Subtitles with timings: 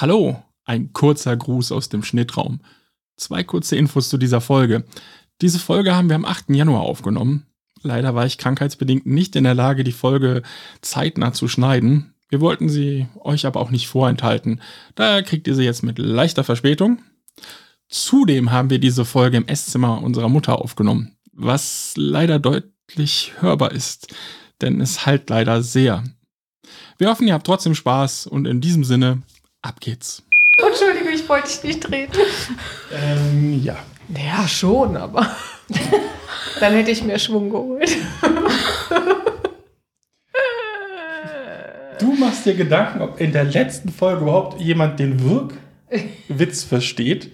[0.00, 2.60] Hallo, ein kurzer Gruß aus dem Schnittraum.
[3.18, 4.84] Zwei kurze Infos zu dieser Folge.
[5.42, 6.48] Diese Folge haben wir am 8.
[6.48, 7.44] Januar aufgenommen.
[7.82, 10.40] Leider war ich krankheitsbedingt nicht in der Lage, die Folge
[10.80, 12.14] zeitnah zu schneiden.
[12.30, 14.62] Wir wollten sie euch aber auch nicht vorenthalten.
[14.94, 17.02] Daher kriegt ihr sie jetzt mit leichter Verspätung.
[17.90, 24.14] Zudem haben wir diese Folge im Esszimmer unserer Mutter aufgenommen, was leider deutlich hörbar ist,
[24.62, 26.04] denn es halt leider sehr.
[26.96, 29.20] Wir hoffen, ihr habt trotzdem Spaß und in diesem Sinne,
[29.62, 30.22] ab geht's.
[30.66, 32.20] Entschuldigung, ich wollte dich nicht treten.
[32.92, 33.76] Ähm, ja.
[34.16, 35.34] Ja, schon, aber
[36.60, 37.96] dann hätte ich mir Schwung geholt.
[42.00, 47.30] Du machst dir Gedanken, ob in der letzten Folge überhaupt jemand den Wirkwitz versteht.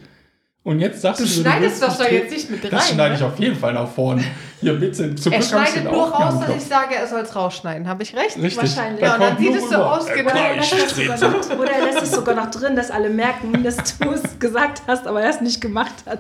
[0.67, 2.71] Und jetzt sagst Du du, schneidest das doch nicht jetzt nicht mit rein.
[2.73, 3.27] Das schneide ich ne?
[3.29, 4.25] auf jeden Fall nach vorne.
[4.61, 5.15] Hier, bitte.
[5.15, 7.87] Zum Er Glück ich schneidet nur raus, dass ich sage, er soll es rausschneiden.
[7.89, 8.37] Habe ich recht?
[8.37, 8.57] Richtig.
[8.57, 9.01] Wahrscheinlich.
[9.01, 10.31] Da Ja, und dann sieht es so aus, genau.
[10.31, 11.17] klar, Oder ich er lässt es trete.
[11.19, 14.23] sogar noch- Oder er lässt es sogar noch drin, dass alle merken, dass du es
[14.41, 16.19] gesagt hast, aber er es nicht gemacht hat.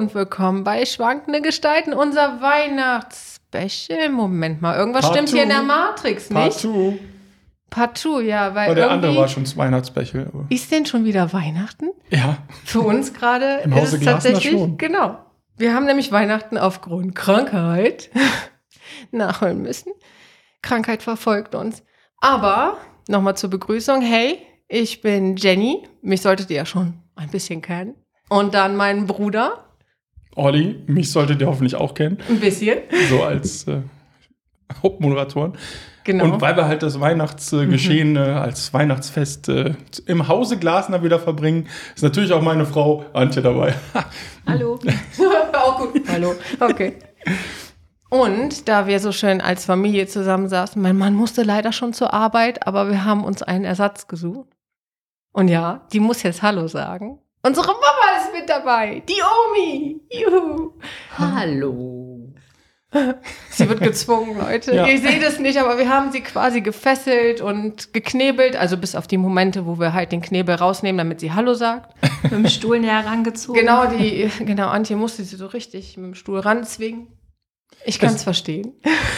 [0.00, 4.08] Und willkommen bei Schwankende Gestalten, unser Weihnachtsspecial.
[4.08, 5.54] Moment mal, irgendwas Part stimmt hier in two.
[5.56, 6.60] der Matrix nicht?
[6.62, 6.98] two.
[7.68, 10.26] Partout, ja, weil Aber der andere war schon das Weihnachtsbechel.
[10.32, 11.90] aber- ist denn schon wieder Weihnachten?
[12.08, 14.78] Ja, Für uns gerade Im ist Hause es tatsächlich schon.
[14.78, 15.18] genau.
[15.58, 18.08] Wir haben nämlich Weihnachten aufgrund Krankheit
[19.10, 19.92] nachholen müssen.
[20.62, 21.82] Krankheit verfolgt uns.
[22.22, 24.00] Aber nochmal zur Begrüßung.
[24.00, 25.86] Hey, ich bin Jenny.
[26.00, 27.94] Mich solltet ihr ja schon ein bisschen kennen.
[28.30, 29.66] Und dann mein Bruder.
[30.40, 32.18] Olli, mich solltet ihr hoffentlich auch kennen.
[32.28, 32.78] Ein bisschen.
[33.10, 33.82] So als äh,
[34.82, 35.52] Hauptmoderatoren.
[36.04, 36.24] Genau.
[36.24, 39.74] Und weil wir halt das Weihnachtsgeschehen äh, als Weihnachtsfest äh,
[40.06, 43.74] im Hause Glasner wieder verbringen, ist natürlich auch meine Frau Antje dabei.
[44.46, 44.78] Hallo.
[45.52, 46.02] auch gut.
[46.08, 46.34] Hallo.
[46.58, 46.94] Okay.
[48.08, 52.66] Und da wir so schön als Familie zusammensaßen, mein Mann musste leider schon zur Arbeit,
[52.66, 54.48] aber wir haben uns einen Ersatz gesucht.
[55.32, 57.18] Und ja, die muss jetzt Hallo sagen.
[57.42, 59.02] Unsere Mama ist mit dabei.
[59.08, 60.00] Die Omi.
[60.10, 60.72] Juhu.
[61.16, 62.34] Hallo.
[63.50, 64.74] Sie wird gezwungen, Leute.
[64.74, 64.86] Ja.
[64.86, 68.56] Ihr seht es nicht, aber wir haben sie quasi gefesselt und geknebelt.
[68.56, 71.94] Also bis auf die Momente, wo wir halt den Knebel rausnehmen, damit sie Hallo sagt.
[72.24, 73.60] Mit dem Stuhl näher rangezogen.
[73.60, 77.06] Genau, die, genau, Antje musste sie so richtig mit dem Stuhl ranzwingen.
[77.86, 78.74] Ich kann es verstehen.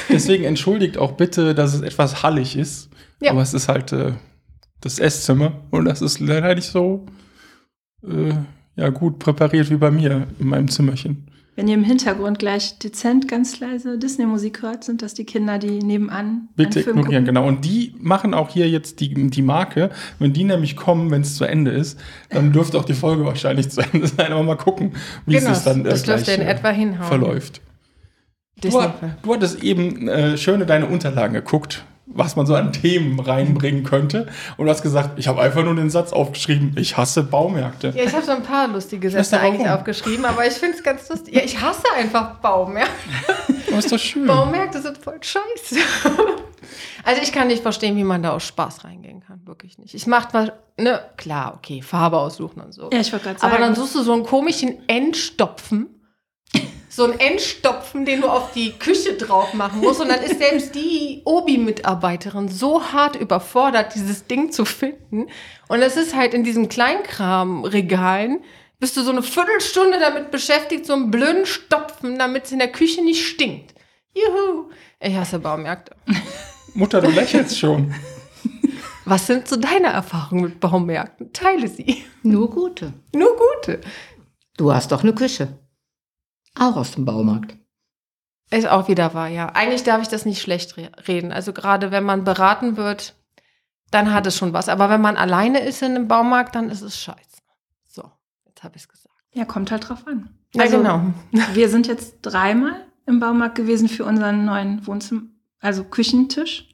[0.09, 2.91] Deswegen entschuldigt auch bitte, dass es etwas hallig ist.
[3.21, 3.33] Ja.
[3.33, 4.13] Aber es ist halt äh,
[4.81, 7.07] das Esszimmer und das ist leider nicht so
[8.09, 8.35] äh,
[8.77, 11.27] ja, gut präpariert wie bei mir in meinem Zimmerchen.
[11.55, 15.81] Wenn ihr im Hintergrund gleich dezent ganz leise Disney-Musik hört, sind das die Kinder, die
[15.81, 17.35] nebenan Bitte einen Film ignorieren, gucken.
[17.35, 17.47] genau.
[17.47, 19.91] Und die machen auch hier jetzt die, die Marke.
[20.19, 23.69] Wenn die nämlich kommen, wenn es zu Ende ist, dann dürfte auch die Folge wahrscheinlich
[23.69, 24.33] zu Ende sein.
[24.33, 24.93] Aber mal gucken,
[25.27, 27.07] wie Genau, es sich dann äh, das gleich, in äh, etwa hinhauen.
[27.07, 27.61] verläuft.
[28.63, 28.71] Du,
[29.23, 33.85] du hattest eben äh, schön in deine Unterlagen geguckt, was man so an Themen reinbringen
[33.85, 34.27] könnte.
[34.57, 37.93] Und du hast gesagt, ich habe einfach nur den Satz aufgeschrieben, ich hasse Baumärkte.
[37.97, 39.47] Ja, ich habe so ein paar lustige Sätze warum?
[39.47, 41.35] eigentlich aufgeschrieben, aber ich finde es ganz lustig.
[41.35, 42.93] Ja, ich hasse einfach Baumärkte.
[43.69, 44.27] Aber ist doch schön.
[44.27, 45.77] Baumärkte sind voll scheiße.
[47.05, 49.41] Also ich kann nicht verstehen, wie man da aus Spaß reingehen kann.
[49.45, 49.95] Wirklich nicht.
[49.95, 52.91] Ich mache mal, ne, klar, okay, Farbe aussuchen und so.
[52.93, 53.53] Ja, ich wollte gerade sagen.
[53.53, 55.89] Aber dann suchst du so einen komischen Endstopfen.
[56.95, 60.03] So einen Endstopfen, den du auf die Küche drauf machen musst.
[60.03, 65.29] Und dann ist selbst die Obi-Mitarbeiterin so hart überfordert, dieses Ding zu finden.
[65.69, 68.45] Und es ist halt in diesen Kleinkramregalen,
[68.79, 72.71] bist du so eine Viertelstunde damit beschäftigt, so einen blöden Stopfen, damit es in der
[72.71, 73.75] Küche nicht stinkt.
[74.13, 74.69] Juhu.
[75.01, 75.97] Ich hasse Baumärkte.
[76.75, 77.95] Mutter, du lächelst schon.
[79.07, 81.33] Was sind so deine Erfahrungen mit Baumärkten?
[81.33, 82.05] Teile sie.
[82.23, 82.93] Nur gute.
[83.15, 83.81] Nur gute.
[84.59, 85.59] Du hast doch eine Küche.
[86.59, 87.57] Auch aus dem Baumarkt.
[88.51, 89.47] Ist auch wieder wahr, ja.
[89.55, 91.33] Eigentlich darf ich das nicht schlecht re reden.
[91.33, 93.15] Also gerade wenn man beraten wird,
[93.91, 94.69] dann hat es schon was.
[94.69, 97.39] Aber wenn man alleine ist in einem Baumarkt, dann ist es scheiße.
[97.87, 98.11] So,
[98.47, 99.15] jetzt habe ich es gesagt.
[99.33, 100.29] ja, kommt halt drauf an.
[100.55, 101.15] Ja, Also, genau.
[101.55, 105.23] Wir sind jetzt dreimal im Baumarkt gewesen für unseren neuen Wohnzimmer,
[105.61, 106.69] also Küchentisch.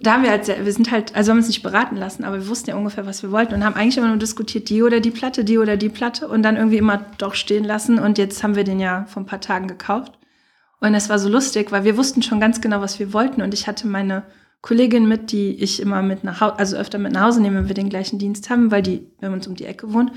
[0.00, 2.48] Da haben wir halt, wir sind halt, also haben uns nicht beraten lassen, aber wir
[2.48, 5.10] wussten ja ungefähr, was wir wollten und haben eigentlich immer nur diskutiert, die oder die
[5.10, 8.54] Platte, die oder die Platte und dann irgendwie immer doch stehen lassen und jetzt haben
[8.54, 10.18] wir den ja vor ein paar Tagen gekauft.
[10.80, 13.52] Und es war so lustig, weil wir wussten schon ganz genau, was wir wollten und
[13.52, 14.22] ich hatte meine
[14.60, 17.68] Kollegin mit, die ich immer mit nach Hause, also öfter mit nach Hause nehme, wenn
[17.68, 20.12] wir den gleichen Dienst haben, weil die bei uns um die Ecke wohnt.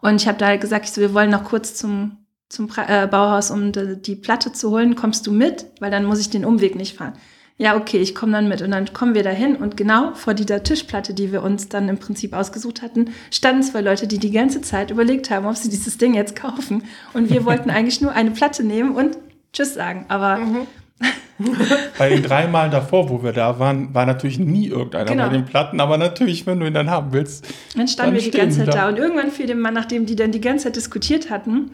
[0.00, 2.18] Und ich habe da halt gesagt, ich so, wir wollen noch kurz zum,
[2.48, 4.94] zum äh, Bauhaus, um die, die Platte zu holen.
[4.94, 5.66] Kommst du mit?
[5.80, 7.14] Weil dann muss ich den Umweg nicht fahren.
[7.58, 8.60] Ja, okay, ich komme dann mit.
[8.60, 11.96] Und dann kommen wir dahin und genau vor dieser Tischplatte, die wir uns dann im
[11.98, 15.96] Prinzip ausgesucht hatten, standen zwei Leute, die die ganze Zeit überlegt haben, ob sie dieses
[15.96, 16.84] Ding jetzt kaufen.
[17.14, 19.16] Und wir wollten eigentlich nur eine Platte nehmen und
[19.54, 20.04] Tschüss sagen.
[20.08, 20.38] Aber
[21.98, 25.24] Bei den drei Malen davor, wo wir da waren, war natürlich nie irgendeiner Genau.
[25.26, 27.46] bei den Platten, aber natürlich, wenn du ihn dann haben willst.
[27.76, 28.72] Dann standen Dann wir die ganze Zeit da.
[28.72, 28.88] da.
[28.88, 31.72] Und irgendwann fiel dem Mann, nachdem die dann die ganze Zeit diskutiert hatten,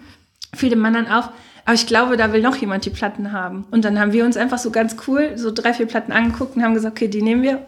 [0.55, 1.29] fiel dem Mann dann auf,
[1.65, 3.65] aber ich glaube, da will noch jemand die Platten haben.
[3.71, 6.63] Und dann haben wir uns einfach so ganz cool so drei, vier Platten angeguckt und
[6.63, 7.67] haben gesagt, okay, die nehmen wir.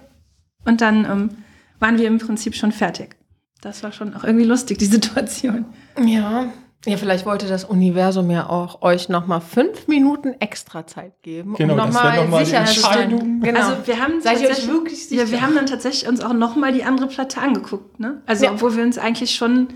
[0.64, 1.30] Und dann ähm,
[1.78, 3.16] waren wir im Prinzip schon fertig.
[3.60, 5.66] Das war schon auch irgendwie lustig, die Situation.
[6.04, 6.46] Ja.
[6.86, 11.54] Ja, vielleicht wollte das Universum ja auch euch nochmal fünf Minuten extra Zeit geben.
[11.54, 13.02] Genau, um das nochmal noch sicherzustellen.
[13.12, 13.40] Entscheidung.
[13.40, 13.58] Genau.
[13.60, 15.24] Also wir haben Seid ihr euch tatsächlich- wirklich sicher?
[15.24, 17.98] Ja, wir haben dann tatsächlich uns auch noch mal die andere Platte angeguckt.
[18.00, 18.20] Ne?
[18.26, 18.52] Also Ja.
[18.52, 19.68] obwohl wir uns eigentlich schon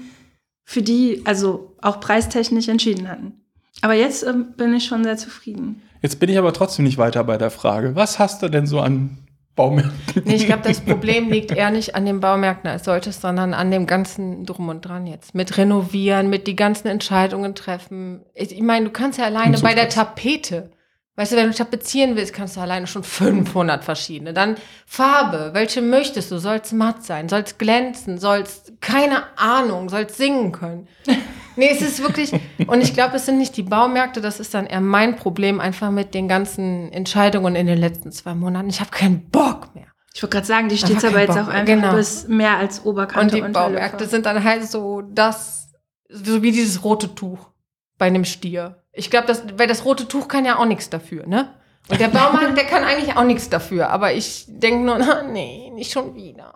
[0.66, 3.32] für die, also auch preistechnisch entschieden hatten.
[3.80, 5.82] Aber jetzt ähm, bin ich schon sehr zufrieden.
[6.02, 7.94] Jetzt bin ich aber trotzdem nicht weiter bei der Frage.
[7.94, 9.18] Was hast du denn so an
[9.56, 10.22] Baumärkten?
[10.24, 13.70] Nee, ich glaube, das Problem liegt eher nicht an den Baumärkten als solches, sondern an
[13.70, 15.34] dem ganzen Drum und Dran jetzt.
[15.34, 18.24] Mit Renovieren, mit die ganzen Entscheidungen treffen.
[18.34, 19.88] Ich, ich meine, du kannst ja alleine bei der.
[19.88, 20.70] Tapete,
[21.16, 24.32] weißt du, wenn du tapezieren willst, kannst du alleine schon 500 verschiedene.
[24.32, 26.38] Dann Farbe, welche möchtest du?
[26.38, 27.28] Soll es matt sein?
[27.28, 28.18] Soll es glänzen?
[28.18, 30.86] Soll es, keine Ahnung, soll es singen können?
[31.58, 32.32] Nee, es ist wirklich,
[32.68, 35.90] und ich glaube, es sind nicht die Baumärkte, das ist dann eher mein Problem, einfach
[35.90, 38.68] mit den ganzen Entscheidungen in den letzten zwei Monaten.
[38.68, 39.86] Ich habe keinen Bock mehr.
[40.14, 41.94] Ich wollte gerade sagen, die steht aber jetzt Bock auch einfach Genau.
[41.94, 43.52] bis mehr als Oberkante Und die.
[43.52, 45.72] Baumärkte sind dann halt so das,
[46.08, 47.50] so wie dieses rote Tuch
[47.98, 48.84] bei einem Stier.
[48.92, 51.54] Ich glaube, das, weil das rote Tuch kann ja auch nichts dafür, ne?
[51.88, 53.90] Und der Baumarkt, der kann eigentlich auch nichts dafür.
[53.90, 56.54] Aber ich denke nur, na, nee, nicht schon wieder.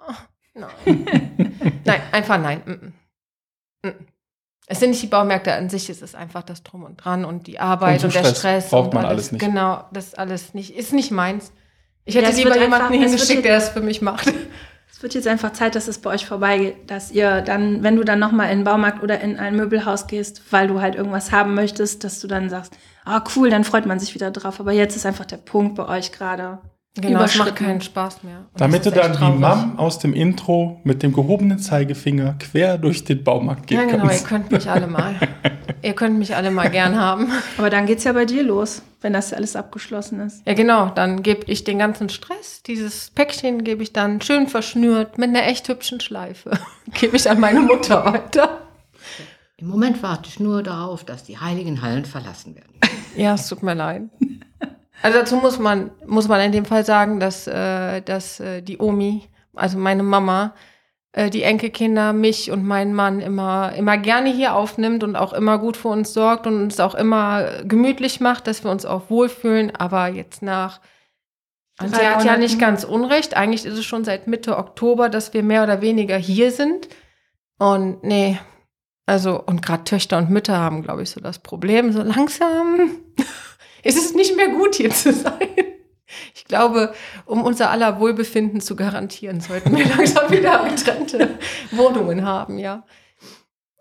[0.54, 0.70] Nein.
[1.84, 2.62] nein, einfach nein.
[2.66, 3.90] Mm -mm.
[3.90, 4.11] Mm.
[4.66, 7.46] Es sind nicht die Baumärkte an sich, es ist einfach das Drum und Dran und
[7.46, 8.70] die Arbeit Und und, der Stress Stress.
[8.70, 9.44] braucht und man alles nicht.
[9.44, 10.76] Genau, das alles nicht.
[10.76, 11.52] Ist nicht meins.
[12.04, 14.32] Ich Ja, hätte es lieber jemanden einfach- hingeschickt, der das für mich macht.
[14.90, 18.04] Es wird jetzt einfach Zeit, dass es bei euch vorbeigeht, dass ihr dann, wenn du
[18.04, 21.54] dann nochmal in den Baumarkt oder in ein Möbelhaus gehst, weil du halt irgendwas haben
[21.54, 22.72] möchtest, dass du dann sagst,
[23.04, 24.60] ah cool, dann freut man sich wieder drauf.
[24.60, 26.58] Aber jetzt ist einfach der Punkt bei euch gerade.
[26.94, 28.40] Genau, es macht keinen Spaß mehr.
[28.52, 29.40] Und Damit du dann traurig.
[29.40, 34.04] Mam aus dem Intro mit dem gehobenen Zeigefinger quer durch den Baumarkt gehen Ja, genau,
[34.04, 34.26] ihr kannst.
[34.26, 35.14] könnt mich alle mal.
[35.82, 37.28] ihr könnt mich alle mal gern haben.
[37.56, 40.46] Aber dann geht's ja bei dir los, wenn das alles abgeschlossen ist.
[40.46, 45.16] Ja, genau, dann gebe ich den ganzen Stress, dieses Päckchen gebe ich dann schön verschnürt
[45.16, 46.50] mit einer echt hübschen Schleife.
[47.00, 48.60] gebe ich an meine Mutter weiter.
[49.56, 52.72] Im Moment warte ich nur darauf, dass die heiligen Hallen verlassen werden.
[53.16, 54.02] Ja, es tut mir leid.
[55.02, 58.78] Also dazu muss man, muss man in dem Fall sagen, dass, äh, dass äh, die
[58.78, 59.22] Omi,
[59.54, 60.54] also meine Mama,
[61.12, 65.58] äh, die Enkelkinder, mich und meinen Mann immer, immer gerne hier aufnimmt und auch immer
[65.58, 69.74] gut für uns sorgt und uns auch immer gemütlich macht, dass wir uns auch wohlfühlen.
[69.74, 70.80] Aber jetzt nach,
[71.80, 73.36] und sie hat ja nicht ganz unrecht.
[73.36, 76.88] Eigentlich ist es schon seit Mitte Oktober, dass wir mehr oder weniger hier sind.
[77.58, 78.38] Und nee,
[79.06, 81.92] also, und gerade Töchter und Mütter haben, glaube ich, so das Problem.
[81.92, 82.90] So langsam
[83.82, 85.48] ist es nicht mehr gut, hier zu sein.
[86.34, 86.94] Ich glaube,
[87.24, 91.38] um unser aller Wohlbefinden zu garantieren, sollten wir langsam wieder getrennte
[91.70, 92.84] Wohnungen haben, ja.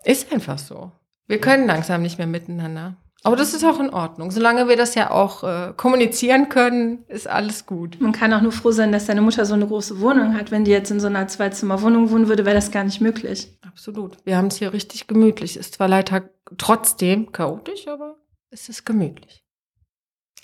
[0.04, 0.92] Ist einfach so.
[1.26, 2.96] Wir können langsam nicht mehr miteinander.
[3.24, 4.32] Aber das ist auch in Ordnung.
[4.32, 8.00] Solange wir das ja auch äh, kommunizieren können, ist alles gut.
[8.00, 10.50] Man kann auch nur froh sein, dass deine Mutter so eine große Wohnung hat.
[10.50, 13.56] Wenn die jetzt in so einer Zwei-Zimmer-Wohnung wohnen würde, wäre das gar nicht möglich.
[13.62, 14.16] Absolut.
[14.24, 15.56] Wir haben es hier richtig gemütlich.
[15.56, 18.16] Ist zwar leider trotzdem chaotisch, aber
[18.50, 19.41] es ist gemütlich.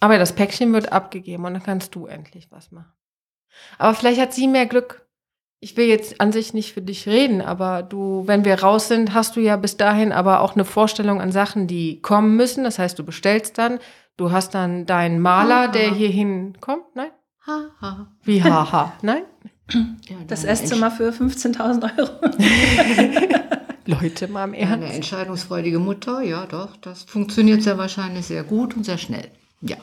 [0.01, 2.93] Aber das Päckchen wird abgegeben und dann kannst du endlich was machen.
[3.79, 5.07] Aber vielleicht hat sie mehr Glück.
[5.61, 9.13] Ich will jetzt an sich nicht für dich reden, aber du, wenn wir raus sind,
[9.13, 12.63] hast du ja bis dahin aber auch eine Vorstellung an Sachen, die kommen müssen.
[12.63, 13.81] Das heißt, du bestellst dann,
[14.17, 15.67] du hast dann deinen Maler, Aha.
[15.69, 16.85] der hier hinkommt.
[16.95, 17.11] Nein?
[17.47, 18.13] Ha, ha.
[18.23, 18.93] Wie haha?
[19.03, 19.23] Nein?
[20.09, 22.11] Ja, Das Esszimmer für 15.000 Euro.
[23.87, 24.95] Leute, mal im Entsch- Eine Ernst.
[24.97, 29.31] entscheidungsfreudige Mutter, ja doch, das funktioniert sehr wahrscheinlich sehr gut und sehr schnell.
[29.61, 29.77] Ja,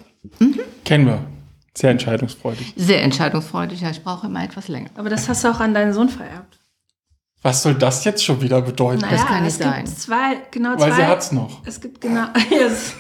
[0.84, 1.20] Kennen wir.
[1.77, 2.74] Sehr entscheidungsfreudig.
[2.77, 4.89] sehr entscheidungsfreudig, ja, ich brauche immer etwas länger.
[4.96, 6.58] Aber das hast du auch an deinen Sohn vererbt.
[7.41, 9.01] Was soll das jetzt schon wieder bedeuten?
[9.01, 9.84] Naja, kann nicht es sein.
[9.86, 10.96] gibt zwei, genau Weil zwei.
[10.96, 11.62] sie hat's noch.
[11.65, 12.27] Es gibt genau.
[12.50, 12.94] Yes.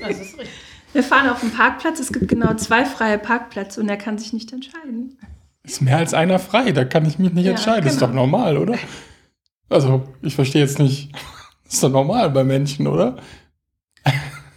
[0.00, 0.48] Das ist richtig.
[0.92, 2.00] Wir fahren auf den Parkplatz.
[2.00, 5.18] Es gibt genau zwei freie Parkplätze und er kann sich nicht entscheiden.
[5.62, 7.86] Ist mehr als einer frei, da kann ich mich nicht Ja, entscheiden.
[7.86, 8.06] Ist genau.
[8.08, 8.76] doch normal, oder?
[9.68, 11.12] Also, ich verstehe jetzt nicht.
[11.68, 13.18] Ist doch normal bei Menschen, oder?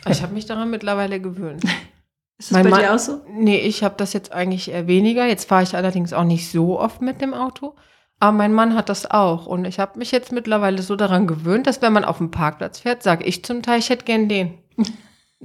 [0.10, 1.64] Ich habe mich daran mittlerweile gewöhnt.
[2.40, 3.22] Ist das Mein bei Mann- dir auch so?
[3.30, 5.26] Nee, ich habe das jetzt eigentlich eher weniger.
[5.26, 7.76] Jetzt fahre ich allerdings auch nicht so oft mit dem Auto.
[8.20, 9.46] Aber mein Mann hat das auch.
[9.46, 12.80] Und ich habe mich jetzt mittlerweile so daran gewöhnt, dass wenn man auf dem Parkplatz
[12.80, 14.58] fährt, sage ich zum Teil, ich hätte gern den.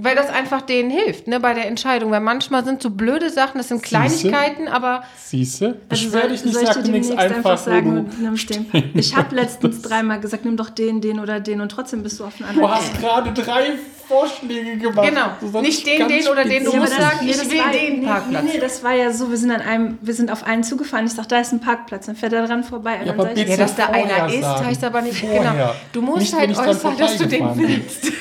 [0.01, 2.13] Weil das einfach denen hilft, ne, bei der Entscheidung.
[2.13, 4.29] Weil manchmal sind so blöde Sachen, das sind Siehste?
[4.29, 5.67] Kleinigkeiten, aber Siehste?
[5.89, 8.17] Also Beschwer soll, dich nicht, soll ich sag dir nichts demnächst einfach, einfach sagen, wo
[8.17, 8.67] du nimmst den.
[8.95, 12.25] Ich habe letztens dreimal gesagt, nimm doch den, den oder den und trotzdem bist du
[12.25, 12.75] auf einen Du anderen.
[12.75, 13.73] hast gerade drei
[14.07, 15.09] Vorschläge gemacht.
[15.09, 15.27] Genau.
[15.41, 18.45] Du Nicht den, den oder den, du spezifisch musst sagen, ich will den nee, Parkplatz.
[18.45, 21.07] Nee, nee, das war ja so, wir sind an einem, wir sind auf einen zugefahren.
[21.07, 22.07] Ich sag, da ist ein Parkplatz.
[22.07, 23.01] Dann fährt er dran vorbei.
[23.01, 25.41] Und Ja, dann aber sag ich, Ja, dass da einer ist, heißt aber nicht, Vorher.
[25.53, 25.75] genau.
[25.93, 28.13] Du musst halt ich äußern, dass du den willst.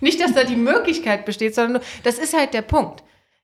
[0.00, 3.02] Nicht, dass da die Möglichkeit besteht, sondern nur, das ist halt der Punkt.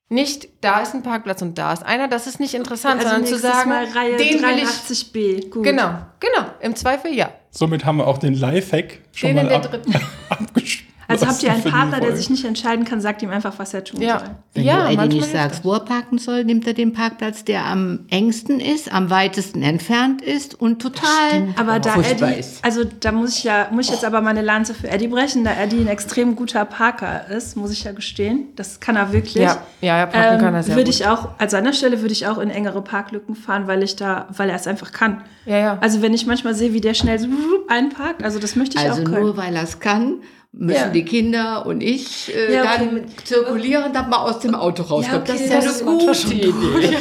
[0.08, 3.26] Nicht, da ist ein Parkplatz und da ist einer, das ist nicht interessant, also sondern
[3.26, 4.64] zu sagen, Mal Reihe den will ich.
[4.64, 5.50] 83b.
[5.50, 5.64] Gut.
[5.64, 7.30] Genau, genau, im Zweifel ja.
[7.50, 9.94] Somit haben wir auch den Lifehack schon Den in mal der ab, dritten.
[10.28, 10.85] abgeschlossen.
[11.08, 13.84] Also habt ihr einen Partner, der sich nicht entscheiden kann, sagt ihm einfach, was er
[13.84, 14.08] tun soll.
[14.08, 14.22] Ja,
[14.54, 17.44] Wenn ja, du Eddie manchmal nicht sagst, wo er parken soll, nimmt er den Parkplatz,
[17.44, 22.64] der am engsten ist, am weitesten entfernt ist und total Aber da furchtbar Eddie, ist.
[22.64, 25.52] also da muss ich ja, muss ich jetzt aber meine Lanze für Eddie brechen, da
[25.54, 28.48] Eddie ein extrem guter Parker ist, muss ich ja gestehen.
[28.56, 29.34] Das kann er wirklich.
[29.36, 30.94] Ja, ja, ja, parken ähm, kann er sehr würde gut.
[31.00, 34.26] ich auch, an seiner Stelle würde ich auch in engere Parklücken fahren, weil ich da,
[34.36, 35.22] weil er es einfach kann.
[35.44, 35.78] Ja, ja.
[35.80, 37.28] Also wenn ich manchmal sehe, wie der schnell so
[37.68, 39.20] einparkt, also das möchte ich Also auch können.
[39.22, 40.14] nur weil er es kann,
[40.58, 40.88] müssen Ja.
[40.88, 42.88] die Kinder und ich äh, Ja, okay.
[42.90, 45.06] dann zirkulieren, dass man aus dem Auto rauskommt.
[45.06, 46.98] Ja, okay, das ist ja das eine gute Idee.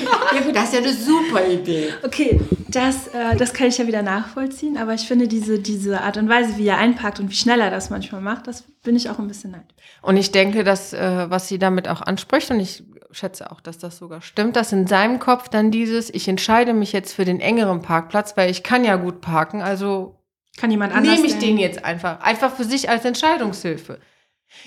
[0.54, 1.94] Das ist ja eine super Idee.
[2.04, 6.18] Okay, das, äh, das kann ich ja wieder nachvollziehen, aber ich finde diese, diese Art
[6.18, 9.10] und Weise, wie er einparkt und wie schnell er das manchmal macht, das bin ich
[9.10, 9.68] auch ein bisschen neidisch.
[10.02, 13.78] Und ich denke, dass, äh, was sie damit auch anspricht, und ich schätze auch, dass
[13.78, 17.40] das sogar stimmt, dass in seinem Kopf dann dieses, ich entscheide mich jetzt für den
[17.40, 20.18] engeren Parkplatz, weil ich kann ja gut parken, also
[20.58, 22.22] Kann jemand anders nehme ich denn- den jetzt einfach.
[22.22, 24.00] Einfach für sich als Entscheidungshilfe.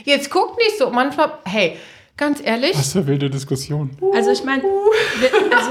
[0.05, 1.77] Jetzt guck nicht so, manchmal, hey,
[2.17, 3.91] ganz ehrlich, Was für wilde Diskussion.
[4.15, 5.71] Also ich meine, also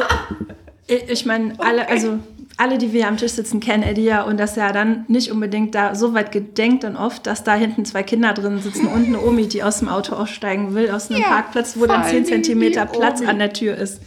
[1.12, 2.18] ich meine, alle, also
[2.60, 5.76] alle, die wir am Tisch sitzen, kennen Eddie ja und dass er dann nicht unbedingt
[5.76, 9.22] da so weit gedenkt und oft, dass da hinten zwei Kinder drin sitzen und eine
[9.22, 12.16] Omi, die aus dem Auto aussteigen will, aus einem Ja, Parkplatz, wo dann vor 10
[12.16, 13.30] allen Dingen Zentimeter die Platz Omi.
[13.30, 14.02] an der Tür ist.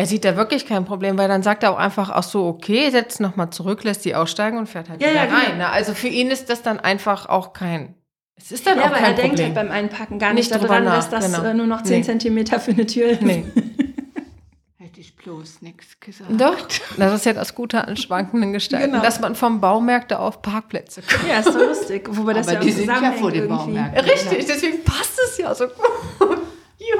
[0.00, 2.88] Er sieht da wirklich kein Problem, weil dann sagt er auch einfach, ach so, okay,
[2.90, 5.38] setzt nochmal zurück, lässt die aussteigen und fährt halt Ja, wieder ja, genau.
[5.38, 5.58] rein.
[5.58, 5.68] Ne?
[5.68, 7.94] Also für ihn ist das dann einfach auch kein,
[8.36, 9.36] es ist dann Ja, auch aber kein er Problem.
[9.36, 11.44] denkt halt beim Einpacken gar nicht, Nicht daran, nach, dass das genau.
[11.46, 12.04] äh, nur noch 10 Nee.
[12.06, 13.20] Zentimeter für eine Tür ist.
[13.20, 13.44] nee.
[14.78, 16.30] Hätte ich bloß nichts gesagt.
[16.40, 16.56] Doch,
[16.96, 19.02] das ist ja das Gute an schwankenden Gestalten, Genau.
[19.04, 21.28] dass man vom Baumärkte auf Parkplätze kommt.
[21.28, 22.08] Ja, ist doch lustig.
[22.10, 23.48] Wobei das Aber ja auch die sind ja vor irgendwie.
[23.54, 24.04] Baumärkten.
[24.04, 26.38] Richtig, deswegen passt es ja so gut.
[26.78, 26.98] Juhu.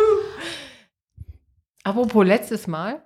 [1.84, 3.02] Apropos letztes Mal.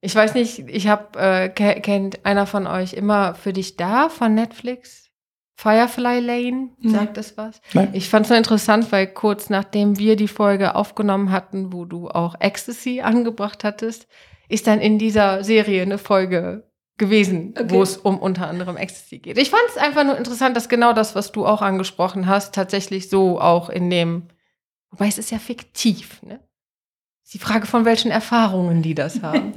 [0.00, 4.08] Ich weiß nicht, ich habe, äh, ke- kennt einer von euch immer für dich da
[4.08, 5.10] von Netflix?
[5.56, 7.60] Firefly Lane, sagt das was?
[7.74, 7.90] Nein.
[7.92, 12.08] Ich fand es so interessant, weil kurz nachdem wir die Folge aufgenommen hatten, wo du
[12.08, 14.06] auch Ecstasy angebracht hattest,
[14.48, 17.74] ist dann in dieser Serie eine Folge gewesen, Okay.
[17.74, 19.36] wo es um unter anderem Ecstasy geht.
[19.36, 23.10] Ich fand es einfach nur interessant, dass genau das, was du auch angesprochen hast, tatsächlich
[23.10, 24.28] so auch in dem,
[24.90, 26.40] wobei es ist ja fiktiv, ne?
[27.32, 29.52] Die Frage von welchen Erfahrungen die das haben.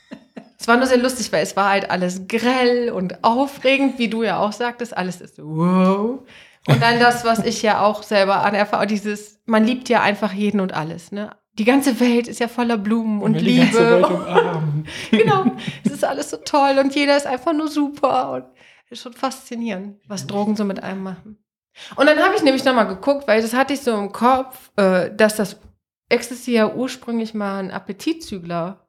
[0.58, 4.22] es war nur sehr lustig, weil es war halt alles grell und aufregend, wie du
[4.22, 6.18] ja auch sagtest, alles ist so, wow.
[6.68, 10.32] Und dann das, was ich ja auch selber an Erfahrung, dieses, man liebt ja einfach
[10.32, 11.30] jeden und alles, ne?
[11.58, 13.90] Die ganze Welt ist ja voller Blumen und Wir die ganze Liebe.
[13.92, 14.86] Welt umarmen.
[15.10, 15.44] genau.
[15.84, 18.44] Es ist alles so toll und jeder ist einfach nur super und
[18.90, 21.38] ist schon faszinierend, was Drogen so mit einem machen.
[21.96, 25.10] Und dann habe ich nämlich nochmal geguckt, weil das hatte ich so im Kopf, äh,
[25.14, 25.58] dass das
[26.08, 28.86] Ecstasy ja ursprünglich mal ein Appetitzügler,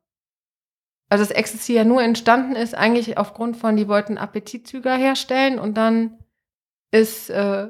[1.09, 5.75] also das Ecstasy ja nur entstanden ist, eigentlich aufgrund von, die wollten Appetitzügler herstellen und
[5.75, 6.17] dann
[6.91, 7.69] ist äh,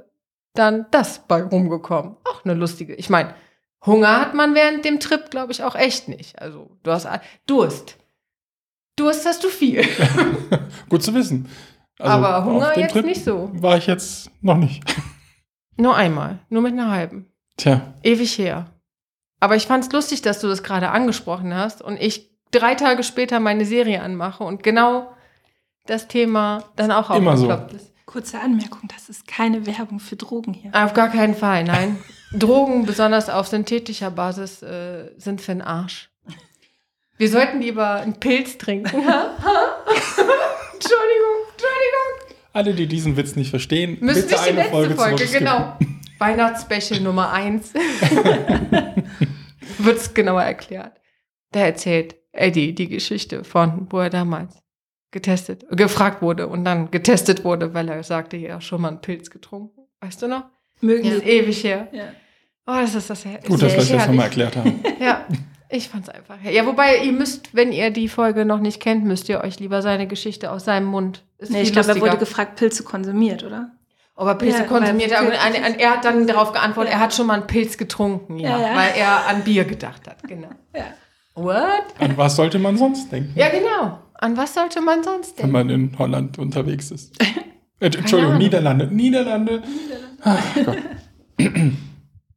[0.53, 2.17] dann das bei rumgekommen.
[2.25, 3.35] Auch eine lustige, ich meine,
[3.85, 6.41] Hunger hat man während dem Trip, glaube ich, auch echt nicht.
[6.41, 7.07] Also du hast
[7.45, 7.97] Durst.
[8.95, 9.83] Durst hast du viel.
[10.89, 11.47] Gut zu wissen.
[11.99, 13.49] Also, Aber Hunger jetzt Trip nicht so.
[13.53, 14.83] War ich jetzt noch nicht.
[15.77, 16.39] Nur einmal.
[16.49, 17.31] Nur mit einer halben.
[17.55, 18.65] Tja, Ewig her.
[19.39, 23.03] Aber ich fand es lustig, dass du das gerade angesprochen hast und ich drei Tage
[23.03, 25.11] später meine Serie anmache und genau
[25.85, 27.51] das Thema dann auch Immer so.
[27.51, 27.93] ist.
[28.05, 30.71] Kurze Anmerkung, das ist keine Werbung für Drogen hier.
[30.73, 31.97] Auf gar keinen Fall, nein.
[32.31, 36.09] Drogen, besonders auf synthetischer Basis, äh, sind für den Arsch.
[37.17, 38.85] Wir sollten lieber einen Pilz trinken.
[38.95, 39.35] Entschuldigung,
[41.51, 42.37] Entschuldigung.
[42.53, 45.77] alle, die diesen Witz nicht verstehen, Müssen bitte nicht die eine letzte Folge, Folge, genau.
[46.19, 47.73] Weihnachtsspecial Nummer 1.
[49.79, 50.93] Wird es genauer erklärt.
[51.51, 54.55] Da erzählt Eddie die Geschichte von, wo er damals
[55.11, 59.29] getestet, gefragt wurde und dann getestet wurde, weil er sagte, ja, schon mal einen Pilz
[59.29, 59.81] getrunken.
[60.01, 60.45] Weißt du noch?
[60.81, 61.87] Mögen Das ist ewig her.
[61.91, 62.09] Ja.
[62.67, 64.07] Oh, das ist das her Gut, dass wir ist es jetzt herrlich.
[64.07, 64.83] nochmal erklärt haben.
[64.99, 65.25] Ja,
[65.69, 66.35] ich fand's einfach.
[66.41, 69.59] her- Ja, wobei ihr müsst, wenn ihr die Folge noch nicht kennt, müsst ihr euch
[69.59, 71.23] lieber seine Geschichte aus seinem Mund.
[71.37, 73.71] Ist Nee, ich glaube, er wurde gefragt, Pilze konsumiert, oder?
[74.19, 75.25] Ob er Pilze Ja, konsumiert hat.
[75.79, 76.97] Er hat dann darauf geantwortet, Ja.
[76.99, 78.75] er hat schon mal einen Pilz getrunken, ja, Ja, ja.
[78.75, 80.23] weil er an Bier gedacht hat.
[80.27, 80.49] Genau.
[80.75, 80.85] Ja.
[81.35, 81.83] What?
[81.99, 83.99] An was sollte man sonst denken, Ja, genau.
[84.15, 85.51] An was sollte man sonst wenn denken?
[85.51, 87.15] man in Holland unterwegs ist?
[87.79, 88.37] Äh, Entschuldigung, Ahnung.
[88.39, 88.87] Niederlande.
[88.87, 89.61] Niederlande.
[90.23, 90.77] Ach Gott.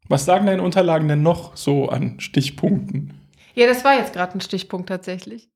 [0.09, 3.15] Was sagen deine Unterlagen denn noch so an Stichpunkten?
[3.55, 5.49] Ja, das war jetzt gerade ein Stichpunkt tatsächlich.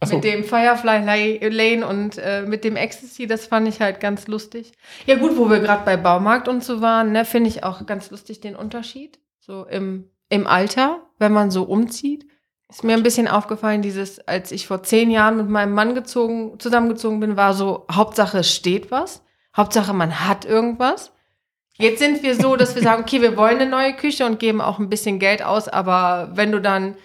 [0.00, 3.98] Achso, Mit dem Firefly La- Lane und äh, mit dem Ecstasy, das fand ich halt
[3.98, 4.72] ganz lustig.
[5.06, 8.10] Ja gut, wo wir gerade bei Baumarkt und so waren, ne, finde ich auch ganz
[8.10, 9.18] lustig den Unterschied.
[9.40, 12.26] So im, im Alter, wenn man so umzieht.
[12.68, 16.58] Ist mir ein bisschen aufgefallen, dieses, als ich vor zehn Jahren mit meinem Mann gezogen,
[16.58, 19.22] zusammengezogen bin, war so, Hauptsache es steht was.
[19.56, 21.12] Hauptsache man hat irgendwas.
[21.78, 24.60] Jetzt sind wir so, dass wir sagen, okay, wir wollen eine neue Küche und geben
[24.60, 26.96] auch ein bisschen Geld aus, aber wenn du dann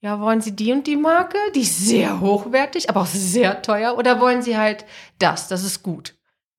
[0.00, 1.38] ja, wollen Sie die und die Marke?
[1.54, 3.98] Die ist sehr hochwertig, aber auch sehr teuer.
[3.98, 4.84] Oder wollen Sie halt
[5.18, 5.48] das?
[5.48, 6.14] Das ist gut.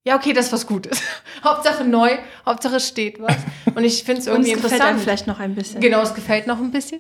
[0.06, 1.02] Ja, okay, das ist was Gutes.
[1.44, 3.36] Hauptsache neu, Hauptsache es steht was.
[3.76, 5.02] Und ich finde es irgendwie gefällt einem interessant.
[5.02, 5.82] vielleicht noch ein bisschen.
[5.82, 7.00] Genau, es gefällt noch ein bisschen.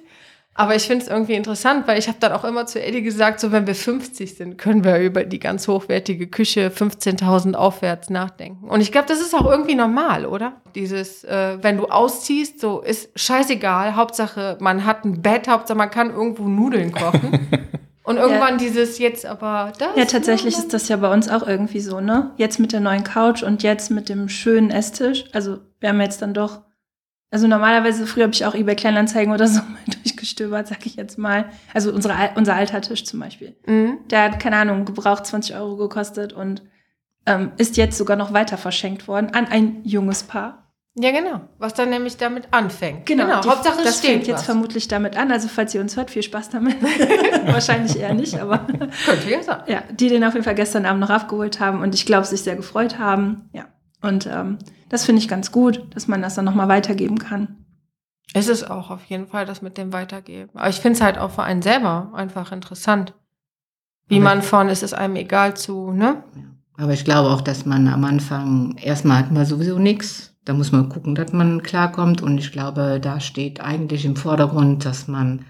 [0.60, 3.40] Aber ich finde es irgendwie interessant, weil ich habe dann auch immer zu Eddie gesagt,
[3.40, 8.68] so wenn wir 50 sind, können wir über die ganz hochwertige Küche 15.000 aufwärts nachdenken.
[8.68, 10.58] Und ich glaube, das ist auch irgendwie normal, oder?
[10.76, 15.90] Dieses, äh, wenn du ausziehst, so ist scheißegal, Hauptsache man hat ein Bett, Hauptsache man
[15.90, 17.48] kann irgendwo Nudeln kochen.
[18.04, 19.96] Und irgendwann dieses jetzt aber das.
[19.96, 22.32] Ja, tatsächlich ist das ja bei uns auch irgendwie so, ne?
[22.36, 25.26] Jetzt mit der neuen Couch und jetzt mit dem schönen Esstisch.
[25.32, 26.64] Also wir haben jetzt dann doch,
[27.32, 31.18] also normalerweise früher habe ich auch eBay Kleinanzeigen oder so mal durchgestöbert, sag ich jetzt
[31.18, 31.46] mal.
[31.74, 33.56] Also unsere, unser alter Tisch zum Beispiel.
[33.66, 34.00] Mhm.
[34.10, 36.64] Der hat, keine Ahnung, gebraucht 20 Euro gekostet und
[37.26, 40.66] ähm, ist jetzt sogar noch weiter verschenkt worden an ein junges Paar.
[40.96, 41.42] Ja, genau.
[41.60, 43.08] Was dann nämlich damit anfängt.
[43.08, 44.46] die- Hauptsache es das steht fängt jetzt was.
[44.46, 45.32] vermutlich damit an.
[45.32, 46.76] Also falls ihr uns hört, viel Spaß damit.
[47.46, 48.66] Wahrscheinlich eher nicht, aber
[49.06, 49.62] Könnte ja sein.
[49.68, 52.42] ja, die den auf jeden Fall gestern Abend noch abgeholt haben und ich glaube, sich
[52.42, 53.50] sehr gefreut haben.
[53.54, 53.66] Ja.
[54.02, 54.58] Und ähm,
[54.90, 57.58] das finde ich ganz gut, dass man das dann nochmal weitergeben kann.
[58.34, 60.52] Es ist auch auf jeden Fall das mit dem Weitergeben.
[60.54, 63.14] Aber ich finde es halt auch für einen selber einfach interessant.
[64.08, 66.24] Wie Aber- man von ist es einem egal zu, ne?
[66.78, 70.34] Aber ich glaube auch, dass man am Anfang, erstmal hat man sowieso nichts.
[70.46, 72.22] Da muss man gucken, dass man klarkommt.
[72.22, 75.46] Und ich glaube, da steht eigentlich im Vordergrund, dass man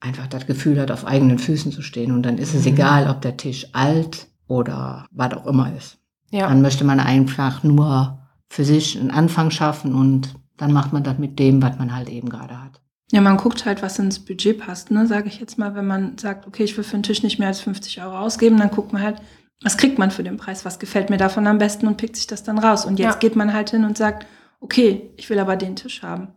[0.00, 2.12] einfach das Gefühl hat, auf eigenen Füßen zu stehen.
[2.12, 2.72] Und dann ist es Mhm.
[2.72, 5.98] egal, ob der Tisch alt oder was auch immer ist.
[6.36, 6.48] Ja.
[6.48, 8.18] Dann möchte man einfach nur
[8.48, 12.08] für sich einen Anfang schaffen und dann macht man das mit dem, was man halt
[12.08, 12.80] eben gerade hat.
[13.12, 15.74] Ja, man guckt halt, was ins Budget passt, ne, sage ich jetzt mal.
[15.74, 18.58] Wenn man sagt, okay, ich will für einen Tisch nicht mehr als 50 Euro ausgeben,
[18.58, 19.22] dann guckt man halt,
[19.62, 22.26] was kriegt man für den Preis, was gefällt mir davon am besten und pickt sich
[22.26, 22.84] das dann raus.
[22.84, 23.18] Und jetzt Ja.
[23.18, 24.26] geht man halt hin und sagt,
[24.60, 26.28] okay, ich will aber den Tisch haben.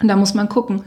[0.00, 0.84] Und da muss man gucken,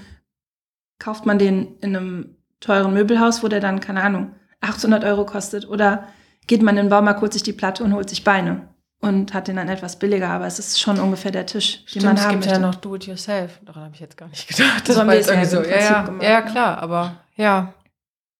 [0.98, 5.68] kauft man den in einem teuren Möbelhaus, wo der dann, keine Ahnung, 800 Euro kostet,
[5.68, 6.08] oder
[6.48, 8.68] geht man in den Baumarkt, holt sich die Platte und holt sich Beine
[9.02, 12.06] und hat den dann etwas billiger, aber es ist schon ungefähr der Tisch, den Stimmt,
[12.06, 12.62] man es haben gibt möchte.
[12.62, 13.60] ja noch Do-it-yourself.
[13.66, 14.86] Daran habe ich jetzt gar nicht gedacht.
[14.88, 16.52] So haben war wir jetzt es ja irgendwie Prinzip ja, ja, gemacht, ja, ne?
[16.52, 17.74] klar, aber ja,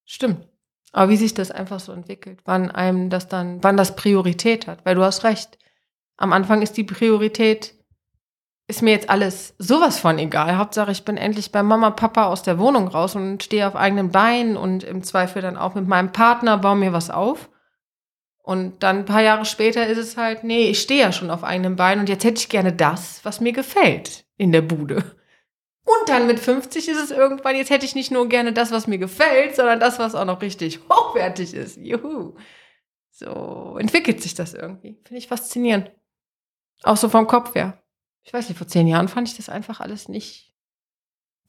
[0.04, 0.46] stimmt.
[0.92, 4.84] Aber wie sich das einfach so entwickelt, wann einem das dann, wann das Priorität hat,
[4.84, 5.58] weil du hast recht.
[6.16, 7.74] Am Anfang ist die Priorität,
[8.68, 10.58] ist mir jetzt alles sowas von egal.
[10.58, 14.10] Hauptsache, ich bin endlich bei Mama, Papa aus der Wohnung raus und stehe auf eigenen
[14.10, 17.48] Beinen und im Zweifel dann auch mit meinem Partner, baue mir was auf.
[18.52, 21.42] Und dann ein paar Jahre später ist es halt, nee, ich stehe ja schon auf
[21.42, 24.96] eigenen Beinen und jetzt hätte ich gerne das, was mir gefällt in der Bude.
[25.84, 28.86] Und dann mit 50 ist es irgendwann, jetzt hätte ich nicht nur gerne das, was
[28.86, 31.78] mir gefällt, sondern das, was auch noch richtig hochwertig ist.
[31.78, 32.34] Juhu.
[33.10, 35.00] So entwickelt sich das irgendwie.
[35.02, 35.90] Finde ich faszinierend.
[36.82, 37.82] Auch so vom Kopf her.
[38.22, 40.51] Ich weiß nicht, vor zehn Jahren fand ich das einfach alles nicht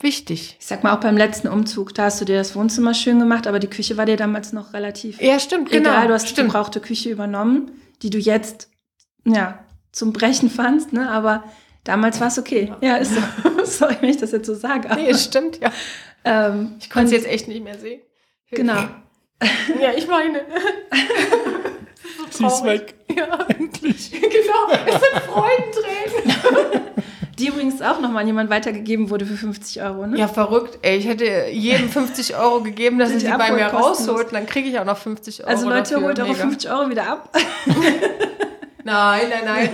[0.04, 0.58] wichtig.
[0.60, 3.48] Ich sag mal, auch beim letzten Umzug, da hast du dir das Wohnzimmer schön gemacht,
[3.48, 5.90] aber die Küche war dir damals noch relativ Ja, stimmt, genau.
[5.90, 6.08] egal.
[6.08, 6.50] Du hast die stimmt.
[6.50, 8.70] gebrauchte Küche übernommen, die du jetzt,
[9.26, 11.10] ja, zum Brechen fandst, ne?
[11.10, 11.44] Aber
[11.84, 12.74] damals war es okay.
[12.82, 13.22] Ja, ist so.
[13.66, 14.90] Sorry, wenn ich das jetzt so sage.
[14.92, 15.72] aber, Nee, es stimmt, ja.
[16.26, 18.02] ähm, Ich konnte es jetzt echt nicht mehr sehen.
[18.52, 18.84] Genau.
[19.82, 20.40] Ja, ich meine.
[22.30, 22.96] Sie ist weg.
[23.14, 24.10] Ja, Endlich.
[24.12, 24.72] genau.
[24.86, 26.82] Es sind Freudentränen.
[27.40, 30.18] Die übrigens auch nochmal an jemanden weitergegeben wurde für 50 Euro, ne?
[30.18, 30.78] Ja, verrückt.
[30.82, 34.32] Ey, ich hätte jedem 50 Euro gegeben, dass er die sie bei mir rausholt.
[34.32, 35.50] Dann kriege ich auch noch 50 Euro.
[35.50, 36.02] also Leute, dafür.
[36.08, 36.42] holt eure Mega.
[36.42, 37.30] 50 Euro wieder ab.
[38.86, 39.70] Nein, nein, nein.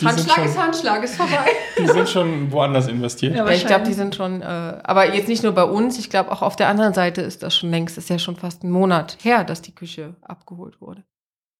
[0.00, 1.46] Die Handschlag ist schon, Handschlag, ist vorbei.
[1.78, 3.36] die sind schon woanders investiert.
[3.36, 6.32] Ja, ich glaube, die sind schon, äh, aber jetzt nicht nur bei uns, ich glaube
[6.32, 9.18] auch auf der anderen Seite ist das schon längst, ist ja schon fast ein Monat
[9.22, 11.04] her, dass die Küche abgeholt wurde.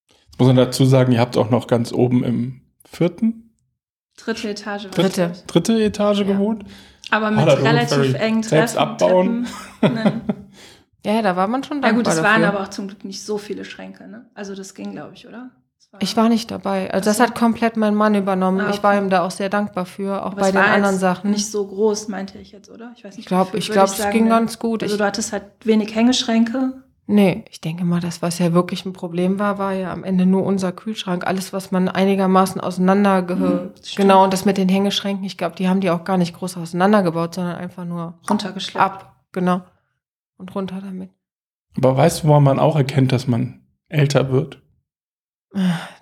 [0.08, 3.43] Jetzt muss man dazu sagen, ihr habt auch noch ganz oben im vierten
[4.16, 4.84] Dritte Etage.
[4.84, 5.32] war Dritte.
[5.46, 6.24] dritte Etage Ja.
[6.24, 6.64] gewohnt.
[7.10, 8.88] Aber mit Ah, relativ engen Selbst Treppen.
[8.88, 9.46] abbauen.
[9.80, 9.94] Treppen.
[10.04, 10.20] Nein.
[11.04, 13.22] Ja, da war man schon Ja dankbar gut, es waren aber auch zum Glück nicht
[13.24, 14.08] so viele Schränke.
[14.08, 14.24] Ne?
[14.34, 15.50] Also das ging, glaube ich, oder?
[15.78, 16.90] Es Ich war nicht dabei.
[16.92, 18.60] Also das hat komplett mein Mann übernommen.
[18.62, 19.04] Ah, Ich war okay.
[19.04, 21.30] ihm da auch sehr dankbar für, auch Aber bei es den war anderen jetzt Sachen.
[21.30, 22.92] Nicht so groß, meinte ich jetzt, oder?
[22.96, 23.18] Ich weiß nicht.
[23.20, 24.28] ich glaube, ich würde glaub, es ging denn?
[24.30, 24.82] ganz gut.
[24.82, 26.83] Also du hattest halt wenig Hängeschränke.
[27.06, 30.26] Nee, ich denke mal, das, was ja wirklich ein Problem war, war ja am Ende
[30.26, 31.26] nur unser Kühlschrank.
[31.26, 35.68] Alles, was man einigermaßen auseinander Mhm, genau, und das mit den Hängeschränken, ich glaube, die
[35.68, 38.84] haben die auch gar nicht groß auseinandergebaut, sondern einfach nur Runtergeschleppt.
[38.84, 39.16] ab.
[39.32, 39.62] Genau.
[40.36, 41.10] Und runter damit.
[41.76, 44.60] Aber weißt du, woran man auch erkennt, dass man älter wird?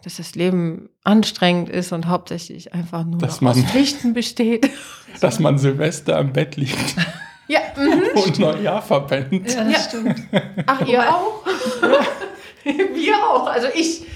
[0.03, 4.71] Dass das Leben anstrengend ist und hauptsächlich einfach nur Dass noch aus man- Pflichten besteht.
[5.21, 6.97] Dass man Silvester im Bett liegt
[7.48, 8.02] ja, mhm.
[8.24, 9.52] und Neujahr verpennt.
[9.52, 9.78] Ja, das Ja.
[9.81, 10.22] stimmt.
[10.66, 11.44] Ach, ihr auch?
[12.64, 13.46] Wir auch.
[13.48, 14.07] Also ich.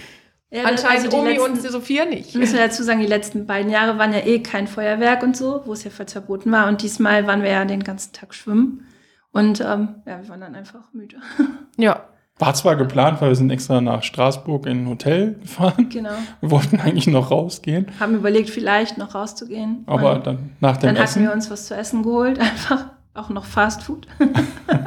[0.50, 2.34] Ja, Anscheinend also die Omi letzten- und Sophia nicht.
[2.36, 5.62] Müssen wir dazu sagen, die letzten beiden Jahre waren ja eh kein Feuerwerk und so,
[5.64, 6.68] wo es ja voll verboten war.
[6.68, 8.86] Und diesmal waren wir ja den ganzen Tag schwimmen.
[9.32, 11.16] Und ähm, ja, wir waren dann einfach müde.
[11.76, 12.04] Ja.
[12.38, 15.88] War zwar geplant, weil wir sind extra nach Straßburg in ein Hotel gefahren.
[15.90, 16.10] genau.
[16.42, 19.84] Wir wollten eigentlich noch rausgehen, Haben überlegt, vielleicht noch rauszugehen.
[19.86, 21.22] aber und dann nach dem dann hatten Essen.
[21.22, 24.06] wir uns was zu essen geholt, einfach auch noch Fast Food.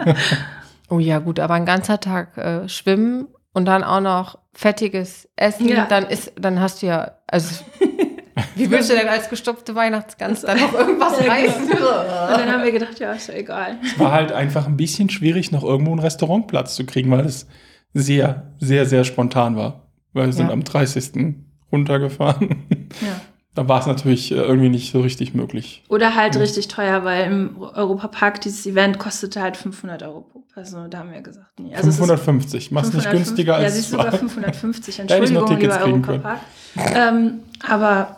[0.91, 5.67] Oh ja, gut, aber ein ganzer Tag äh, schwimmen und dann auch noch fettiges Essen,
[5.67, 5.85] Ja.
[5.85, 7.63] dann ist, dann hast du ja, also
[8.55, 11.69] wie willst du denn als gestopfte Weihnachtsgans dann noch irgendwas Ja, reißen?
[11.69, 13.77] Und dann haben wir gedacht, ja, ist ja egal.
[13.97, 17.45] war halt einfach ein bisschen schwierig, noch irgendwo einen Restaurantplatz zu kriegen, weil es
[17.93, 19.83] sehr, sehr, sehr spontan war.
[20.13, 20.53] Weil wir sind Ja.
[20.53, 21.35] am 30.
[21.71, 22.65] runtergefahren.
[23.01, 23.21] Ja.
[23.55, 25.83] Da war es natürlich äh, irgendwie nicht so richtig möglich.
[25.89, 26.41] Oder halt Ja.
[26.41, 30.89] richtig teuer, weil im Europapark dieses Event kostete halt 500 Euro pro Person.
[30.89, 31.73] Da haben wir gesagt, nee.
[31.75, 32.71] Also es ist 550.
[32.71, 34.05] Mach's nicht 550 günstiger als Ja, siehst du, war.
[34.05, 34.95] sogar 550.
[35.07, 36.23] Da hätte ich noch Entschuldigung, Tickets lieber kriegen können.
[36.25, 36.95] Europapark.
[36.95, 38.17] ähm, aber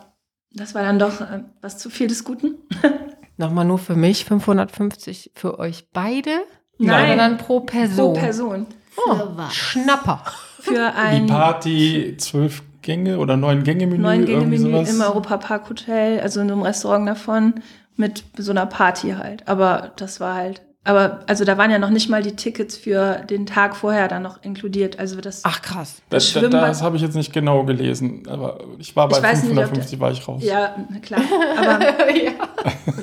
[0.54, 2.56] das war dann doch äh, was zu viel des Guten.
[3.38, 6.30] Nochmal nur für mich, 550 für euch beide?
[6.78, 7.16] Nein.
[7.18, 8.12] Dann pro Person?
[8.14, 8.66] Pro Person.
[8.96, 9.54] Oh, Für was?
[9.54, 10.22] Schnapper.
[10.60, 14.94] Für Die ein Party, zwölf Gänge oder neun Gänge Menü, neun Gänge Menü sowas.
[14.94, 17.54] im Europapark Hotel, also in einem Restaurant davon,
[17.96, 19.46] mit so einer Party halt.
[19.48, 23.24] Aber das war halt, aber also da waren ja noch nicht mal die Tickets für
[23.30, 24.98] den Tag vorher dann noch inkludiert.
[24.98, 26.02] Also das, Ach krass.
[26.10, 29.44] Das, das das, habe ich jetzt nicht genau gelesen, aber ich war bei Ich weiß
[29.44, 30.42] nicht, ob 550 war ich raus.
[30.44, 31.20] ja, na klar.
[31.56, 31.80] Aber
[32.14, 32.32] ja.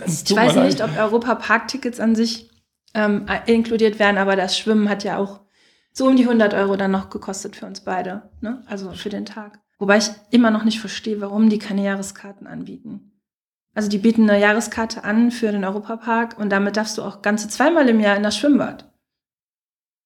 [0.06, 0.66] Ich weiß leid.
[0.66, 2.50] nicht, ob Europa-Park-Tickets an sich
[2.94, 5.40] ähm, inkludiert werden, aber das Schwimmen hat ja auch
[5.94, 8.64] so um die 100 Euro dann noch gekostet für uns beide, ne?
[8.68, 9.60] also für den Tag.
[9.80, 13.12] Wobei ich immer noch nicht verstehe, warum die keine Jahreskarten anbieten.
[13.74, 17.48] Also die bieten eine Jahreskarte an für den Europapark und damit darfst du auch ganze
[17.48, 18.92] zweimal im Jahr in das Schwimmbad.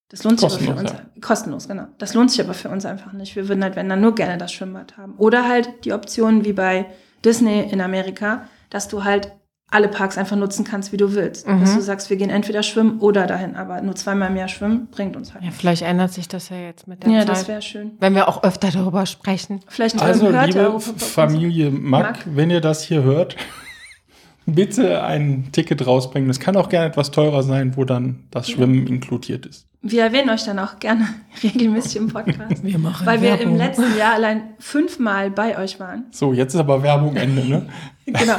[0.10, 1.26] Das lohnt sich aber für Kostenlos, uns.
[1.26, 1.88] Kostenlos, genau.
[1.98, 3.36] Das lohnt sich aber für uns einfach nicht.
[3.36, 5.16] Wir würden halt, wenn dann nur gerne das Schwimmbad haben.
[5.18, 6.86] Oder halt die Option wie bei
[7.26, 9.32] Disney in Amerika, dass du halt
[9.74, 11.48] alle Parks einfach nutzen kannst, wie du willst.
[11.48, 11.60] Mhm.
[11.62, 14.88] Dass du sagst, wir gehen entweder schwimmen oder dahin, aber nur zweimal im Jahr schwimmen
[14.92, 15.44] bringt uns halt.
[15.44, 17.30] ja, vielleicht ändert sich das ja jetzt mit der Ja, Zeit.
[17.30, 17.92] das wäre schön.
[18.00, 19.62] wenn wir auch öfter darüber sprechen.
[19.68, 20.80] Vielleicht Also, liebe.
[20.98, 23.36] Familie Mack, wenn ihr das hier hört,
[24.46, 26.28] bitte ein Ticket rausbringen.
[26.28, 28.56] Das kann auch gerne etwas teurer sein, wo dann das Ja.
[28.56, 29.68] Schwimmen inkludiert ist.
[29.86, 31.10] Wir erwähnen euch dann auch gerne
[31.44, 32.64] regelmäßig im Podcast.
[32.64, 36.06] Wir machen weil wir im letzten Jahr allein fünfmal bei euch waren.
[36.12, 37.70] So, jetzt ist aber Werbung Ende, ne?
[38.06, 38.36] Genau.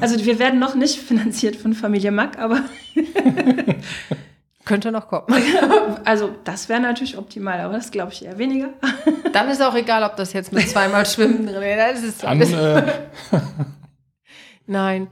[0.00, 2.62] Also wir werden noch nicht finanziert von Familie Mack, aber
[4.64, 5.26] Könnte noch kommen.
[6.04, 8.70] also das wäre natürlich optimal, aber das glaube ich eher weniger.
[9.32, 12.02] Dann ist auch egal, ob das jetzt mit zweimal Schwimmen drin ist.
[12.02, 12.92] Das ist Dann, äh,
[14.66, 15.08] Nein.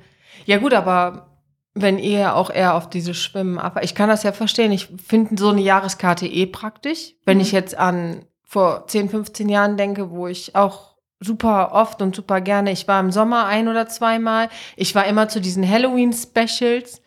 [0.47, 1.32] Ja gut, aber
[1.75, 4.73] wenn ihr auch eher auf dieses Schwimmen ab, ich kann das ja verstehen.
[4.73, 7.15] Ich finde so eine Jahreskarte eh praktisch.
[7.25, 7.43] Wenn Mhm.
[7.43, 12.41] ich jetzt an vor 10, 15 Jahren denke, wo ich auch super oft und super
[12.41, 17.01] gerne, ich war im Sommer ein oder zweimal, ich war immer zu diesen Halloween-Specials.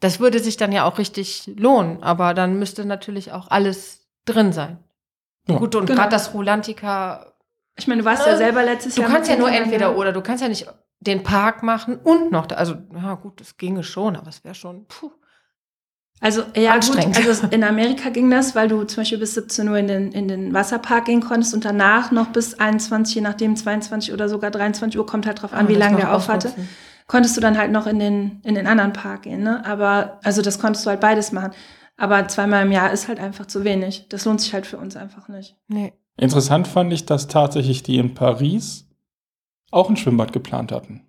[0.00, 4.52] Das würde sich dann ja auch richtig lohnen, aber dann müsste natürlich auch alles drin
[4.52, 4.78] sein.
[5.48, 5.56] Ja.
[5.56, 5.98] Gut, und Genau.
[6.02, 7.32] gerade das Rolantica
[7.76, 9.10] Ich meine, du warst ja selber letztes Du Jahr.
[9.10, 9.94] kannst ja nur entweder ja.
[9.96, 10.12] oder.
[10.12, 10.66] Du kannst ja nicht
[11.00, 14.54] den Park machen und noch, da, also, ja gut, das ginge schon, aber es wäre
[14.54, 15.10] schon, puh.
[16.20, 17.16] Also, ja, gut, Anstrengend.
[17.16, 20.26] also in Amerika ging das, weil du zum Beispiel bis 17 Uhr in den, in
[20.26, 24.98] den Wasserpark gehen konntest und danach noch bis 21, je nachdem 22 oder sogar 23
[24.98, 26.52] Uhr, kommt halt drauf an, Ah, wie lange der auf hatte,
[27.06, 29.64] konntest du dann halt noch in den, in den anderen Park gehen, ne?
[29.64, 31.52] Aber, also das konntest du halt beides machen.
[31.96, 34.06] Aber zweimal im Jahr ist halt einfach zu wenig.
[34.08, 35.56] Das lohnt sich halt für uns einfach nicht.
[35.68, 35.92] Nee.
[36.16, 38.87] interessant fand ich, dass tatsächlich die in Paris
[39.70, 41.02] auch ein Schwimmbad geplant hatten.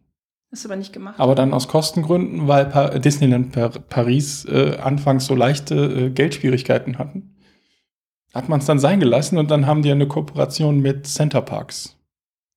[0.51, 1.19] Ist aber nicht gemacht.
[1.19, 6.97] Aber dann aus Kostengründen, weil pa Disneyland Par Paris äh, anfangs so leichte äh, Geldschwierigkeiten
[6.97, 7.35] hatten,
[8.33, 11.97] hat man es dann sein gelassen und dann haben die eine Kooperation mit Center Parks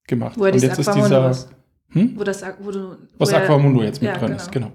[0.06, 0.38] gemacht.
[0.38, 1.50] Wo und jetzt ist dieser, ist.
[1.90, 2.14] Hm?
[2.16, 2.96] Wo das, wo du.
[3.18, 4.36] Was Aquamundo jetzt mit Ja, drin genau.
[4.40, 4.72] ist, genau.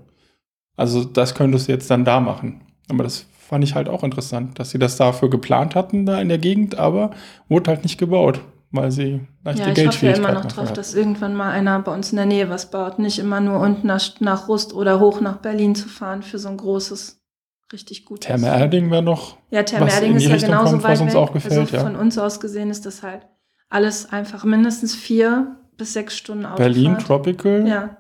[0.76, 2.62] Also das könntest du jetzt dann da machen.
[2.88, 6.30] Aber das fand ich halt auch interessant, dass sie das dafür geplant hatten, da in
[6.30, 7.12] der Gegend, aber
[7.50, 10.76] wurde halt nicht gebaut, weil sie leichte Ja, ich hoffe ja immer noch drauf, hatten.
[10.76, 13.00] dass irgendwann mal einer bei uns in der Nähe was baut.
[13.00, 16.50] Nicht immer nur unten nach, nach Rust oder hoch nach Berlin zu fahren für so
[16.50, 17.22] ein großes,
[17.72, 18.28] richtig gutes.
[18.28, 21.16] Therme Erding wäre noch Ja, Therme Erding in ist ja Richtung genauso kommt, weit weg.
[21.16, 21.82] auch gefällt, also ja.
[21.84, 23.28] von uns aus gesehen ist das halt
[23.70, 26.60] alles einfach mindestens vier bis sechs Stunden Autofahrt.
[26.74, 27.68] Berlin, Tropical.
[27.68, 27.98] Ja,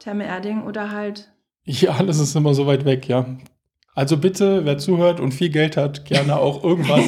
[0.00, 1.32] Therme Erding oder halt
[1.64, 3.24] Ja, alles ist immer so weit weg, ja.
[3.96, 7.04] Also bitte, wer zuhört und viel Geld hat, gerne auch irgendwas.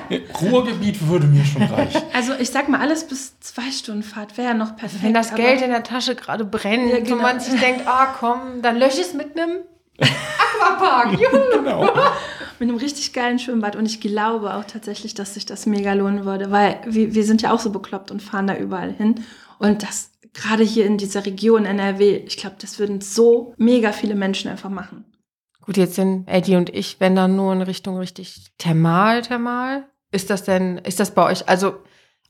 [0.42, 2.02] Ruhrgebiet würde mir schon reichen.
[2.12, 5.02] Also ich sag mal, alles bis zwei Stunden Fahrt wäre ja noch perfekt.
[5.02, 7.22] Wenn das Geld in der Tasche gerade brennt Ja, und genau.
[7.22, 9.60] man sich denkt, ah komm, dann lösch es mit einem
[9.98, 11.12] Aquapark.
[11.20, 11.38] Juhu.
[11.52, 11.88] Genau.
[12.58, 13.76] Mit einem richtig geilen Schwimmbad.
[13.76, 17.42] Und ich glaube auch tatsächlich, dass sich das mega lohnen würde, weil wir, wir sind
[17.42, 19.16] ja auch so bekloppt und fahren da überall hin.
[19.58, 24.14] Und das gerade hier in dieser Region NRW, ich glaube, das würden so mega viele
[24.14, 25.04] Menschen einfach machen.
[25.66, 29.84] Gut, jetzt sind Eddie und ich, wenn dann nur in Richtung richtig thermal, thermal.
[30.12, 31.74] Ist das denn, ist das bei euch, also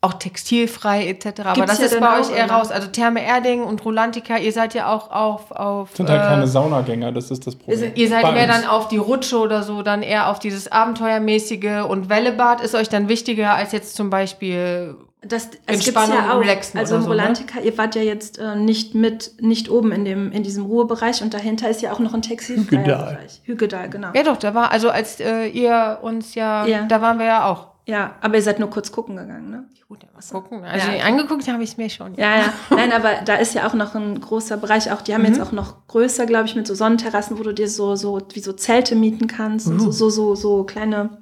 [0.00, 2.70] auch textilfrei etc., aber Gibt's das ja ist bei euch eher raus.
[2.70, 6.46] Also Therme Erding und Rolantica, ihr seid ja auch auf, auf Sind halt keine äh,
[6.46, 7.78] Saunagänger, das ist das Problem.
[7.78, 8.60] seid- ihr seid Bei mehr uns.
[8.62, 12.88] dann auf die Rutsche oder so, dann eher auf dieses Abenteuermäßige und Wellebad ist euch
[12.88, 16.40] dann wichtiger als jetzt zum Beispiel Das, es gibt's Entspannung, ja auch.
[16.40, 17.20] relaxen Also oder im so, ne?
[17.22, 21.22] Rolantica, ihr wart ja jetzt äh, nicht mit, nicht oben in, dem, in diesem Ruhebereich
[21.22, 23.14] und dahinter ist ja auch noch ein Hügedal.
[23.14, 23.40] Bereich.
[23.44, 24.08] Hügedal, genau.
[24.14, 26.84] Ja doch, da war, also als äh, ihr uns ja, Ja.
[26.86, 27.68] da waren wir ja auch.
[27.86, 29.64] Ja, aber ihr seid nur kurz gucken gegangen, ne?
[29.88, 30.64] Gut, ja, mal gucken.
[30.64, 31.04] Also Ja.
[31.04, 32.14] angeguckt habe ich es mir schon.
[32.16, 32.52] Ja, ja.
[32.70, 34.90] Nein, aber da ist ja auch noch ein großer Bereich.
[34.90, 35.28] Auch die haben Mhm.
[35.28, 38.40] jetzt auch noch größer, glaube ich, mit so Sonnenterrassen, wo du dir so, so wie
[38.40, 39.68] so Zelte mieten kannst.
[39.68, 39.92] Und Uh.
[39.92, 41.18] so, so, so, so kleine.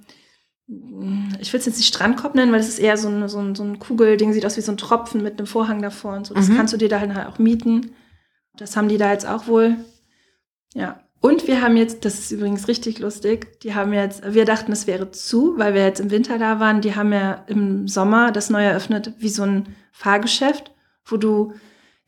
[0.66, 3.54] Ich will es jetzt nicht Strandkorb nennen, weil es ist eher so ein, so ein,
[3.54, 6.34] so ein Kugelding, sieht aus wie so ein Tropfen mit einem Vorhang davor und so.
[6.34, 6.56] Das Mhm.
[6.56, 7.90] kannst du dir da halt auch mieten.
[8.56, 9.76] Das haben die da jetzt auch wohl.
[10.74, 11.00] Ja.
[11.20, 14.86] Und wir haben jetzt, das ist übrigens richtig lustig, die haben jetzt, wir dachten, es
[14.86, 16.80] wäre zu, weil wir jetzt im Winter da waren.
[16.82, 20.72] Die haben ja im Sommer das neu eröffnet, wie so ein Fahrgeschäft,
[21.06, 21.54] wo du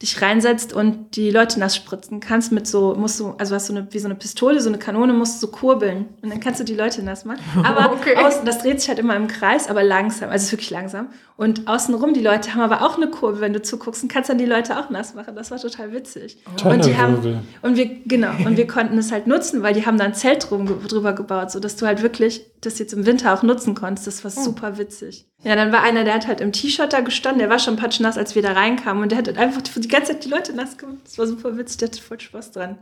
[0.02, 3.72] dich reinsetzt und die Leute nass spritzen kannst mit so, musst du, also hast du
[3.74, 6.60] eine, wie so eine Pistole, so eine Kanone, musst du so kurbeln und dann kannst
[6.60, 7.40] du die Leute nass machen.
[7.64, 8.14] Aber Okay.
[8.16, 11.08] außen, das dreht sich halt immer im Kreis, aber langsam, also es ist wirklich langsam.
[11.38, 14.38] Und außenrum, die Leute haben aber auch eine Kurbel, wenn du zuguckst und kannst dann
[14.38, 15.34] die Leute auch nass machen.
[15.34, 16.38] Das war total witzig.
[16.64, 19.98] Und die haben, und wir, genau, und wir konnten es halt nutzen, weil die haben
[19.98, 23.42] da ein Zelt drum, drüber gebaut, sodass du halt wirklich das jetzt im Winter auch
[23.42, 24.06] nutzen konntest.
[24.06, 24.44] Das war Oh.
[24.44, 25.26] super witzig.
[25.42, 28.18] Ja, dann war einer, der hat halt im T-Shirt da gestanden, der war schon patschnass,
[28.18, 30.76] als wir da reinkamen und der hat halt einfach die ganze Zeit die Leute nass
[30.76, 30.98] gemacht.
[31.04, 32.78] Das war super witzig, der hatte voll Spaß dran.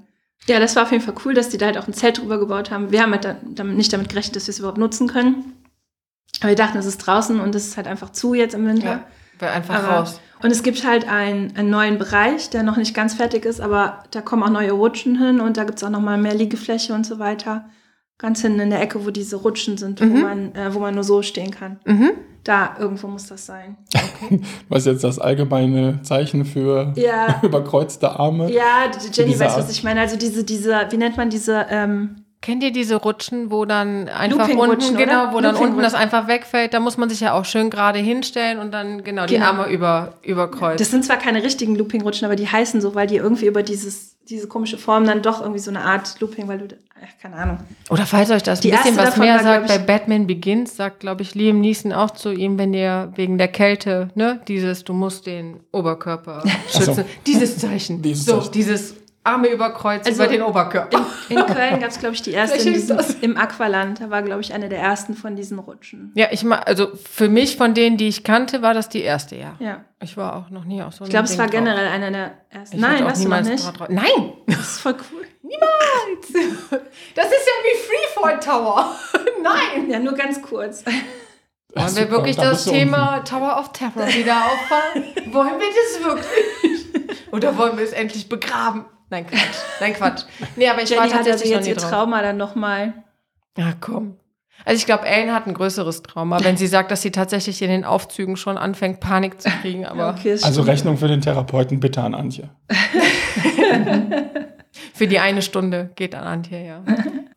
[0.47, 2.39] Ja, das war auf jeden Fall cool, dass die da halt auch ein Zelt drüber
[2.39, 2.91] gebaut haben.
[2.93, 5.53] Wir haben halt da, damit, nicht damit gerechnet, dass wir es überhaupt nutzen können.
[6.41, 8.87] Aber wir dachten, es ist draußen und es ist halt einfach zu jetzt im Winter.
[8.87, 9.05] Ja,
[9.39, 10.21] wir einfach Aber- raus.
[10.43, 14.05] Und es gibt halt einen, einen neuen Bereich, der noch nicht ganz fertig ist, aber
[14.11, 17.07] da kommen auch neue Rutschen hin und da gibt es auch nochmal mehr Liegefläche und
[17.07, 17.65] so weiter.
[18.25, 20.21] Ganz hinten in der Ecke, wo diese Rutschen sind, wo, Mhm.
[20.23, 21.79] man, äh, wo man nur so stehen kann.
[21.85, 22.13] Mhm.
[22.43, 23.77] Da irgendwo muss das sein.
[24.71, 28.51] Was jetzt das allgemeine Zeichen für Ja, überkreuzte Arme?
[28.51, 30.01] ja, Jenny weiß, was ich meine.
[30.01, 34.47] Also diese, diese, wie nennt man diese, ähm, Kennt ihr diese Rutschen, wo dann einfach
[34.47, 36.75] Looping-Rutschen, unten, genau, wo dann unten das einfach wegfällt?
[36.75, 39.47] Da muss man sich ja auch schön gerade hinstellen und dann genau die Genau.
[39.47, 40.77] Arme über, überkreuzen.
[40.77, 44.17] das sind zwar keine richtigen Looping-Rutschen, aber die heißen so, weil die irgendwie über dieses,
[44.29, 46.69] diese komische Form dann doch irgendwie so eine Art Looping, weil du,
[47.03, 47.59] ach, keine Ahnung.
[47.89, 50.77] Oder falls euch das ein Die bisschen erste was mehr war, sagt, bei Batman Begins
[50.77, 54.85] sagt, glaube ich, Liam Neeson auch zu ihm, wenn ihr wegen der Kälte, ne, dieses,
[54.85, 57.07] du musst den Oberkörper schützen.
[57.27, 58.03] Dieses Zeichen.
[58.03, 58.53] Dieses so, Zeichen.
[58.53, 61.05] dieses Arme überkreuzen Also- über den Oberkörper.
[61.31, 63.15] In, in Köln gab es, glaube ich, die erste diesem, das.
[63.15, 64.01] im Aqualand.
[64.01, 66.13] Da war, glaube ich, eine der ersten von diesen Rutschen.
[66.15, 69.37] Ja, ich ma also für mich von denen, die ich kannte, war das die erste,
[69.37, 69.57] ja.
[69.59, 69.85] Ja.
[70.01, 71.55] Ich war auch noch nie auf so einem Ich glaube, es war drauf.
[71.55, 72.77] generell einer der ersten.
[72.77, 73.89] Ich Nein, weißt du noch niemals nicht?
[73.91, 74.33] Nein!
[74.47, 75.23] Das ist voll cool.
[77.15, 77.77] Das ist ja wie
[78.23, 78.95] Freefall Tower.
[79.43, 79.91] Nein!
[79.91, 80.85] Ja, nur ganz kurz.
[81.75, 85.05] Wollen wir wirklich da das Thema Tower of Terror wieder auffahren?
[85.33, 87.33] wollen wir das wirklich?
[87.33, 88.85] Oder wollen wir es endlich begraben?
[89.15, 89.57] Nein, Quatsch.
[89.81, 90.25] Nein, Quatsch.
[90.57, 91.91] Nee, aber ich Jenny war hat also tatsächlich noch jetzt nie ihr drauf.
[91.91, 92.95] Trauma dann nochmal.
[93.57, 94.17] Ja, komm.
[94.65, 97.69] Also ich glaube, Ellen hat ein größeres Trauma, wenn sie sagt, dass sie tatsächlich in
[97.69, 99.87] den Aufzügen schon anfängt, Panik zu kriegen.
[99.87, 100.63] Aber Okay, Also.
[100.63, 102.51] Rechnung für den Therapeuten bitte an Antje.
[104.95, 106.83] für die eine Stunde geht an Antje, ja.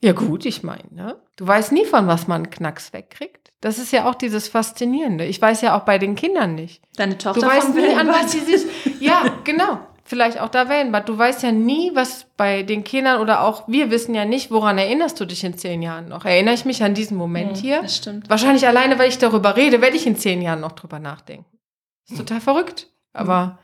[0.02, 1.16] Ja gut, ich meine, ne?
[1.36, 3.52] Du weißt nie, von was man einen Knacks wegkriegt.
[3.62, 5.26] Das ist ja auch dieses Faszinierende.
[5.26, 6.82] Ich weiß ja auch bei den Kindern nicht.
[6.96, 8.66] Deine Tochter Du weißt nie, an was sie sich.
[9.00, 9.80] Ja, genau.
[10.08, 11.10] Vielleicht auch da Wellenbad.
[11.10, 14.78] Du weißt ja nie, was bei den Kindern oder auch wir wissen ja nicht, woran
[14.78, 16.24] erinnerst du dich in zehn Jahren noch?
[16.24, 17.82] Erinnere ich mich an diesen Moment hier?
[17.82, 18.30] Das stimmt.
[18.30, 21.46] Wahrscheinlich alleine, weil ich darüber rede, werde ich in zehn Jahren noch drüber nachdenken.
[22.08, 22.88] Ist total verrückt.
[23.12, 23.60] Aber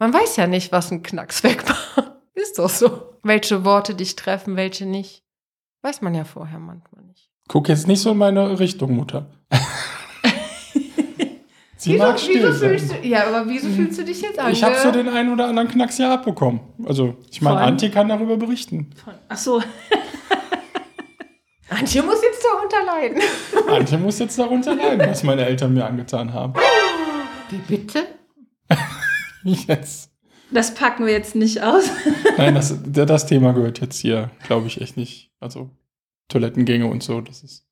[0.00, 2.10] Man weiß ja nicht, was ein Knacks wegmacht.
[2.34, 3.14] Ist doch so.
[3.22, 5.22] Welche Worte dich treffen, welche nicht.
[5.82, 7.30] Weiß man ja vorher manchmal nicht.
[7.46, 9.30] Guck jetzt nicht so in meine Richtung, Mutter.
[11.86, 14.52] Mag still fühlst du, ja, aber wieso fühlst du dich jetzt an?
[14.52, 16.60] Ich habe so den einen oder anderen Knacks ja abbekommen.
[16.84, 17.66] Also, ich meine, Von?
[17.66, 18.90] Antje kann darüber berichten.
[19.28, 19.60] Ach so,
[21.68, 23.22] Antje muss jetzt darunter leiden.
[23.68, 26.54] Antje muss jetzt darunter leiden, was meine Eltern mir angetan haben.
[27.50, 28.06] Wie bitte?
[29.44, 30.10] Jetzt.
[30.50, 31.90] das packen wir jetzt nicht aus.
[32.38, 35.30] Nein, das, das Thema gehört jetzt hier, glaube ich, echt nicht.
[35.38, 35.68] Also,
[36.28, 37.66] Toilettengänge und so, das ist.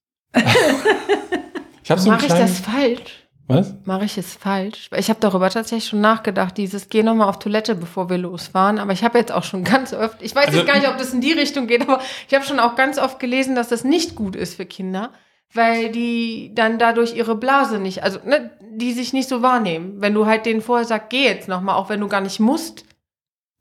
[1.83, 3.27] ich habe so Mache ich das falsch?
[3.49, 3.75] Was?
[3.85, 4.89] Mache ich es falsch?
[4.97, 8.79] Ich habe darüber tatsächlich schon nachgedacht, dieses Geh nochmal auf Toilette, bevor wir losfahren.
[8.79, 10.97] Aber ich habe jetzt auch schon ganz oft, ich weiß Also- jetzt gar nicht, ob
[10.99, 13.85] das in die Richtung geht, aber ich habe schon auch ganz oft gelesen, dass das
[13.85, 15.11] nicht gut ist für Kinder,
[15.55, 19.97] weil die dann dadurch ihre Blase nicht, also ne, die sich nicht so wahrnehmen.
[19.99, 22.85] Wenn du halt denen vorher sagst, geh jetzt nochmal, auch wenn du gar nicht musst.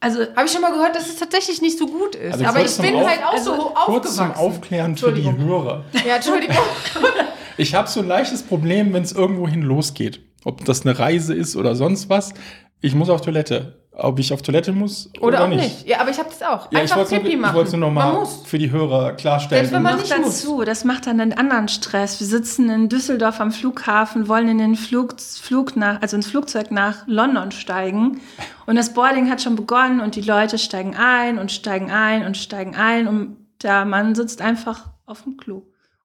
[0.03, 2.33] Also, Habe ich schon mal gehört, dass es tatsächlich nicht so gut ist.
[2.33, 4.31] Also aber kurz ich zum bin Auf- halt auch also so Kurz zum aufgewachsen.
[4.35, 5.31] Aufklären für die.
[5.31, 5.83] Hörer.
[6.07, 6.55] Ja, Entschuldigung.
[7.61, 10.19] Ich habe so ein leichtes Problem, wenn es irgendwohin losgeht.
[10.43, 12.33] Ob das eine Reise ist oder sonst was.
[12.81, 13.77] Ich muss auf Toilette.
[13.93, 15.85] Ob ich auf Toilette muss oder, Oder, auch nicht.
[15.85, 16.71] Ja, aber ich habe das auch.
[16.71, 17.51] Ja, ich Einfach wollte Pipi nur, machen.
[17.51, 18.41] ich wollte nur Man nochmal muss.
[18.45, 19.65] für die Hörer klarstellen.
[19.65, 20.41] Selbst wenn man nicht muss.
[20.41, 22.19] dazu, das macht dann einen anderen Stress.
[22.19, 26.71] Wir sitzen in Düsseldorf am Flughafen, wollen in den Flug, Flug nach, also ins Flugzeug
[26.71, 28.21] nach London steigen.
[28.65, 32.37] Und das Boarding hat schon begonnen und die Leute steigen ein und steigen ein und
[32.37, 35.63] steigen ein und der Mann sitzt einfach auf dem Klo.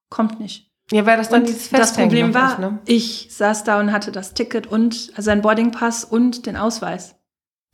[0.09, 0.66] Kommt nicht.
[0.91, 2.79] Ja, weil das dann Und dieses das Festhängen Problem noch war, ist, ne?
[2.85, 7.16] ich saß da und hatte das Ticket und also einen Boardingpass und den Ausweis.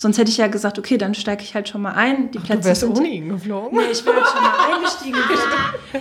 [0.02, 2.30] Sonst hätte ich ja gesagt, okay, dann steige ich halt schon mal ein.
[2.32, 3.78] Die Du Plätze wärst sind ohne ihn geflogen.
[3.78, 5.18] Nee, ich wäre halt schon mal eingestiegen.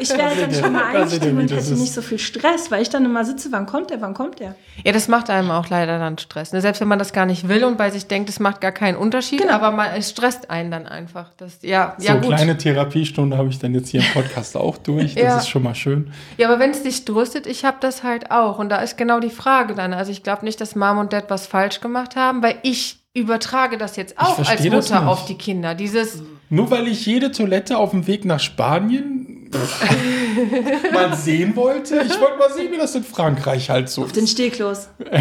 [0.01, 2.89] Ich wäre halt dann schon mal eingestiegen und hätte nicht so viel Stress, weil ich
[2.91, 4.57] dann immer sitze, wann kommt der, wann kommt der?
[4.83, 6.53] Ja, das macht einem auch leider dann Stress.
[6.53, 6.61] Ne?
[6.61, 8.97] Selbst wenn man das gar nicht will und bei sich denkt, es macht gar keinen
[8.97, 9.53] Unterschied, Genau.
[9.53, 11.31] aber man, es stresst einen dann einfach.
[11.37, 12.35] Das, ja, so ja eine gut.
[12.35, 15.15] kleine Therapiestunde habe ich dann jetzt hier im Podcast auch durch.
[15.15, 15.37] Das Ja.
[15.39, 16.13] ist schon mal schön.
[16.39, 18.59] Ja, aber wenn es dich tröstet, ich habe das halt auch.
[18.59, 19.93] Und da ist genau die Frage dann.
[19.93, 23.77] Also ich glaube nicht, dass Mom und Dad was falsch gemacht haben, weil ich übertrage
[23.77, 25.75] das jetzt auch als Mutter auf die Kinder.
[25.75, 29.51] Dieses, Nur weil ich jede Toilette auf dem Weg nach Spanien
[30.93, 31.97] mal sehen wollte.
[31.97, 34.33] Ich wollte mal sehen, wie das in Frankreich halt so Auf den ist.
[34.33, 34.89] Stehklos.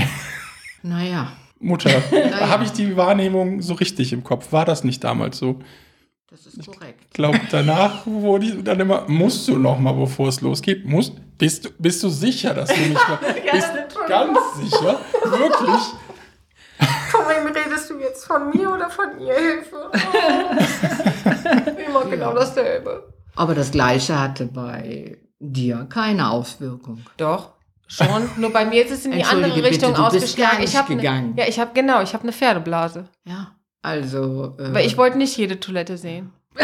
[0.83, 1.91] Naja, Mutter,
[2.39, 4.51] habe ich die Wahrnehmung so richtig im Kopf?
[4.51, 5.59] War das nicht damals so?
[6.31, 7.01] das ist korrekt.
[7.07, 11.13] Ich glaube, danach wurde ich dann immer, musst du noch mal, bevor es losgeht, musst,
[11.37, 13.19] bist, du, bist du sicher, dass du nicht mal,
[13.51, 13.69] bist
[14.07, 15.81] ganz sicher, wirklich?
[17.23, 18.25] Von wem redest du jetzt?
[18.25, 19.33] Von mir oder von ihr?
[19.33, 19.91] Hilfe.
[21.87, 23.13] Immer genau dasselbe.
[23.35, 27.03] Aber das Gleiche hatte bei dir keine Auswirkung.
[27.17, 27.53] Doch.
[27.87, 30.51] Schon, nur bei mir ist es in die andere Richtung bitte, du bist ausgeschlagen.
[30.57, 31.33] gar ich nicht habe gegangen.
[31.37, 34.55] ja, ich habe genau, ich habe eine Pferdeblase, Ja, also.
[34.59, 36.31] Äh, weil ich wollte nicht jede Toilette sehen.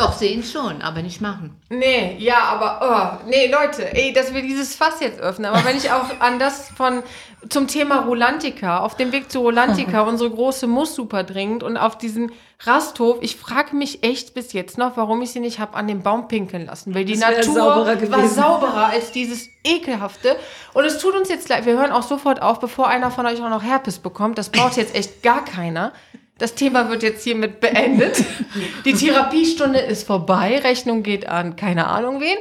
[0.00, 1.60] Doch, sehen schon, aber nicht machen.
[1.68, 5.52] Nee, ja, aber, oh, nee, Leute, ey, dass wir dieses Fass jetzt öffnen.
[5.52, 7.02] Aber wenn ich auch an das von,
[7.50, 11.98] zum Thema Rolantica, auf dem Weg zu Rolantica, unsere große muss super dringend und auf
[11.98, 15.86] diesen Rasthof, ich frage mich echt bis jetzt noch, warum ich sie nicht habe an
[15.86, 16.94] den Baum pinkeln lassen.
[16.94, 20.34] Weil die Das Natur sauberer war sauberer als dieses ekelhafte.
[20.72, 23.42] Und es tut uns jetzt leid, wir hören auch sofort auf, bevor einer von euch
[23.42, 24.38] auch noch Herpes bekommt.
[24.38, 25.92] Das braucht jetzt echt gar keiner.
[26.40, 28.24] Das Thema wird jetzt hiermit beendet.
[28.86, 30.58] Die Therapiestunde ist vorbei.
[30.58, 32.38] Rechnung geht an keine Ahnung wen.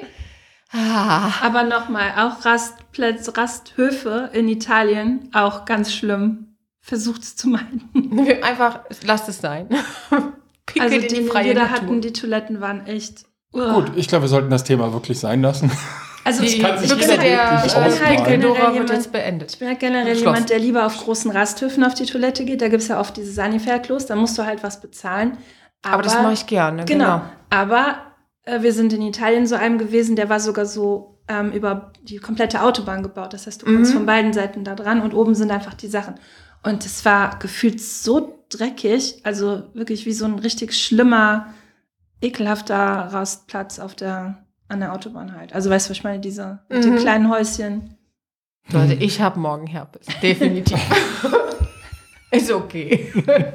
[0.71, 6.55] Ah, Aber nochmal, auch Rastplätze, Rasthöfe in Italien, auch ganz schlimm.
[6.79, 7.89] Versucht es zu meiden.
[8.41, 9.67] einfach, lasst es sein.
[10.77, 13.23] Also die, die die freie wir da hatten, die Toiletten waren echt.
[13.53, 13.73] Uah.
[13.73, 15.71] Gut, ich glaube, wir sollten das Thema wirklich sein lassen.
[16.25, 17.63] Also Die ich, kann sich Büchse der.
[18.07, 19.51] Pinkeldora wird jetzt beendet.
[19.53, 20.21] ich bin halt generell Schloss.
[20.21, 22.61] jemand, der lieber auf großen Rasthöfen auf die Toilette geht.
[22.61, 25.37] Da gibt es ja oft diese Sanifair-Klos, da musst du halt was bezahlen.
[25.81, 26.85] Aber, das mache ich gerne.
[26.85, 27.05] Genau.
[27.05, 27.21] Genau.
[27.49, 27.95] Aber
[28.43, 32.17] äh, wir sind in Italien so einem gewesen, der war sogar so ähm, über die
[32.17, 33.33] komplette Autobahn gebaut.
[33.33, 33.97] Das heißt, du kannst Mhm.
[33.97, 36.15] von beiden Seiten da dran und oben sind einfach die Sachen.
[36.63, 41.53] Und es war gefühlt so dreckig, also wirklich wie so ein richtig schlimmer,
[42.21, 45.53] ekelhafter Rastplatz auf der, an der Autobahn halt.
[45.53, 46.99] Also weißt du, was ich meine, diese mit den Mhm.
[46.99, 47.97] kleinen Häuschen.
[48.71, 50.05] Leute, ich habe morgen Herpes.
[50.21, 50.79] Definitiv.
[52.31, 53.11] ist okay.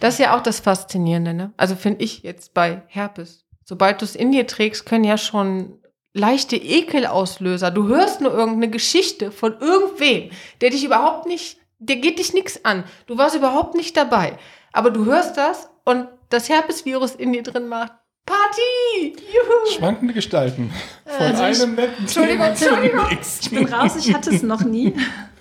[0.00, 1.52] Das ist ja auch das Faszinierende, ne?
[1.56, 3.46] Also finde ich jetzt bei Herpes.
[3.64, 5.78] Sobald du es in dir trägst, können ja schon
[6.12, 7.70] leichte Ekelauslöser.
[7.70, 10.30] Du hörst nur irgendeine Geschichte von irgendwem,
[10.60, 12.82] der dich überhaupt nicht, der geht dich nichts an.
[13.06, 14.36] Du warst überhaupt nicht dabei.
[14.72, 17.92] Aber du hörst das und das Herpesvirus in dir drin macht
[18.26, 19.16] Party!
[19.32, 19.76] Juhu!
[19.76, 20.72] Schwankende Gestalten.
[21.04, 23.06] Von Also ich- einem netten Entschuldigung, Entschuldigung.
[23.42, 24.94] Ich bin raus, ich hatte es noch nie.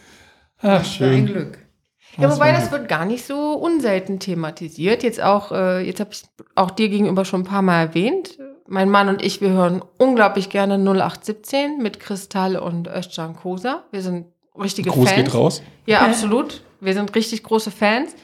[0.62, 1.26] Ach, Für ein schön.
[1.28, 1.58] Glück.
[2.18, 5.02] Ja, wobei das wird gar nicht so unselten thematisiert.
[5.02, 6.24] Jetzt auch, äh, jetzt habe ich
[6.56, 8.38] auch dir gegenüber schon ein paar Mal erwähnt.
[8.68, 13.84] Mein Mann und ich, wir hören unglaublich gerne 0817 mit Kristall und Özcan Kosa.
[13.92, 14.28] Wir sind
[14.58, 15.24] richtige Gruß Fans.
[15.24, 15.64] geht raus.
[15.88, 16.62] Ja, absolut.
[16.80, 18.16] Wir sind richtig große Fans.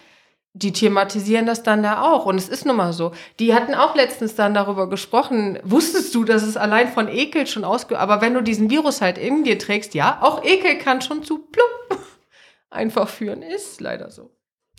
[0.54, 2.26] Die thematisieren das dann da auch.
[2.26, 3.12] Und es ist nun mal so.
[3.39, 5.60] Die hatten auch letztens dann darüber gesprochen.
[5.64, 8.00] Wusstest du, dass es allein von Ekel schon ausge...
[8.00, 11.38] Aber wenn du diesen Virus halt in dir trägst, ja, auch Ekel kann schon zu
[11.38, 12.00] plupp
[12.70, 13.43] einfach führen.
[13.43, 14.32] Ist leider so.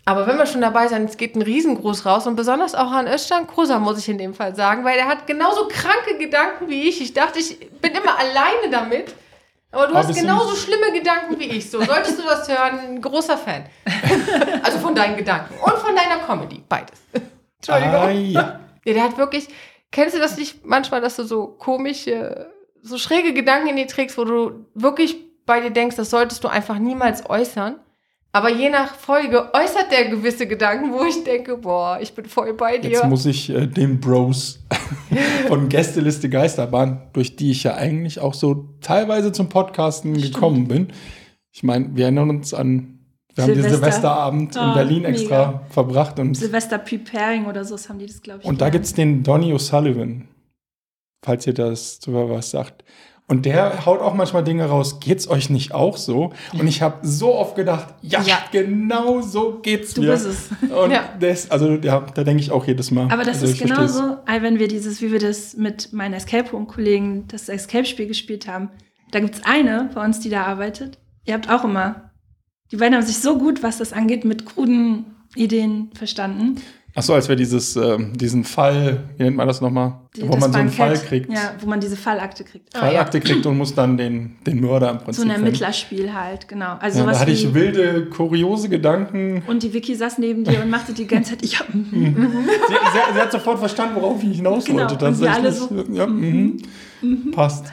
[0.03, 3.07] Aber wenn wir schon dabei sind, es geht ein Riesengruß raus und besonders auch an
[3.07, 6.89] Özcan Kosa, muss ich in dem Fall sagen, weil er hat genauso kranke Gedanken wie
[6.89, 7.01] ich.
[7.01, 9.13] Ich dachte, ich bin immer alleine damit.
[9.71, 11.69] Aber du Aber hast genauso schlimme Gedanken wie ich.
[11.69, 13.65] So, solltest du das hören, ein großer Fan.
[14.63, 16.99] also von deinen Gedanken und von deiner Comedy, beides.
[17.57, 17.95] Entschuldigung.
[17.95, 18.59] Ah, ja.
[18.83, 19.47] Ja, der hat wirklich,
[19.91, 22.51] kennst du das nicht manchmal, dass du so komische,
[22.81, 26.47] so schräge Gedanken in dir trägst, wo du wirklich bei dir denkst, das solltest du
[26.47, 27.79] einfach niemals äußern.
[28.33, 32.53] Aber je nach Folge äußert der gewisse Gedanken, wo ich denke, boah, ich bin voll
[32.53, 32.91] bei dir.
[32.91, 34.59] Jetzt muss ich äh, den Bros
[35.47, 40.93] von Gästeliste Geisterbahn, durch die ich ja eigentlich auch so teilweise zum Podcasten gekommen bin.
[41.51, 42.99] Ich meine, wir erinnern uns an,
[43.35, 43.77] wir haben den Silvester.
[43.79, 45.61] Silvesterabend in Oh, Berlin extra mega.
[45.69, 48.45] verbracht und, Silvester Preparing oder so, das haben die das, glaube ich.
[48.45, 50.23] und da gibt es den Donny O'Sullivan,
[51.25, 52.83] falls ihr das sogar was sagt.
[53.31, 54.99] Und der haut auch manchmal Dinge raus.
[54.99, 56.33] Geht's euch nicht auch so?
[56.51, 58.39] Und ich habe so oft gedacht, ja, Ja.
[58.51, 60.11] genau so geht's Du mir.
[60.11, 60.49] bist es.
[60.69, 61.05] Und Ja.
[61.17, 63.05] das, also ja, da denke ich auch jedes Mal.
[63.09, 67.29] Aber das also, ist genauso, wenn wir dieses, wie wir das mit meinen Escape Room-Kollegen,
[67.29, 68.69] das Escape-Spiel gespielt haben.
[69.11, 70.97] Da gibt es eine bei uns, die da arbeitet.
[71.23, 72.11] Ihr habt auch immer.
[72.73, 75.05] Die beiden haben sich so gut, was das angeht, mit kruden
[75.35, 76.55] Ideen verstanden.
[76.93, 79.93] Ach so, als wir dieses, ähm, diesen Fall, wie nennt man das nochmal?
[80.15, 80.97] Die- Wo das man so einen Bankett.
[80.99, 82.75] Fall kriegt, Ja, wo man diese Fallakte kriegt.
[82.77, 85.45] Fallakte kriegt und muss dann den, den Mörder im Prinzip So ein finden.
[85.45, 86.75] Ermittlerspiel halt, genau.
[86.79, 89.41] Also Ja, da sowas hatte wie, ich wilde, kuriose Gedanken.
[89.47, 93.13] und die Vicky saß neben dir und machte die ganze Zeit, ich hab, Sie, sie,
[93.13, 95.05] sie hat sofort verstanden, worauf ich hinaus Genau, wollte.
[95.05, 95.85] und wir alle tatsächlich.
[95.87, 96.57] so, ja, mhm.
[97.31, 97.65] Passt.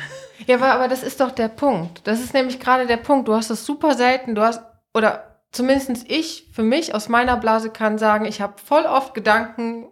[0.46, 2.00] Ja, aber, aber das ist doch der Punkt.
[2.04, 3.28] Das ist nämlich gerade der Punkt.
[3.28, 4.34] Du hast es super selten.
[4.34, 4.62] Du hast,
[4.94, 9.88] oder zumindest ich, für mich aus meiner Blase kann sagen, ich habe voll oft Gedanken,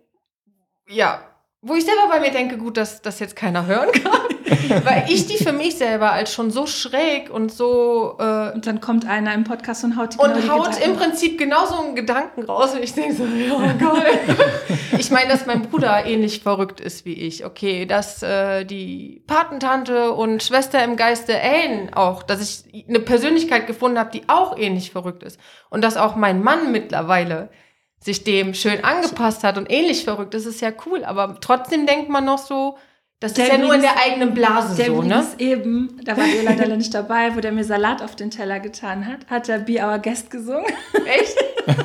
[0.88, 1.20] ja,
[1.62, 4.35] wo ich selber bei mir denke, gut, dass das jetzt keiner hören kann.
[4.84, 8.80] Weil ich die für mich selber als schon so schräg und so äh, und dann
[8.80, 11.80] kommt einer im Podcast und haut die und genau die haut Gedanken im Prinzip genauso
[11.80, 14.18] einen Gedanken raus und ich denke so, ja, geil.
[14.98, 17.44] ich meine, dass mein Bruder ähnlich verrückt ist wie ich.
[17.44, 23.66] Okay, dass äh, die Patentante und Schwester im Geiste ähneln auch, dass ich eine Persönlichkeit
[23.66, 25.40] gefunden habe, die auch ähnlich verrückt ist.
[25.70, 27.50] Und dass auch mein Mann mittlerweile
[27.98, 31.04] sich dem schön angepasst hat und ähnlich verrückt ist, ist ja cool.
[31.04, 32.78] Aber trotzdem denkt man noch so,
[33.20, 35.24] das Der ist ja nur in der eigenen Blase Der so, ne?
[35.38, 39.06] eben, da wart ihr leider nicht dabei, wo der mir Salat auf den Teller getan
[39.06, 40.66] hat, hat der Be Our Guest gesungen.
[41.06, 41.36] Echt?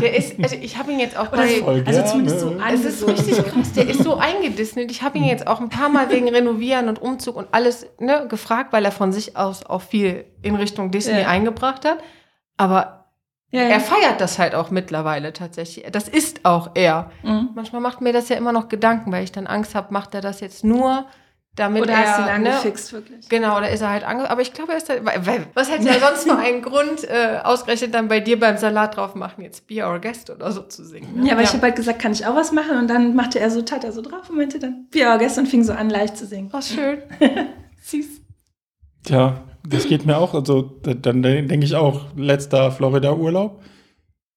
[0.00, 1.46] Der ist, also ich habe ihn jetzt auch bei...
[1.60, 2.72] Voll Also zumindest so gerne.
[2.72, 4.90] Es ist richtig krass, der ist so eingedisselt.
[4.90, 8.26] Ich habe ihn jetzt auch ein paar Mal wegen Renovieren und Umzug und alles ne,
[8.28, 11.28] gefragt, weil er von sich aus auch viel in Richtung Disney Ja.
[11.28, 11.98] eingebracht hat.
[12.56, 12.99] Aber
[13.52, 13.80] Ja, er ja.
[13.80, 15.84] feiert das halt auch mittlerweile tatsächlich.
[15.90, 17.10] Das ist auch er.
[17.22, 17.50] Mhm.
[17.54, 20.20] Manchmal macht mir das ja immer noch Gedanken, weil ich dann Angst habe, macht er
[20.20, 21.06] das jetzt nur,
[21.56, 21.98] damit Oder er...
[21.98, 23.28] hast du ihn ne, angefixt, wirklich?
[23.28, 24.30] Genau, da ist er halt ange...
[24.30, 24.94] Aber ich glaube, er ist da...
[25.04, 28.96] Weil, was hätte ja sonst noch einen Grund, äh, ausgerechnet dann bei dir beim Salat
[28.96, 31.20] drauf machen, jetzt Be Our Guest oder so zu singen?
[31.20, 31.26] ne?
[31.26, 32.78] Ja, aber ich habe halt gesagt, kann ich auch was machen?
[32.78, 35.38] Und dann machte er so, tat er so drauf und meinte dann, Be Our Guest
[35.38, 36.50] und fing so an, leicht zu singen.
[36.52, 37.02] Oh, schön.
[37.82, 38.20] Süß.
[39.02, 40.34] Tja, das geht mir auch.
[40.34, 43.62] Also, da- dann denke ich auch, letzter Florida-Urlaub.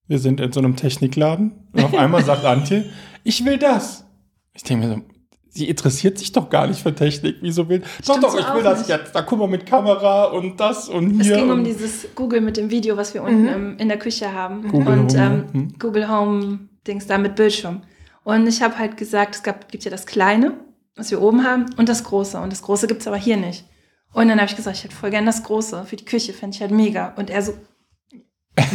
[0.07, 2.85] Wir sind in so einem Technikladen und auf einmal sagt Antje,
[3.23, 4.05] ich will das.
[4.53, 5.01] Ich denke mir so,
[5.49, 7.37] sie interessiert sich doch gar nicht für Technik.
[7.41, 7.79] Wieso will.
[7.79, 8.89] Doch, Stimmt doch, ich will das nicht.
[8.89, 9.15] jetzt.
[9.15, 11.37] Da guck mal mit Kamera und das und Es hier.
[11.37, 13.43] ging um dieses Google mit dem Video, was wir unten
[13.73, 13.77] Mhm.
[13.77, 14.67] in der Küche haben.
[14.67, 15.73] Google und Home, ähm, hm.
[15.79, 17.81] Google Home Dings da mit Bildschirm.
[18.25, 20.53] Und ich habe halt gesagt, es gab, gibt ja das Kleine,
[20.95, 22.37] was wir oben haben, und das Große.
[22.39, 23.65] Und das Große gibt es aber hier nicht.
[24.13, 25.85] Und dann habe ich gesagt, ich hätte voll gern das Große.
[25.85, 27.13] Für die Küche fände ich halt mega.
[27.15, 27.53] Und er so,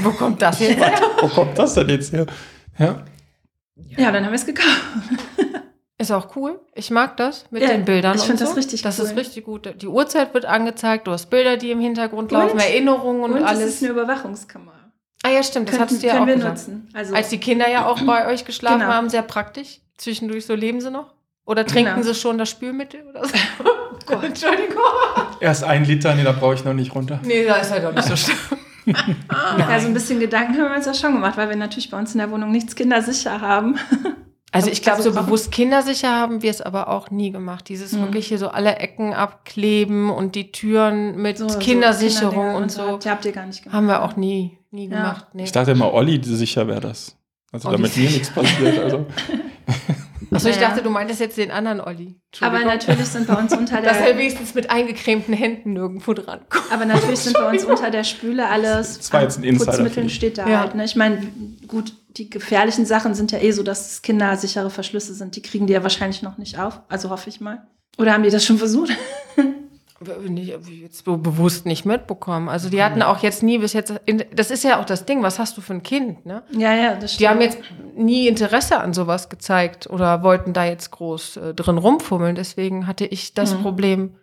[0.02, 0.92] Wo kommt das her?
[1.20, 2.26] Wo kommt das denn jetzt her?
[2.78, 3.02] Ja.
[3.96, 4.82] ja, dann haben wir es gekauft.
[6.00, 6.60] Ist auch cool.
[6.74, 8.14] Ich mag das mit Ja, den Bildern.
[8.16, 8.44] ich und find so.
[8.46, 9.06] das richtig Das cool.
[9.06, 9.74] ist richtig gut.
[9.82, 12.38] Die Uhrzeit wird angezeigt, du hast Bilder, die im Hintergrund Und?
[12.38, 13.64] laufen, Erinnerungen und, Und, es alles.
[13.74, 14.90] ist eine Überwachungskamera.
[15.24, 16.58] ah ja, stimmt, das Könnten- hattest du ja können auch wir gesagt.
[16.68, 16.88] nutzen.
[16.94, 18.92] Also, Als die Kinder ja auch bei euch geschlafen Genau.
[18.92, 19.80] haben, sehr praktisch.
[19.96, 21.14] Zwischendurch so leben sie noch.
[21.44, 22.06] Oder trinken Genau.
[22.06, 23.34] sie schon das Spülmittel oder so?
[24.22, 24.76] Entschuldigung.
[25.40, 27.20] Erst ein Liter, nee, da brauche ich noch nicht runter.
[27.24, 28.36] Nee, da ist halt doch nicht so schlimm.
[29.58, 31.98] ja, so ein bisschen Gedanken haben wir uns ja schon gemacht, weil wir natürlich bei
[31.98, 33.76] uns in der Wohnung nichts kindersicher haben.
[34.50, 37.68] Also ich glaube, Also so brauchen- bewusst kindersicher haben wir es aber auch nie gemacht.
[37.68, 38.00] Dieses Mhm.
[38.04, 42.72] wirklich hier so alle Ecken abkleben und die Türen mit So- so Kindersicherung Kinderdinger und
[42.72, 42.82] so.
[42.92, 43.76] Habt ihr, habt ihr gar nicht gemacht.
[43.76, 44.56] Haben wir auch nie.
[44.70, 44.96] nie Ja.
[44.96, 45.26] gemacht.
[45.34, 45.44] Nee.
[45.44, 47.14] Ich dachte immer, Olli sicher wäre das.
[47.52, 48.78] Also Olli damit mir nichts passiert.
[48.78, 49.04] Also.
[50.30, 52.16] Achso, ich dachte, du meintest jetzt den anderen Olli.
[52.40, 56.40] Aber natürlich sind bei uns unter der Dass er wenigstens mit eingecremten Händen nirgendwo dran
[56.48, 56.72] kommt.
[56.72, 60.10] Aber natürlich sind bei uns unter der Spüle alles Das war jetzt ein Insider Putzmitteln
[60.10, 60.60] steht da Ja.
[60.60, 60.74] halt.
[60.74, 60.84] Ne?
[60.84, 61.20] Ich meine,
[61.66, 65.36] gut, die gefährlichen Sachen sind ja eh so, dass es kindersichere Verschlüsse sind.
[65.36, 66.80] Die kriegen die ja wahrscheinlich noch nicht auf.
[66.88, 67.66] Also hoffe ich mal.
[67.98, 68.90] Oder haben die das schon versucht?
[70.28, 72.48] Nicht, jetzt so bewusst nicht mitbekommen.
[72.48, 73.92] Also die hatten auch jetzt nie bis jetzt,
[74.32, 76.44] das ist ja auch das Ding, was hast du für ein Kind, ne?
[76.52, 77.20] ja, ja, das stimmt.
[77.20, 77.58] Die haben jetzt
[77.96, 82.36] nie Interesse an sowas gezeigt oder wollten da jetzt groß äh, drin rumfummeln.
[82.36, 83.62] Deswegen hatte ich das Mhm.
[83.62, 84.14] Problem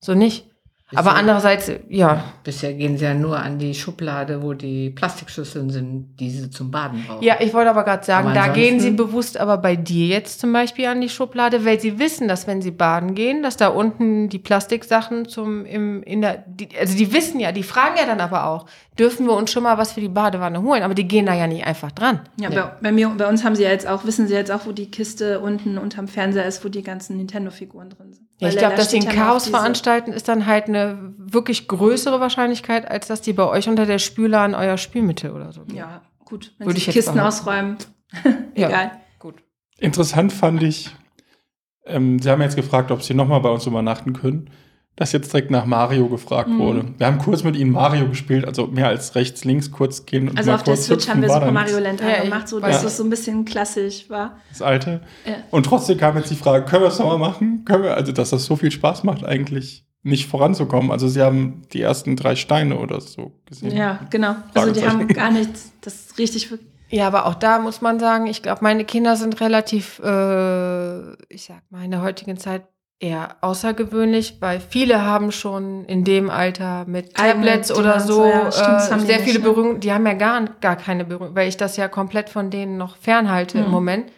[0.00, 0.47] so nicht.
[0.94, 4.88] Aber Bisher- andererseits, äh, ja, Bisher gehen sie ja nur an die Schublade, wo die
[4.88, 7.22] Plastikschüsseln sind, die sie zum Baden brauchen.
[7.22, 10.40] Ja, ich wollte aber gerade sagen, Aber da gehen sie bewusst aber bei dir jetzt
[10.40, 13.68] zum Beispiel an die Schublade, weil sie wissen, dass wenn sie baden gehen, dass da
[13.68, 18.06] unten die Plastiksachen zum im in der die, also die wissen ja, die fragen ja
[18.06, 18.64] dann aber auch,
[18.98, 21.46] dürfen wir uns schon mal was für die Badewanne holen, aber die gehen da ja
[21.46, 22.20] nicht einfach dran.
[22.40, 22.66] Ja, Ja.
[22.66, 24.72] Bei, bei mir, bei uns haben sie ja jetzt auch, wissen sie jetzt auch, wo
[24.72, 28.28] die Kiste unten unterm Fernseher ist, wo die ganzen Nintendo-Figuren drin sind.
[28.40, 31.68] Ja, ich glaube, da dass sie ein ja Chaos veranstalten, ist dann halt eine wirklich
[31.68, 35.62] größere Wahrscheinlichkeit, als dass die bei euch unter der Spüle an euer Spülmittel oder so.
[35.64, 35.76] gehen.
[35.76, 36.54] Ja, gut.
[36.58, 37.76] Wenn Würde sie ich jetzt Kisten ausräumen,
[38.54, 38.68] Ja.
[38.68, 38.90] egal.
[39.18, 39.36] Gut.
[39.78, 40.90] Interessant fand ich,
[41.86, 44.50] ähm, Sie haben jetzt gefragt, ob Sie nochmal bei uns übernachten können,
[44.98, 46.58] dass jetzt direkt nach Mario gefragt Mhm.
[46.58, 46.84] wurde.
[46.98, 50.36] Wir haben kurz mit Ihnen Mario gespielt, also mehr als rechts, links kurz gehen und
[50.36, 52.58] Also mal auf der kurz Switch hüpfen, haben wir Super Mario Land Ja, angemacht, so
[52.58, 52.82] dass weiß.
[52.82, 54.38] das so ein bisschen klassisch war.
[54.50, 55.00] Das alte.
[55.24, 55.34] Ja.
[55.52, 57.64] Und trotzdem kam jetzt die Frage, können wir es nochmal machen?
[57.64, 60.90] Können wir, also dass das so viel Spaß macht, eigentlich nicht voranzukommen.
[60.90, 63.76] Also Sie haben die ersten drei Steine oder so gesehen.
[63.76, 64.34] Ja, genau.
[64.54, 66.48] Also die haben gar nichts, das ist richtig.
[66.90, 71.44] Ja, aber auch da muss man sagen, ich glaube, meine Kinder sind relativ, äh, ich
[71.44, 72.62] sag mal, in der heutigen Zeit
[73.00, 78.50] eher außergewöhnlich, weil viele haben schon in dem Alter mit Tablets oder so so, ja,
[78.50, 79.44] stimmt, äh, sehr viele ne?
[79.44, 82.76] Berührungen, die haben ja gar, gar keine Berührung, weil ich das ja komplett von denen
[82.76, 83.70] noch fernhalte im Mhm.
[83.70, 84.12] Moment.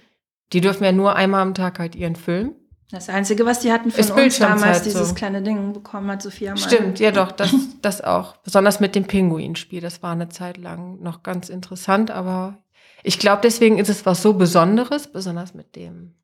[0.52, 2.54] Die dürfen ja nur einmal am Tag halt ihren Film.
[2.90, 5.14] Das Einzige, was die hatten von Ist uns damals, dieses so.
[5.14, 6.56] kleine Ding bekommen hat, Sophia mal.
[6.56, 8.36] Stimmt, ja doch, das, das auch.
[8.38, 9.80] Besonders mit dem Pinguinspiel.
[9.80, 12.58] Das war eine Zeit lang noch ganz interessant, aber
[13.04, 16.14] ich glaube, deswegen ist es was so Besonderes, besonders mit dem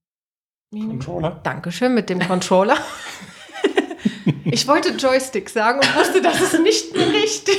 [0.80, 1.40] Controller.
[1.42, 2.76] Dankeschön, mit dem Controller.
[4.44, 7.58] ich wollte Joystick sagen und wusste, das ist nicht mehr richtig.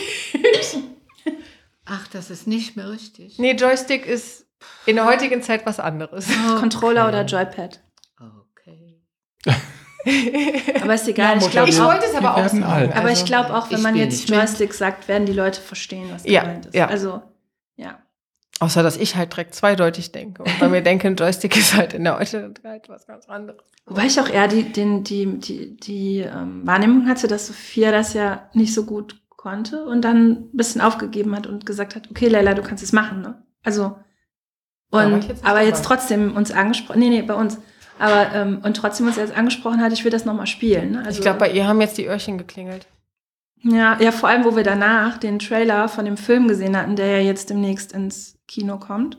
[1.85, 3.39] Ach, das ist nicht mehr richtig.
[3.39, 4.45] Nee, Joystick ist
[4.85, 6.27] in der heutigen Zeit was anderes.
[6.59, 7.81] Controller oder Joypad.
[8.19, 9.01] Okay.
[10.81, 11.37] Aber ist egal.
[11.39, 12.63] Ja, ich glaube Ich wollte es aber auch sagen.
[12.63, 12.91] alt.
[12.95, 14.29] aber Also- ich glaube auch, wenn ich man jetzt.
[14.29, 16.75] Joystick sagt, werden die Leute verstehen, was Ja, gemeint ist.
[16.75, 16.87] ja.
[16.87, 17.21] Also,
[17.75, 17.99] ja.
[18.59, 20.43] Außer, dass ich halt direkt zweideutig denke.
[20.43, 23.61] Und bei mir denke, ein Joystick ist halt in der heutigen Zeit was ganz anderes.
[23.85, 28.13] Wobei ich auch eher die, den, die, die, die ähm, Wahrnehmung hatte, dass Sophia das
[28.13, 32.27] ja nicht so gut konnte und dann ein bisschen aufgegeben hat und gesagt hat, okay,
[32.27, 33.41] Leila, du kannst es machen, ne?
[33.63, 33.95] Also,
[34.89, 35.95] und, jetzt aber jetzt dabei.
[35.95, 37.59] trotzdem uns angesprochen, nee, nee, bei uns,
[37.99, 40.99] aber, ähm, und trotzdem uns jetzt angesprochen hat, ich will das nochmal spielen, ne?
[40.99, 42.87] Also, ich glaube, bei ihr haben jetzt die Öhrchen geklingelt.
[43.63, 47.07] Ja, ja, vor allem, wo wir danach den Trailer von dem Film gesehen hatten, der
[47.07, 49.17] ja jetzt demnächst ins Kino kommt.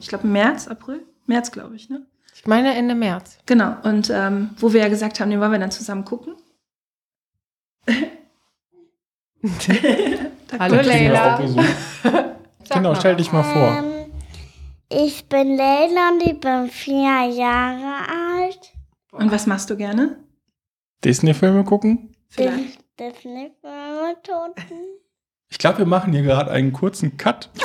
[0.00, 1.06] Ich glaube, März, April?
[1.26, 2.06] März, glaube ich, ne?
[2.34, 3.38] Ich meine Ende März.
[3.46, 6.34] Genau, und ähm, wo wir ja gesagt haben, den wollen wir dann zusammen gucken.
[10.58, 11.40] Hallo, Leila.
[12.72, 13.78] Genau, stell dich mal vor.
[13.78, 14.10] Ähm,
[14.88, 18.72] ich bin Leila und ich bin vier Jahre alt.
[19.12, 20.18] Und was machst du gerne?
[21.04, 22.14] Disney-Filme gucken?
[22.28, 22.83] Vielleicht.
[22.96, 24.80] Bin Disney mit Toten.
[25.50, 27.50] Ich glaube, wir machen hier gerade einen kurzen Cut.
[27.56, 27.64] Ja,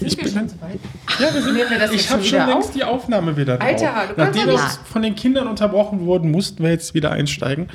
[0.00, 0.78] Ich wir bin- schon so weit?
[1.18, 2.74] Ja, wir sind, Nehmen wir das ich habe schon wieder längst auf?
[2.74, 3.66] die Aufnahme wieder drauf.
[3.68, 7.70] Alter, du kannst Nachdem wir von den Kindern unterbrochen wurden, mussten wir jetzt wieder einsteigen.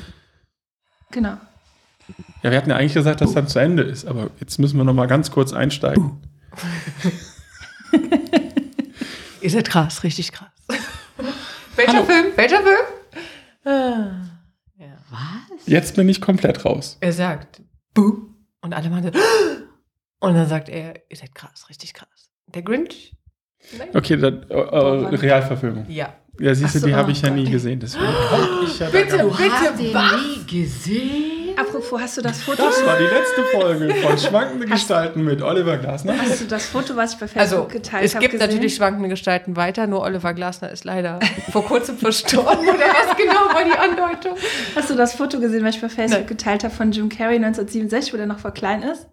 [1.12, 1.38] Genau.
[2.44, 4.84] Ja, wir hatten ja eigentlich gesagt, dass dann zu Ende ist, aber jetzt müssen wir
[4.84, 6.22] noch mal ganz kurz einsteigen.
[9.42, 10.50] Ihr seid krass, richtig krass.
[11.76, 12.26] Welcher Film?
[12.36, 12.78] Welcher Film?
[13.66, 14.12] Ah, ja.
[15.10, 15.66] Was?
[15.66, 16.98] Jetzt bin ich komplett raus.
[17.00, 17.62] Er sagt,
[17.94, 18.28] Buh.
[18.62, 19.20] Und alle machen so,
[20.20, 22.30] und dann sagt er, ihr seid krass, richtig krass.
[22.48, 23.16] Der Grinch?
[23.78, 23.90] Nein.
[23.94, 25.86] Okay, dann äh, äh, Realverfilmung.
[25.90, 26.14] Ja.
[26.40, 27.54] Ja, siehst du, so, die habe oh ich ja nie Gott.
[27.54, 27.80] gesehen.
[27.80, 28.06] Deswegen
[28.66, 29.18] ich ja Bitte.
[29.18, 30.22] den was?
[30.22, 31.37] nie gesehen?
[31.78, 32.64] Apropos, hast du das Foto?
[32.64, 36.16] Das war die letzte Folge von Schwankende Gestalten mit Oliver Glasner.
[36.20, 38.50] Hast du das Foto, was ich bei Facebook Also, geteilt es habe, gibt gesehen?
[38.50, 41.20] natürlich schwankende Gestalten weiter, nur Oliver Glasner ist leider
[41.52, 42.68] vor kurzem verstorben.
[42.68, 44.38] Oder was genau war die Andeutung?
[44.76, 46.28] Hast du das Foto gesehen, was ich bei Facebook Nein.
[46.28, 49.08] geteilt habe von Jim Carrey 1967, wo der noch voll klein ist?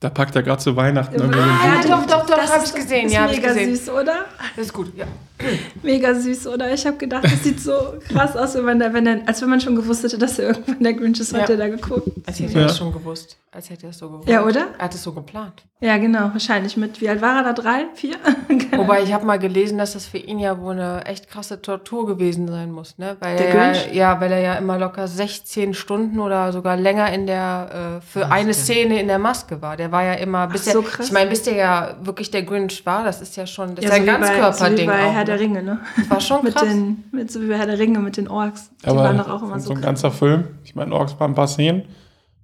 [0.00, 1.40] Da packt er gerade zu Weihnachten Ja, irgendwie.
[1.40, 3.76] Ah, so- doch, doch, doch, Das hab ist- ich gesehen, ist ja, mega gesehen.
[3.76, 4.24] süß, oder?
[4.56, 5.04] Das ist gut, ja.
[5.82, 6.72] Mega süß, oder?
[6.72, 7.72] Ich habe gedacht, das sieht so
[8.10, 10.82] krass aus, wenn da, wenn er, als wenn man schon gewusst hätte, dass er irgendwann
[10.82, 11.40] der Grinch ist, Ja.
[11.40, 12.08] hat er da geguckt.
[12.26, 12.60] Als hätte Ja.
[12.60, 13.38] er das schon gewusst.
[13.52, 14.28] Als hätte er es so gewusst.
[14.28, 14.66] Ja, oder?
[14.78, 15.64] Er hat es so geplant.
[15.80, 17.52] Ja, genau, wahrscheinlich mit, wie alt war er da?
[17.54, 17.86] Drei?
[17.94, 18.16] Vier?
[18.76, 22.06] Wobei ich habe mal gelesen, dass das für ihn ja wohl eine echt krasse Tortur
[22.06, 23.16] gewesen sein muss, ne?
[23.20, 23.94] Weil Der er ja, Grinch?
[23.94, 28.20] ja, weil er ja immer locker 16 Stunden oder sogar länger in der äh, für
[28.20, 28.34] Maske.
[28.34, 29.78] eine Szene in der Maske war.
[29.78, 32.84] Der war ja immer bis Ach so, ich meine, bis der ja wirklich der Grinch
[32.86, 35.06] war, das ist ja schon das ja, ist ein wie bei, so wie Ganzkörperding bei
[35.06, 35.12] auch.
[35.12, 35.40] Herr der ne?
[35.42, 35.80] Ringe, ne?
[35.96, 36.64] Das war schon Mit krass.
[36.68, 38.70] den, mit, so wie bei Herr der Ringe mit den Orks.
[38.82, 39.74] Die Aber waren doch auch immer so so.
[39.74, 40.44] ein ganzer Film.
[40.64, 41.84] Ich meine, Orks waren ein paar Szenen.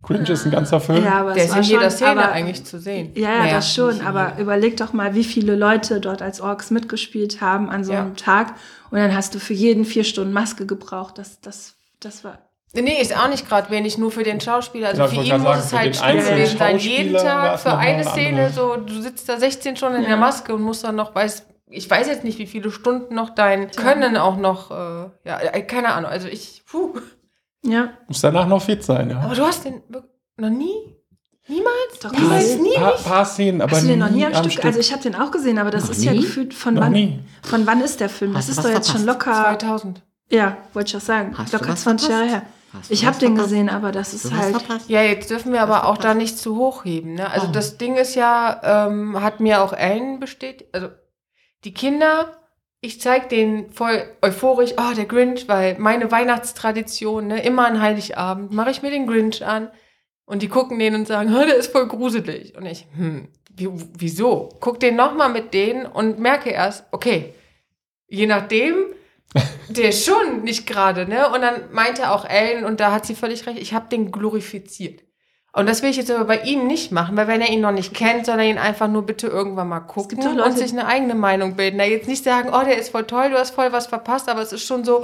[0.03, 1.03] Grinch ist ein ganzer Film.
[1.05, 3.11] ja, aber der ist in jeder schon, Szene aber, eigentlich zu sehen.
[3.17, 4.01] Ja, ja, Naja, das schon.
[4.03, 4.41] Aber jeder.
[4.43, 8.03] überleg doch mal, wie viele Leute dort als Orks mitgespielt haben an so Ja.
[8.03, 8.55] einem Tag.
[8.91, 11.19] Und dann hast du für jeden vier Stunden Maske gebraucht.
[11.19, 12.39] Das, das, das war.
[12.75, 14.89] Nee, ist auch nicht gerade wenig, nur für den Schauspieler.
[14.89, 16.79] Also Genau, für ihn muss es halt schlimm gewesen sein.
[16.79, 20.09] Jeden Tag für eine Szene, andere- so, du sitzt da 16 Stunden in Ja.
[20.11, 23.31] der Maske und musst dann noch, weiß, ich weiß jetzt nicht, wie viele Stunden noch
[23.31, 24.75] dein Können auch noch, äh,
[25.25, 26.95] ja, äh, keine Ahnung, also ich, puh.
[27.65, 29.21] Ja, Muss danach noch fit sein, ja.
[29.21, 30.75] Aber du hast den wirklich noch nie?
[31.49, 31.99] Niemals?
[32.03, 32.43] Doch, Niemals?
[32.45, 32.63] gesehen.
[32.63, 32.75] Nie?
[32.75, 34.53] Paar, paar Szenen, aber hast du den noch nie am am Stück?
[34.53, 34.65] Stück.
[34.67, 36.21] Also ich habe den auch gesehen, aber das Noch ist ja nie?
[36.23, 36.93] gefühlt von noch wann?
[36.93, 37.21] nie.
[37.43, 38.35] Von wann ist der Film?
[38.35, 39.27] Das Hast ist doch jetzt schon verpasst?
[39.27, 39.43] locker.
[39.59, 40.03] 2000.
[40.31, 41.35] Ja, wollte ich auch sagen.
[41.39, 42.43] Hast du locker was 20 Jahre her.
[42.79, 43.51] Hast du Ich habe den verpasst?
[43.51, 44.57] gesehen, aber das ist Du halt.
[44.57, 44.89] verpasst.
[44.91, 47.15] Ja, jetzt dürfen wir aber auch da nicht zu hoch heben.
[47.15, 47.27] Ne?
[47.29, 47.53] Also Warum?
[47.53, 50.89] das Ding ist ja, ähm, hat mir auch Ellen bestätigt, also
[51.65, 52.37] die Kinder,
[52.81, 58.53] ich zeig denen voll euphorisch, oh, der Grinch, weil meine Weihnachtstradition, ne, immer an Heiligabend
[58.53, 59.71] mache ich mir den Grinch an
[60.27, 62.57] und die gucken den und sagen, oh, der ist voll gruselig.
[62.57, 63.69] Und ich, hm, wie,
[63.99, 64.51] wieso?
[64.61, 67.33] Guck den nochmal mit denen und merke erst, okay,
[68.09, 68.75] je nachdem,
[69.69, 71.29] der ist schon nicht gerade, ne?
[71.31, 75.01] Und dann meinte auch Ellen, und da hat sie völlig recht, ich habe den glorifiziert.
[75.53, 77.73] Und das will ich jetzt aber bei ihm nicht machen, weil wenn er ihn noch
[77.73, 80.87] nicht kennt, soll er ihn einfach nur bitte irgendwann mal gucken Leute- und sich eine
[80.87, 81.79] eigene Meinung bilden.
[81.79, 84.43] Da jetzt nicht sagen, oh, der ist voll toll, du hast voll was verpasst, aber
[84.43, 85.03] es ist schon so,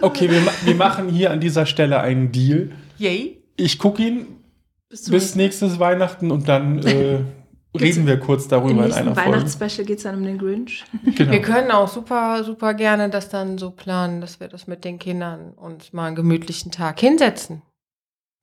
[0.00, 2.72] Okay, wir, wir machen hier an dieser Stelle einen Deal.
[2.98, 3.42] yay.
[3.56, 4.26] Ich gucke ihn
[4.88, 7.18] Bis bis nächstes Weihnachten und dann äh,
[7.80, 9.30] reden wir kurz darüber in nächsten einer Folge.
[9.32, 10.84] Weihnachtsspecial geht es dann um den Grinch.
[11.16, 11.32] Genau.
[11.32, 14.98] Wir können auch super, super gerne das dann so planen, dass wir das mit den
[14.98, 17.62] Kindern uns mal einen gemütlichen Tag hinsetzen.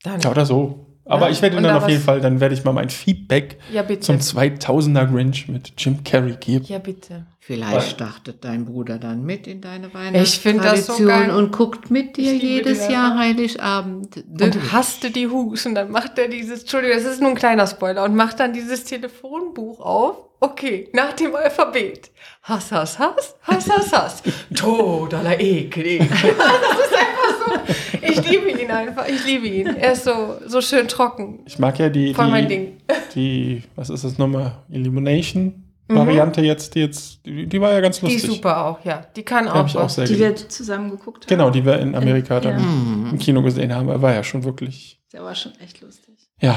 [0.04, 0.86] Dann, Ja, oder so.
[1.08, 2.90] Aber Ja, ich werde und dann da auf jeden Fall, dann werde ich mal mein
[2.90, 4.02] Feedback ja bitte.
[4.02, 6.66] zum 2000er Grinch mit Jim Carrey geben.
[6.68, 7.28] ja, bitte.
[7.40, 11.30] Vielleicht Weil- startet dein Bruder dann mit in deine Ich find das so Weihnachtstradition geil.
[11.32, 13.20] und guckt mit dir jedes Jahr.
[13.20, 14.24] Heiligabend.
[14.42, 17.68] Und hasste die Hus und dann macht er dieses, Entschuldigung, das ist nur ein kleiner
[17.68, 20.16] Spoiler, und macht dann dieses Telefonbuch auf.
[20.40, 22.10] Okay, nach dem Alphabet.
[22.44, 24.24] Hass, Hass, Hass, Hass, Hass, Hass.
[24.56, 26.00] Tod aller Ekel.
[26.00, 27.25] das ist einfach so.
[28.02, 29.68] Ich liebe ihn einfach, ich liebe ihn.
[29.76, 31.40] Er ist so, so schön trocken.
[31.46, 32.78] Ich mag ja die, Voll mein die, Ding.
[33.16, 34.58] die, was ist das nochmal?
[34.70, 38.08] Illumination-Variante jetzt, die jetzt, die, die war ja ganz Mhm.
[38.08, 38.30] Die lustig.
[38.30, 39.06] ist super auch, ja.
[39.16, 39.96] Die kann Die auch ich auch was.
[39.96, 40.52] sehr Die wir geliebt.
[40.52, 41.30] zusammen geguckt haben.
[41.30, 43.10] Genau, die wir in Amerika dann Ja.
[43.12, 43.90] im Kino gesehen haben.
[43.90, 46.16] Er war ja schon wirklich, Der war schon echt lustig.
[46.42, 46.56] ja.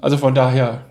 [0.00, 0.86] Also von daher,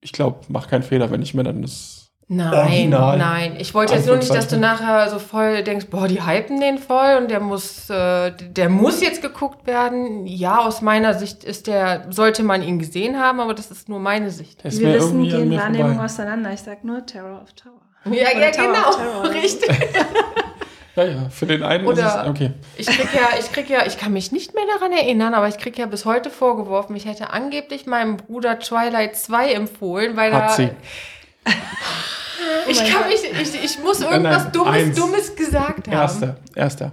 [0.00, 1.99] ich glaube, mach keinen Fehler, wenn ich mir dann das
[2.32, 3.18] Nein, Original.
[3.18, 3.56] nein.
[3.58, 6.78] Ich wollte jetzt nur nicht, dass du nachher so voll denkst, boah, die hypen den
[6.78, 10.28] voll und der muss, äh, der muss jetzt geguckt werden.
[10.28, 13.98] Ja, aus meiner Sicht ist der, sollte man ihn gesehen haben, aber das ist nur
[13.98, 14.62] meine Sicht.
[14.62, 16.04] ist Wir wissen, gehen Wahrnehmungen vorbei.
[16.04, 16.52] auseinander.
[16.52, 17.72] Ich sag nur Terror of Tower.
[18.04, 18.72] Ja, Oder ja, Tower
[19.22, 19.68] genau, richtig.
[20.96, 22.50] Ja, ja, für den einen Oder- ist es, okay.
[22.76, 25.56] Ich krieg ja, ich krieg ja, ich kann mich nicht mehr daran erinnern, aber ich
[25.56, 30.50] krieg ja bis heute vorgeworfen, ich hätte angeblich meinem Bruder Twilight 2 empfohlen, weil Hat
[30.50, 30.50] er.
[30.56, 30.70] sie.
[32.68, 34.96] Ich kann mich, ich, ich muss irgendwas nein, Dummes, eins.
[34.96, 35.92] Dummes gesagt haben.
[35.92, 36.92] Erster, erster.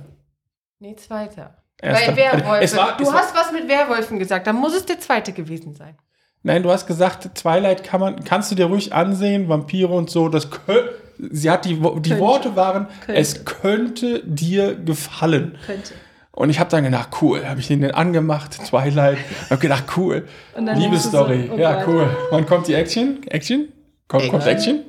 [0.79, 1.55] Nee, zweiter.
[1.81, 2.11] erster.
[2.11, 2.61] Bei Werwolfen.
[2.63, 5.95] Es war, du hast was mit Werwolfen gesagt, dann muss es der zweite gewesen sein.
[6.43, 10.29] Nein, du hast gesagt, Twilight kann man, kannst du dir ruhig ansehen, Vampire und so,
[10.29, 10.87] das kö-
[11.31, 12.19] Sie hat die, die Könnte.
[12.19, 13.19] Worte waren, Könnte.
[13.19, 15.57] es könnte dir gefallen.
[15.65, 15.95] Könnte.
[16.31, 19.17] Und ich habe dann gedacht, cool, habe ich den angemacht, Twilight,
[19.49, 21.87] habe gedacht, cool, Liebesstory, so, oh ja Gott.
[21.87, 22.17] cool.
[22.29, 23.23] Wann kommt die Action?
[23.27, 23.69] Action?
[24.07, 24.83] Kommt, kommt Action?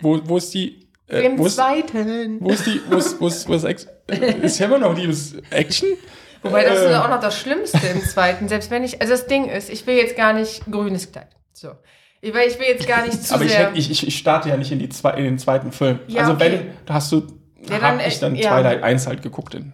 [0.00, 0.86] Wo, wo ist die?
[1.08, 2.38] Äh, Im wo, ist, zweiten.
[2.40, 2.80] wo ist die?
[2.88, 3.90] Wo ist, wo ist, wo ist Action?
[4.42, 5.88] Ist ja immer noch Liebes-Action?
[6.42, 6.90] Wobei das Äh.
[6.90, 8.48] ist auch noch das Schlimmste im zweiten.
[8.48, 11.28] Selbst wenn ich, also das Ding ist, ich will jetzt gar nicht grünes Kleid.
[11.52, 11.70] So.
[12.20, 13.70] Ich, weil ich will jetzt gar nicht zu Aber ich, sehr.
[13.70, 15.98] hätt- ich, ich, ich starte ja nicht in, die zwei, in den zweiten Film.
[16.06, 16.52] Ja, also okay.
[16.52, 17.26] wenn, da hast du,
[17.68, 18.50] Ja, hab dann, ich dann äh, ja.
[18.54, 19.54] Twilight 1 halt geguckt.
[19.54, 19.72] In.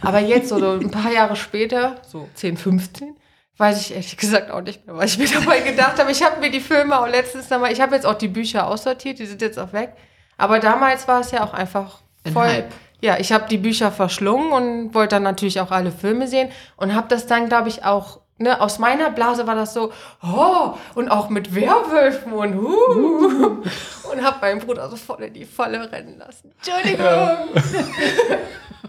[0.00, 3.16] aber jetzt, so ein paar Jahre später, so 10, 15,
[3.58, 6.10] weiß ich ehrlich gesagt auch nicht mehr, was ich mir dabei gedacht habe.
[6.10, 9.18] Ich habe mir die Filme auch letztens nochmal, ich habe jetzt auch die Bücher aussortiert,
[9.18, 9.92] die sind jetzt auch weg.
[10.38, 12.46] Aber damals war es ja auch einfach Ein voll.
[12.48, 12.72] Hype.
[13.00, 16.94] Ja, ich habe die Bücher verschlungen und wollte dann natürlich auch alle Filme sehen und
[16.94, 19.92] habe das dann, glaube ich, auch ne, aus meiner Blase war das so,
[20.22, 23.62] oh, und auch mit Werwölfen und huh,
[24.12, 26.52] und hab meinen Bruder so voll in die Falle rennen lassen.
[26.58, 27.38] Entschuldigung.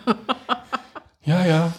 [1.25, 1.71] Ja, ja.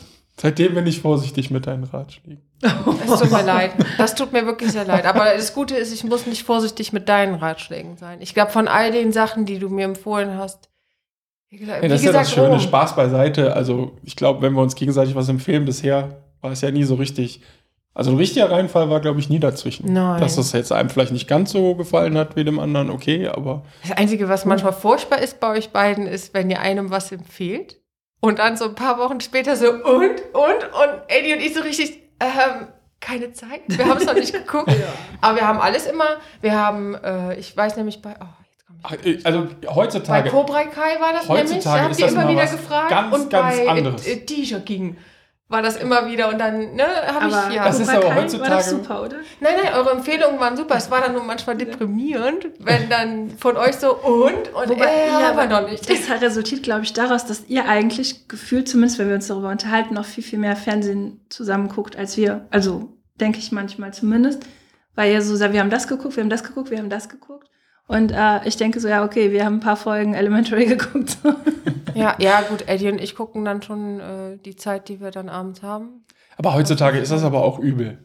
[0.45, 2.43] Seitdem bin ich vorsichtig mit deinen Ratschlägen.
[2.61, 3.71] Es tut mir leid.
[3.97, 5.07] Das tut mir wirklich sehr leid.
[5.07, 8.19] Aber das Gute ist, ich muss nicht vorsichtig mit deinen Ratschlägen sein.
[8.21, 10.69] Ich glaube, von all den Sachen, die du mir empfohlen hast,
[11.49, 13.57] wie gesagt, Ja, das wie ist ja das Schöne, oh, Spaß beiseite.
[13.57, 16.97] Also ich glaube, wenn wir uns gegenseitig was empfehlen, bisher war es ja nie so
[16.97, 17.41] richtig.
[17.95, 19.95] Also ein richtiger Reinfall war, glaube ich, nie dazwischen.
[19.95, 20.21] Nein.
[20.21, 23.63] Dass es jetzt einem vielleicht nicht ganz so gefallen hat wie dem anderen, okay, aber
[23.81, 27.79] Das Einzige, was manchmal furchtbar ist bei euch beiden, ist, wenn ihr einem was empfehlt
[28.25, 31.61] und dann so ein paar Wochen später so und, und, und Eddie und ich so
[31.61, 32.69] richtig, ähm,
[32.99, 33.61] keine Zeit.
[33.67, 34.73] Wir haben es noch nicht geguckt.
[35.21, 36.07] Aber wir haben alles immer,
[36.41, 38.83] wir haben, äh, ich weiß nämlich bei, oh, jetzt komm ich.
[38.83, 40.31] Ach, äh, also Bei heutzutage.
[40.31, 42.89] Cobra Kai war das Heutzutage nämlich, da habt ihr immer wieder was gefragt.
[42.89, 44.07] ganz, und ganz bei anderes.
[44.07, 44.97] äh, äh, T-Shirt ging
[45.49, 47.65] war das immer wieder und dann, ne, habe ich ja.
[47.67, 49.17] Das ist aber Kai War heutzutage- das super, oder?
[49.41, 50.75] Nein, nein, eure Empfehlungen waren super.
[50.77, 55.09] Es war dann nur manchmal deprimierend, wenn dann von euch so und und Wobei, äh,
[55.09, 55.89] ja, aber aber noch nicht.
[55.89, 59.95] das resultiert, glaube ich, daraus, dass ihr eigentlich gefühlt, zumindest wenn wir uns darüber unterhalten,
[59.95, 62.47] noch viel, viel mehr Fernsehen zusammen guckt als wir.
[62.51, 64.43] Also denke ich manchmal zumindest.
[64.97, 67.09] Weil ihr so sagt, wir haben das geguckt, wir haben das geguckt, wir haben das
[67.09, 67.49] geguckt.
[67.87, 71.19] Und äh, ich denke so, ja, okay, wir haben ein paar Folgen Elementary geguckt.
[71.95, 75.29] Ja, ja, gut, Eddie und ich gucken dann schon äh, die Zeit, die wir dann
[75.29, 76.05] abends haben.
[76.37, 77.99] Aber heutzutage ist das aber auch übel.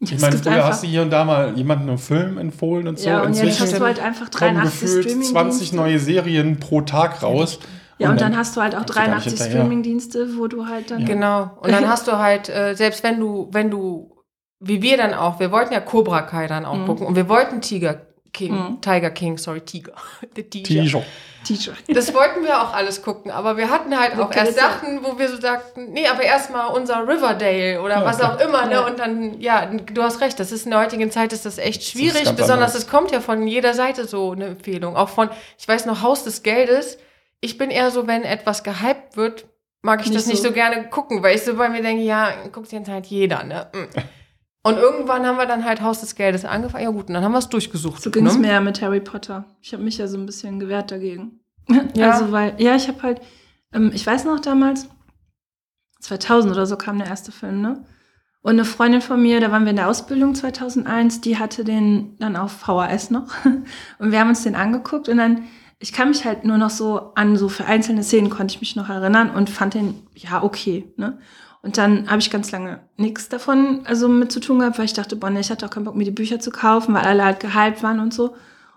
[0.00, 3.08] Ich meine, früher hast du hier und da mal jemanden einen Film empfohlen und so.
[3.08, 6.58] ja, und jetzt Inzwischen hast du halt einfach kommen 83 gefühlt streaming 20 neue Serien
[6.58, 7.60] pro Tag raus.
[7.98, 9.60] Ja, und dann hast du halt auch kommst du gar nicht 83 hinterher.
[9.60, 11.02] Streaming-Dienste, wo du halt dann.
[11.02, 11.06] Ja.
[11.06, 11.50] Genau.
[11.60, 14.16] Und dann hast du halt, äh, selbst wenn du, wenn du,
[14.58, 16.86] wie wir dann auch, wir wollten ja Cobra Kai dann auch Mhm.
[16.86, 18.00] gucken und wir wollten Tiger
[18.32, 18.80] King, Mhm.
[18.80, 19.92] Tiger King, sorry, Tiger.
[20.36, 20.82] The Tiger.
[20.82, 21.04] T-Shirt.
[21.44, 21.72] Teacher.
[21.88, 24.54] Das wollten wir auch alles gucken, aber wir hatten halt auch erst.
[24.54, 28.26] Sachen, wo wir so sagten, nee, aber erstmal unser Riverdale oder Ja, was okay.
[28.26, 28.86] auch immer, ne?
[28.86, 31.82] Und dann, ja, du hast recht, das ist in der heutigen Zeit ist das echt
[31.82, 35.66] schwierig, ganz besonders es kommt ja von jeder Seite so eine Empfehlung, auch von, ich
[35.66, 36.98] weiß noch, Haus des Geldes.
[37.40, 39.46] Ich bin eher so, wenn etwas gehypt wird,
[39.82, 40.48] mag ich Nicht das nicht so.
[40.48, 43.66] so gerne gucken, weil ich so bei mir denke, ja, guckt jetzt halt jeder, ne?
[43.74, 43.98] Mm.
[44.64, 46.84] Und irgendwann haben wir dann halt Haus des Geldes angefangen.
[46.84, 48.00] Ja gut, und dann haben wir es durchgesucht.
[48.00, 48.40] So ging es ne?
[48.40, 49.44] mir ja mit Harry Potter.
[49.60, 51.40] Ich habe mich ja so ein bisschen gewehrt dagegen.
[51.94, 52.10] Ja.
[52.12, 53.20] Also, weil, ja, ich habe halt,
[53.72, 54.88] ähm, ich weiß noch damals,
[56.00, 57.84] 2000 oder so kam der erste Film, ne?
[58.42, 62.16] Und eine Freundin von mir, da waren wir in der Ausbildung 2001, die hatte den
[62.18, 63.28] dann auf VHS noch.
[63.98, 65.44] Und wir haben uns den angeguckt und dann,
[65.78, 68.88] ich kann mich halt nur noch so an so vereinzelte Szenen konnte ich mich noch
[68.88, 71.18] erinnern und fand den, ja, okay, ne?
[71.62, 74.94] Und dann habe ich ganz lange nichts davon also mit zu tun gehabt, weil ich
[74.94, 77.40] dachte, boah, ich hatte auch keinen Bock, mir die Bücher zu kaufen, weil alle halt
[77.40, 78.34] gehypt waren und so.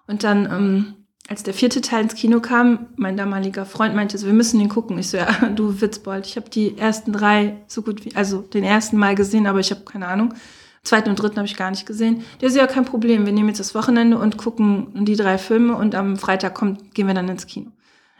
[0.07, 0.93] Und dann, ähm,
[1.27, 4.69] als der vierte Teil ins Kino kam, mein damaliger Freund meinte so, wir müssen den
[4.69, 4.99] gucken.
[4.99, 8.63] Ich so, ja, du Witzbold, ich habe die ersten drei so gut wie, also den
[8.63, 10.35] ersten Mal gesehen, aber ich habe keine Ahnung.
[10.83, 12.23] Zweiten und dritten habe ich gar nicht gesehen.
[12.41, 13.25] Der ist ja kein Problem.
[13.25, 17.07] Wir nehmen jetzt das Wochenende und gucken die drei Filme und am Freitag kommt, gehen
[17.07, 17.71] wir dann ins Kino.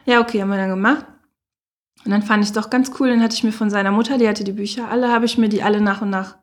[0.04, 1.06] Ja, okay, haben wir dann gemacht.
[2.06, 3.08] Und dann fand ich doch ganz cool.
[3.08, 5.48] Dann hatte ich mir von seiner Mutter, die hatte die Bücher alle, habe ich mir
[5.48, 6.36] die alle nach und nach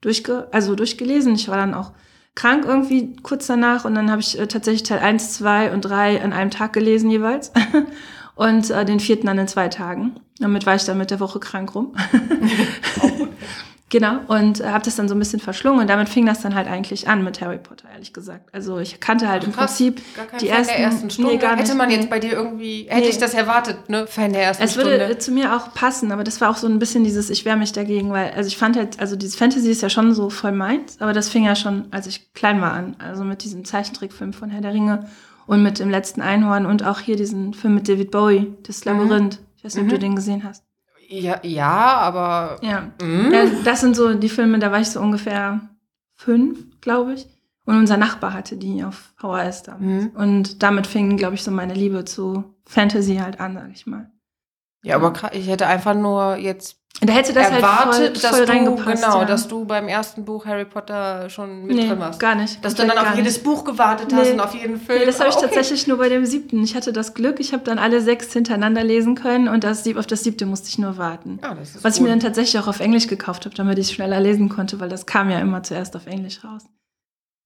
[0.00, 1.34] durchge also durchgelesen.
[1.34, 1.92] Ich war dann auch
[2.34, 6.22] krank irgendwie kurz danach und dann habe ich äh, tatsächlich Teil 1, 2 und 3
[6.22, 7.52] an einem Tag gelesen jeweils.
[8.34, 10.18] und äh, den vierten dann in zwei Tagen.
[10.38, 11.94] Damit war ich dann mit der Woche krank rum.
[13.92, 16.68] Genau, und habe das dann so ein bisschen verschlungen und damit fing das dann halt
[16.68, 18.48] eigentlich an mit Harry Potter, ehrlich gesagt.
[18.54, 19.76] Also ich kannte halt im Krass.
[19.76, 20.00] Prinzip
[20.40, 21.32] die ersten, ersten Stunde.
[21.32, 23.08] Nee, gar nicht, hätte man jetzt bei dir irgendwie, hätte Nee.
[23.08, 24.06] ich das erwartet, ne?
[24.06, 25.12] Fan der ersten Es würde Stunde.
[25.14, 27.56] äh, zu mir auch passen, aber das war auch so ein bisschen dieses, ich wehre
[27.56, 30.52] mich dagegen, weil, also ich fand halt, also dieses Fantasy ist ja schon so voll
[30.52, 32.94] meins, aber das fing ja schon, als ich klein war an.
[33.00, 35.08] Also mit diesem Zeichentrickfilm von Herr der Ringe
[35.46, 39.40] und mit dem letzten Einhorn und auch hier diesen Film mit David Bowie, das Labyrinth.
[39.56, 39.94] Ich weiß nicht, ob Mhm.
[39.94, 40.62] du den gesehen hast.
[41.10, 42.58] Ja, ja, aber.
[42.62, 42.92] Ja.
[43.02, 43.32] Mhm.
[43.32, 43.46] ja.
[43.64, 45.60] Das sind so die Filme, da war ich so ungefähr
[46.14, 47.26] fünf, glaube ich.
[47.66, 49.80] Und unser Nachbar hatte die auf VHS damals.
[49.80, 50.10] Mhm.
[50.14, 54.10] Und damit fing, glaube ich, so meine Liebe zu Fantasy halt an, sag ich mal.
[54.82, 58.64] Ja, aber ich hätte einfach nur jetzt Da hätte das erwartet, halt voll, voll dass
[58.64, 59.24] du, genau, ja.
[59.24, 62.20] dass du beim ersten Buch Harry Potter schon mit nee, drin warst.
[62.20, 62.62] gar nicht.
[62.62, 63.44] Dass du dann auf jedes nicht.
[63.44, 64.32] Buch gewartet hast Nee.
[64.32, 64.98] und auf jeden Film.
[64.98, 65.46] Nee, das habe ich okay.
[65.46, 66.62] tatsächlich nur bei dem siebten.
[66.62, 70.06] Ich hatte das Glück, ich habe dann alle sechs hintereinander lesen können und das, auf
[70.06, 71.40] das siebte musste ich nur warten.
[71.62, 72.08] Ist Was ich gut.
[72.08, 74.90] mir dann tatsächlich auch auf Englisch gekauft habe, damit ich es schneller lesen konnte, weil
[74.90, 76.64] das kam ja immer zuerst auf Englisch raus.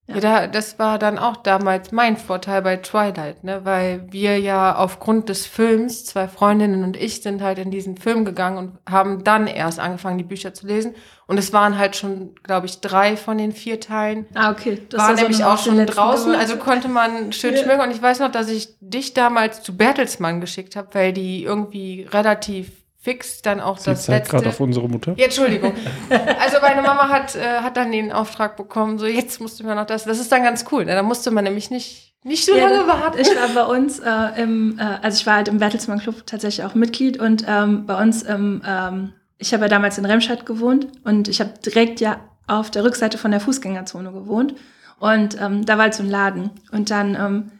[0.07, 3.61] Ja, da, das war dann auch damals mein Vorteil bei Twilight, ne?
[3.63, 8.23] weil wir ja aufgrund des Films, zwei Freundinnen und ich sind halt in diesen Film
[8.23, 10.93] gegangen und haben dann erst angefangen, die Bücher zu lesen.
[11.25, 14.27] Und es waren halt schon, glaube ich, drei von den vier Teilen.
[14.35, 14.79] Ah, okay.
[14.89, 16.51] Das war war so nämlich auch schon draußen, gewartet.
[16.51, 17.63] also konnte man schön Ja.
[17.63, 17.81] schmücken.
[17.81, 22.07] Und ich weiß noch, dass ich dich damals zu Bertelsmann geschickt habe, weil die irgendwie
[22.11, 22.71] relativ
[23.05, 24.55] fix dann auch Sie das zeigt gerade letzte.
[24.55, 25.13] auf unsere Mutter.
[25.15, 25.73] Ja, Entschuldigung.
[26.09, 29.75] Also meine Mama hat, äh, hat dann den Auftrag bekommen, so jetzt musst du mir
[29.75, 30.05] noch das.
[30.05, 30.85] Das ist dann ganz cool.
[30.85, 30.93] Ne?
[30.95, 33.19] Da musste man nämlich nicht, nicht so Ja, lange warten.
[33.19, 36.65] Ich war bei uns äh, im, äh, also ich war halt im Bertelsmann Club tatsächlich
[36.65, 40.87] auch Mitglied und ähm, bei uns im, ähm, ich habe ja damals in Remscheid gewohnt
[41.03, 44.55] und ich habe direkt ja auf der Rückseite von der Fußgängerzone gewohnt
[44.99, 47.51] und ähm, da war halt so ein Laden und dann ähm,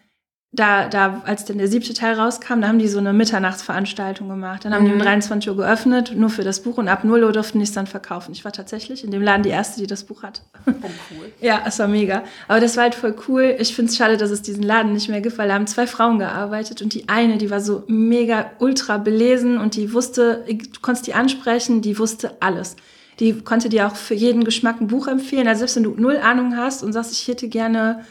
[0.56, 4.66] da, da, als dann der siebte Teil rauskam, da haben die so eine Mitternachtsveranstaltung gemacht.
[4.66, 5.04] Dann haben die um Mhm.
[5.04, 7.88] 23 Uhr geöffnet, nur für das Buch und ab 0 Uhr durften die es dann
[7.88, 8.32] verkaufen.
[8.32, 10.42] Ich war tatsächlich in dem Laden die erste, die das Buch hatte.
[10.68, 10.72] Oh,
[11.12, 11.32] cool.
[11.42, 12.24] Ja, es war mega.
[12.48, 13.56] Aber das war halt voll cool.
[13.60, 15.86] Ich finde es schade, dass es diesen Laden nicht mehr gibt, weil da haben zwei
[15.86, 20.80] Frauen gearbeitet und die eine, die war so mega ultra belesen und die wusste, du
[20.82, 22.76] konntest die ansprechen, die wusste alles.
[23.20, 25.48] Die konnte dir auch für jeden Geschmack ein Buch empfehlen.
[25.48, 28.04] Also selbst wenn du null Ahnung hast und sagst, ich hätte gerne,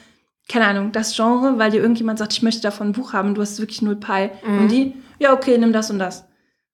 [0.48, 3.40] keine Ahnung, das Genre, weil dir irgendjemand sagt, ich möchte davon ein Buch haben, du
[3.40, 4.30] hast wirklich null Pi.
[4.46, 4.58] Mhm.
[4.58, 6.26] Und die, ja, okay, nimm das und das.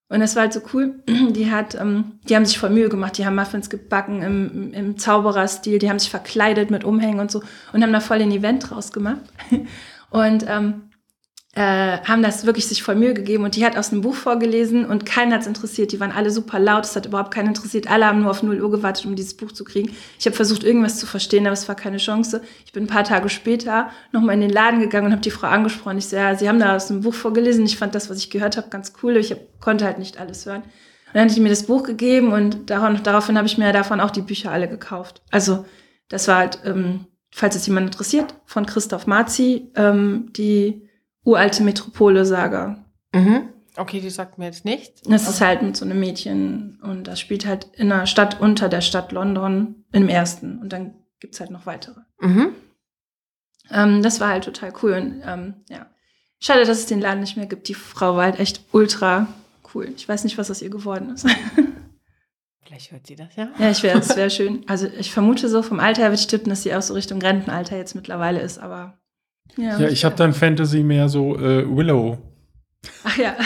[0.09, 1.03] Und das war halt so cool.
[1.09, 3.17] Die hat, ähm, die haben sich voll Mühe gemacht.
[3.17, 5.79] Die haben Muffins gebacken im, im Zaubererstil.
[5.79, 7.43] Die haben sich verkleidet mit Umhängen und so
[7.73, 9.23] und haben da voll ein Event draus gemacht.
[10.11, 10.90] Und ähm,
[11.53, 13.43] äh, haben das wirklich sich voll Mühe gegeben.
[13.43, 15.91] Und die hat aus einem Buch vorgelesen und keinen hat's interessiert.
[15.91, 16.85] Die waren alle super laut.
[16.85, 17.91] Es hat überhaupt keinen interessiert.
[17.91, 19.91] Alle haben nur auf 0 Uhr gewartet, um dieses Buch zu kriegen.
[20.19, 22.43] Ich habe versucht, irgendwas zu verstehen, aber es war keine Chance.
[22.65, 25.49] Ich bin ein paar Tage später nochmal in den Laden gegangen und habe die Frau
[25.49, 25.99] angesprochen.
[25.99, 27.65] Ich so, ja, sie haben da aus einem Buch vorgelesen.
[27.65, 29.17] Ich fand das, was ich gehört habe, ganz cool.
[29.17, 30.63] Ich hab, konnte halt nicht alles hören.
[30.63, 34.01] Und dann hat die mir das Buch gegeben und darauf, daraufhin habe ich mir davon
[34.01, 35.23] auch die Bücher alle gekauft.
[35.33, 35.65] Also
[36.09, 40.89] das war halt, ähm, falls es jemand interessiert, von Christoph Marzi, ähm, die
[41.25, 42.85] uralte Metropole-Saga.
[43.13, 43.49] Mhm.
[43.77, 45.03] Okay, die sagt mir jetzt nichts.
[45.03, 48.69] Das ist halt mit so einem Mädchen und das spielt halt in einer Stadt unter
[48.69, 52.01] der Stadt London im ersten und dann gibt's halt noch weitere.
[52.21, 52.55] Mhm.
[53.71, 55.87] Ähm, das war halt total cool und ähm, ja.
[56.41, 57.69] Schade, dass es den Laden nicht mehr gibt.
[57.69, 59.29] Die Frau war halt echt ultra
[59.75, 59.93] cool.
[59.95, 61.27] Ich weiß nicht, was aus ihr geworden ist.
[62.65, 63.51] Vielleicht hört sie das, ja?
[63.59, 64.65] ja, ich wäre, es wäre schön.
[64.69, 67.21] Also ich vermute so vom Alter her würde ich tippen, dass sie auch so Richtung
[67.21, 69.00] Rentenalter jetzt mittlerweile ist, aber
[69.57, 72.19] Ja, ich habe dann Fantasy mehr so äh, Willow.
[73.05, 73.37] Ach ja,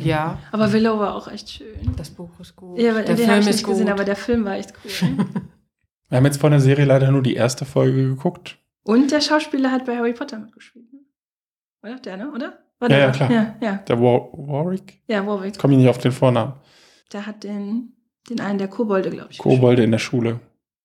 [0.00, 1.94] Ja, aber Willow war auch echt schön.
[1.96, 2.78] das Buch ist gut.
[2.78, 3.72] Ja, aber der den habe ich nicht gut.
[3.74, 5.26] gesehen, aber der Film war echt cool.
[6.08, 8.58] Wir haben jetzt von der Serie leider nur die erste Folge geguckt.
[8.84, 10.86] Und der Schauspieler hat bei Harry Potter mitgespielt.
[10.92, 11.00] ne?
[11.82, 11.98] Oder?
[12.00, 12.30] Der, ne?
[12.32, 12.58] Oder?
[12.78, 13.06] War Ja, der?
[13.06, 13.30] ja, klar.
[13.32, 13.72] Ja, ja.
[13.88, 15.00] Der War Warwick?
[15.08, 15.58] ja Warwick.
[15.58, 16.52] Komme ich nicht auf den Vornamen.
[17.12, 17.94] Der hat den,
[18.28, 19.38] den einen der Kobolde, glaube ich.
[19.38, 20.38] Kobolde in der Schule.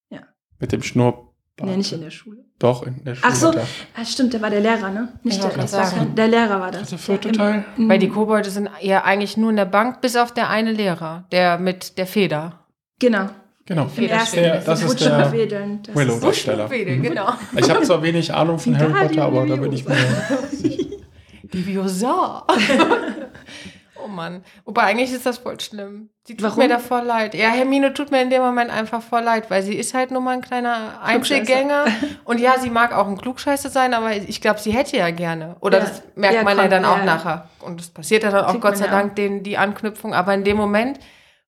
[0.10, 0.22] Ja.
[0.60, 1.28] Mit dem Schnurrbart.
[1.66, 2.40] Nee, nicht in der Schule.
[2.60, 3.32] Doch, in der Schule.
[3.32, 3.50] Ach so.
[3.50, 5.10] Ah, stimmt, der war der Lehrer, ne?
[5.24, 6.90] Nicht Ich der, das war kein, der Lehrer war das.
[6.90, 7.66] Der vierte Teil?
[7.78, 10.72] im- Weil die Kobolde sind ja eigentlich nur in der Bank, bis auf der eine
[10.72, 12.60] Lehrer, der mit der Feder.
[13.00, 13.30] Genau.
[13.66, 13.90] Genau.
[13.96, 14.36] Im ersten.
[14.38, 15.80] Der- das ist der und Wedeln.
[15.84, 16.14] Das Willow.
[16.16, 16.66] ist- Darsteller.
[16.66, 17.30] Wuschelfeder, genau.
[17.58, 19.96] Ich habe zwar wenig Ahnung von Harry Potter, aber da bin ich mir
[20.52, 20.86] sicher.
[21.52, 22.46] Liviosa.
[24.12, 24.44] Mann.
[24.66, 26.10] Wobei eigentlich ist das voll schlimm.
[26.24, 26.60] Sie tut Warum?
[26.60, 27.34] mir da voll leid.
[27.34, 30.22] Ja, Hermine tut mir in dem Moment einfach voll leid, weil sie ist halt nur
[30.22, 31.86] mal ein kleiner Einzelgänger.
[32.26, 35.56] Und ja, sie mag auch ein Klugscheißer sein, aber ich glaube, sie hätte ja gerne.
[35.62, 35.84] Oder Ja.
[35.86, 37.06] das merkt Ja, man ja kommt, dann auch ja.
[37.06, 37.50] nachher.
[37.60, 40.14] Und das passiert ja dann auch Gott sei ja Dank den, die Anknüpfung.
[40.14, 41.00] Aber in dem Moment,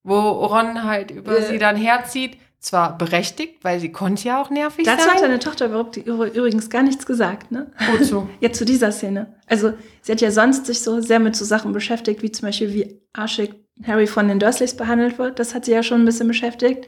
[0.04, 1.46] wo Ron halt über Ja.
[1.46, 5.22] sie dann herzieht, zwar berechtigt, weil sie konnte ja auch nervig Dazu hat sein.
[5.30, 7.68] deine Tochter überhaupt übrigens gar nichts gesagt, ne?
[7.92, 8.28] Wozu?
[8.40, 9.34] Jetzt zu dieser Szene.
[9.48, 12.74] Also, sie hat ja sonst sich so sehr mit so Sachen beschäftigt, wie zum Beispiel,
[12.74, 13.54] wie arschig
[13.86, 15.40] Harry von den Dursleys behandelt wird.
[15.40, 16.88] Das hat sie ja schon ein bisschen beschäftigt.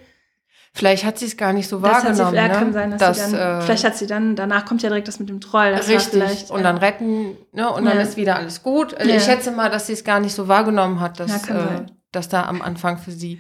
[0.73, 2.35] Vielleicht hat sie es gar nicht so Das hat sie, wahrgenommen.
[2.35, 2.53] ja, ne?
[2.53, 5.07] kann sein, dass Dass, sie dann, äh, vielleicht hat sie dann, danach kommt ja direkt
[5.07, 5.71] das mit dem Troll.
[5.71, 6.49] Das Richtig.
[6.51, 6.63] und ja.
[6.63, 7.69] dann retten, ne?
[7.71, 8.03] Und dann Ja.
[8.03, 8.93] ist wieder alles gut.
[8.93, 9.15] Also Ja.
[9.17, 12.27] Ich schätze mal, dass sie es gar nicht so wahrgenommen hat, dass, Ja, äh, dass
[12.29, 13.39] da am Anfang für sie.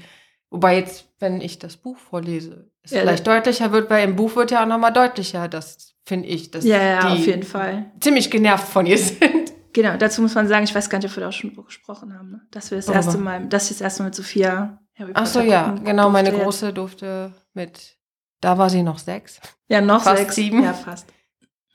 [0.49, 4.35] Wobei jetzt, wenn ich das Buch vorlese, es Ja, vielleicht deutlicher wird, weil im Buch
[4.35, 7.91] wird ja auch nochmal deutlicher, das finde ich, dass Ja, ja, die auf jeden Fall.
[7.99, 9.53] ziemlich genervt von ihr sind.
[9.73, 11.63] Genau, dazu muss man sagen, ich weiß gar nicht, ob wir da auch schon drüber
[11.65, 12.41] gesprochen haben, ne?
[12.51, 12.99] dass wir das Worüber?
[13.03, 16.09] erste Mal, dass ich das erste Mal mit Sophia Harry Ach so, ja, gucken genau,
[16.09, 16.31] meine.
[16.31, 17.97] Große durfte mit,
[18.39, 19.41] da war sie noch sechs.
[19.67, 20.35] Ja, noch fast sechs.
[20.35, 20.63] sieben.
[20.63, 21.07] Ja, fast.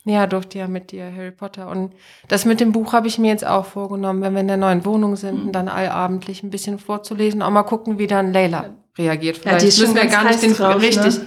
[0.05, 1.69] Ja, durfte ja mit dir Harry Potter.
[1.69, 1.93] Und
[2.29, 4.85] das mit dem Buch habe ich mir jetzt auch vorgenommen, wenn wir in der neuen
[4.87, 5.53] Wohnung sind, Mhm.
[5.53, 9.37] dann allabendlich ein bisschen vorzulesen, auch mal gucken, wie dann Layla reagiert.
[9.37, 10.83] Ja, Vielleicht die ist schon müssen wir gar nicht den drauf, ne?
[10.83, 11.21] richtig.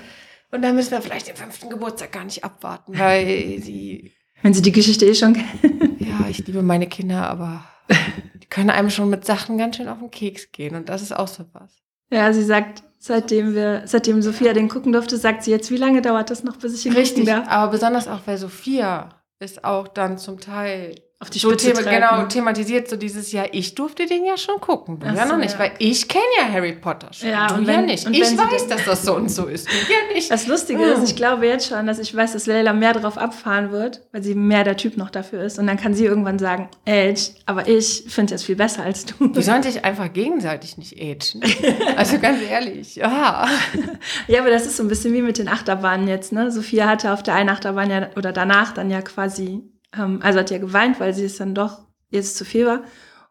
[0.52, 4.12] Und dann müssen wir vielleicht den fünften Geburtstag gar nicht abwarten, weil sie,
[4.42, 6.00] Wenn sie die Geschichte eh schon kennt.
[6.02, 7.64] ja, ich liebe meine Kinder, aber
[8.42, 10.76] die können einem schon mit Sachen ganz schön auf den Keks gehen.
[10.76, 11.78] Und das ist auch so was.
[12.12, 16.02] Ja, sie sagt, seitdem wir, seitdem Sophia den gucken durfte, sagt sie jetzt, wie lange
[16.02, 17.50] dauert das noch, bis ich ihn Richtig, gucken darf?
[17.50, 21.82] aber besonders auch, weil Sophia ist auch dann zum Teil auf die so Spitze thema
[21.82, 21.96] treibt.
[21.96, 25.32] genau thematisiert, so dieses Jahr, ich durfte den ja schon gucken, du Ach ja noch
[25.36, 25.60] so, nicht, ja.
[25.60, 28.06] weil ich kenne ja Harry Potter schon, Ja, du und ja wenn- nicht.
[28.06, 30.30] und Ich weiß, dass das so und so ist, du ja nicht.
[30.30, 33.72] Das Lustige ist, ich glaube jetzt schon, dass ich weiß, dass Leila mehr drauf abfahren
[33.72, 35.58] wird, weil sie mehr der Typ noch dafür ist.
[35.58, 37.14] Und dann kann sie irgendwann sagen, ey,
[37.46, 39.28] aber ich finde es viel besser als du.
[39.30, 41.42] Die sollen sich einfach gegenseitig nicht agen.
[41.96, 43.48] Also ganz ehrlich, ja.
[44.28, 46.52] Ja, aber das ist so ein bisschen wie mit den Achterbahnen jetzt, ne?
[46.52, 49.62] Sophia hatte auf der einen Achterbahn ja, oder danach dann ja quasi,
[49.98, 51.80] ähm, also hat ja geweint, weil sie es dann doch
[52.10, 52.82] jetzt zu viel war.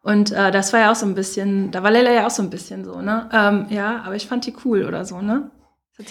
[0.01, 2.43] Und äh, das war ja auch so ein bisschen, da war Leila ja auch so
[2.43, 3.29] ein bisschen so, ne?
[3.31, 5.49] Ähm, ja, aber ich fand die cool oder so, ne?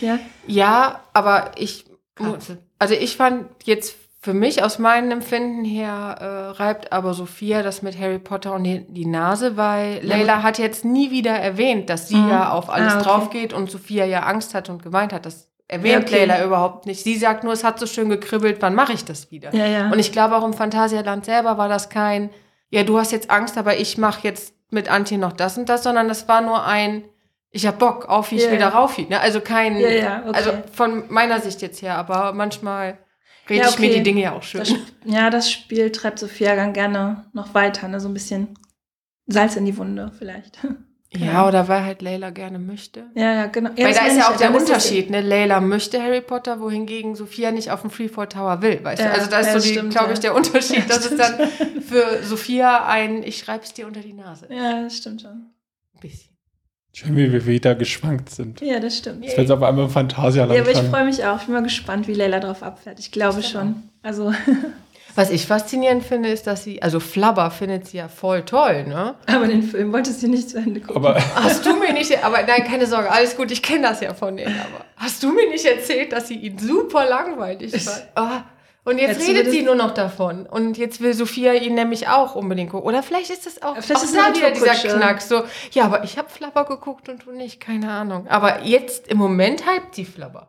[0.00, 1.84] Ja, Ja, aber ich,
[2.14, 2.59] Katze.
[2.78, 7.82] also ich fand jetzt für mich aus meinem Empfinden her äh, reibt aber Sophia das
[7.82, 11.90] mit Harry Potter und die, die Nase, weil Ja, Leila hat jetzt nie wieder erwähnt,
[11.90, 12.28] dass sie Mhm.
[12.30, 13.05] ja auf alles Ah, okay.
[13.05, 15.26] drauf geht und Sophia ja Angst hat und geweint hat.
[15.26, 16.25] Das erwähnt Ja, okay.
[16.27, 17.03] Leila überhaupt nicht.
[17.03, 19.55] Sie sagt nur, es hat so schön gekribbelt, wann mache ich das wieder?
[19.55, 19.91] ja, ja.
[19.91, 22.31] Und ich glaube auch im Phantasialand selber war das kein,
[22.70, 25.83] ja, du hast jetzt Angst, aber ich mache jetzt mit Antje noch das und das,
[25.83, 27.05] sondern das war nur ein,
[27.51, 28.68] ich hab Bock, auf wie ich wieder ja.
[28.68, 28.97] rauf.
[28.99, 29.20] Ne?
[29.20, 30.07] Also kein, okay.
[30.33, 32.99] also von meiner Sicht jetzt her, aber manchmal
[33.49, 33.97] rede Ja, ich mir okay.
[33.97, 34.61] die Dinge ja auch schön.
[34.61, 38.01] das, ja, das Spiel treibt Sophia dann gerne noch weiter, ne?
[38.01, 38.59] So ein bisschen
[39.27, 40.59] Salz in die Wunde vielleicht.
[41.15, 43.05] Ja, oder weil halt Leila gerne möchte.
[43.15, 43.71] Ja, ja, genau.
[43.77, 45.21] Ja, weil das da ist ja auch der ist das- Unterschied, ne?
[45.21, 49.15] Leila möchte Harry Potter, wohingegen Sophia nicht auf dem Freefall Tower will, weißt Ja, du?
[49.15, 51.21] Also da ist ja, so das die, stimmt, glaube ich, der Unterschied, es stimmt.
[51.21, 51.49] dann
[51.83, 54.47] für Sophia ein, ich schreib's dir unter die Nase.
[54.51, 55.31] Ja, das stimmt schon.
[55.33, 56.33] Ein bisschen.
[56.95, 58.61] Schön, wie wir wieder geschwankt sind.
[58.61, 59.25] Ja, das stimmt.
[59.25, 61.39] Jetzt wird es auf einmal im Phantasialand Ja, aber ich freue mich auch.
[61.41, 62.99] Ich bin mal gespannt, wie Leila drauf abfährt.
[63.01, 63.83] Ich glaube Ich schon.
[64.03, 64.33] Also,
[65.15, 69.15] Was ich faszinierend finde, ist, dass sie, also Flubber findet sie ja voll toll, ne?
[69.27, 70.97] aber den Film wolltest du nicht zu Ende gucken.
[70.97, 74.15] Aber Hast du mir nicht, aber nein, keine Sorge, alles gut, ich kenne das ja
[74.15, 78.07] von denen, aber hast du mir nicht erzählt, dass sie ihn super langweilig fand?
[78.15, 78.45] Ah,
[78.85, 80.45] und jetzt du redet sie nur noch davon.
[80.47, 82.89] Und jetzt will Sophia ihn nämlich auch unbedingt gucken.
[82.89, 84.75] Oder vielleicht ist das auch, Vielleicht auch ist da wieder dieser.
[84.75, 85.23] Knack.
[85.23, 88.27] So, ja, aber ich habe Flubber geguckt und du nicht, keine Ahnung.
[88.27, 90.49] Aber jetzt im Moment hypt die Flubber.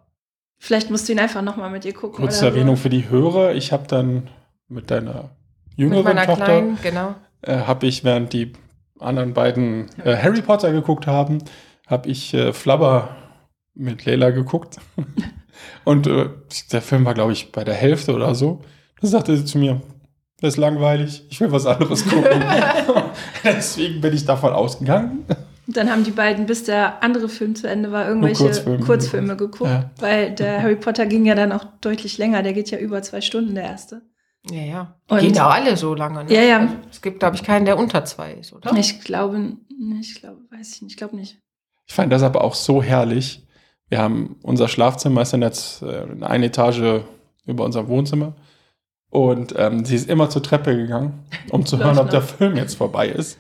[0.58, 2.24] Vielleicht musst du ihn einfach nochmal mit ihr gucken.
[2.24, 2.84] kurze oder Erwähnung so.
[2.84, 3.54] für die Hörer.
[3.54, 4.30] Ich habe dann
[4.74, 7.16] mit deiner Mit jüngeren meiner Tochter, Kleinen, genau.
[7.42, 8.54] äh, habe ich, während die
[9.00, 11.40] anderen beiden äh, Harry Potter geguckt haben,
[11.88, 13.16] habe ich äh, Flubber
[13.74, 14.78] mit Leila geguckt.
[15.86, 16.30] Und äh,
[16.72, 18.62] der Film war, glaube ich, bei der Hälfte oder so.
[19.02, 19.82] Da sagte sie zu mir,
[20.40, 22.44] das ist langweilig, ich will was anderes gucken.
[23.44, 25.26] Deswegen bin ich davon ausgegangen.
[25.68, 28.86] Dann haben die beiden, bis der andere Film zu Ende war, irgendwelche Kurzfilme.
[28.86, 29.70] Kurzfilme, geguckt.
[29.70, 29.92] Ja.
[30.00, 32.44] Weil der Harry Potter ging ja dann auch deutlich länger.
[32.44, 34.02] Der geht ja über zwei Stunden, der erste.
[34.52, 34.96] Ja, ja.
[35.10, 36.34] Und- Gehen ja alle so lange, ne?
[36.34, 36.60] Ja, ja.
[36.60, 38.76] Also, es gibt, glaube ich, keinen, der unter zwei ist, oder?
[38.76, 41.40] Ich glaube, nee, ich glaube, weiß ich nicht, ich glaube nicht.
[41.86, 43.46] Ich fand das aber auch so herrlich.
[43.90, 47.04] Wir haben unser Schlafzimmer ist dann jetzt äh, eine Etage
[47.46, 48.34] über unserem Wohnzimmer.
[49.10, 52.22] Und ähm, sie ist immer zur Treppe gegangen, um zu hören, ob der.
[52.22, 53.38] Film jetzt vorbei ist.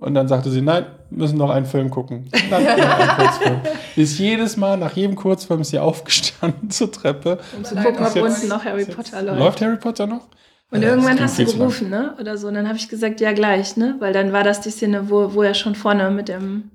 [0.00, 2.30] Und dann sagte sie, nein, wir müssen noch einen Film gucken.
[2.50, 3.60] Noch einen Kurzfilm.
[3.96, 7.38] Ist jedes Mal, nach jedem Kurzfilm ist sie aufgestanden zur Treppe.
[7.56, 9.38] Um zu gucken, ob unten noch Harry Potter läuft.
[9.38, 10.28] Läuft Harry Potter noch?
[10.70, 12.14] Und Ja, irgendwann hast du gerufen, ne?
[12.18, 12.48] Oder so.
[12.48, 13.96] Und dann habe ich gesagt, ja, gleich, ne?
[13.98, 16.70] Weil dann war das die Szene, wo, wo er schon vorne mit dem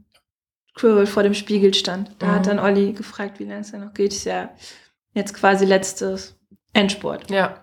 [0.75, 2.11] Quirrell vor dem Spiegel stand.
[2.19, 2.31] Da Mhm.
[2.31, 4.13] hat dann Olli gefragt, wie lange es ja noch geht.
[4.13, 4.49] Ist ja
[5.13, 6.35] jetzt quasi letztes
[6.73, 7.31] Endspurt.
[7.31, 7.55] Ja.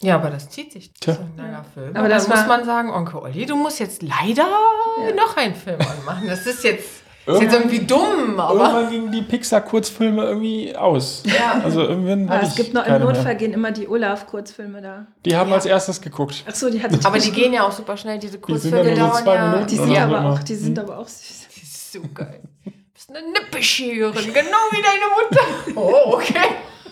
[0.00, 0.92] Ja, aber das zieht sich.
[1.00, 1.88] Das ist ein langer Film.
[1.90, 5.14] Aber Aber das muss man sagen, Onkel Olli, du musst jetzt leider Ja.
[5.16, 6.28] noch einen Film anmachen.
[6.28, 8.54] Das ist jetzt, ist jetzt irgendwie dumm, aber.
[8.60, 11.24] irgendwann gingen die Pixar-Kurzfilme irgendwie aus.
[11.26, 11.60] Ja.
[11.64, 13.34] Also irgendwann Aber es gibt noch im Notfall mehr.
[13.34, 15.06] gehen immer die Olaf-Kurzfilme da.
[15.24, 15.56] Die haben Ja.
[15.56, 16.44] als erstes geguckt.
[16.48, 19.22] Ach so, die hat Aber die gehen ja auch super schnell, diese Kurzfilme so dauern
[19.24, 19.46] zwei ja.
[19.50, 20.32] Minuten Die sind so aber immer.
[20.32, 20.84] auch, die sind Hm.
[20.84, 21.46] aber auch süß.
[21.48, 22.40] Das ist so geil.
[22.64, 25.76] Du bist eine Nippescheren, genau wie deine Mutter.
[25.76, 26.34] Oh, okay.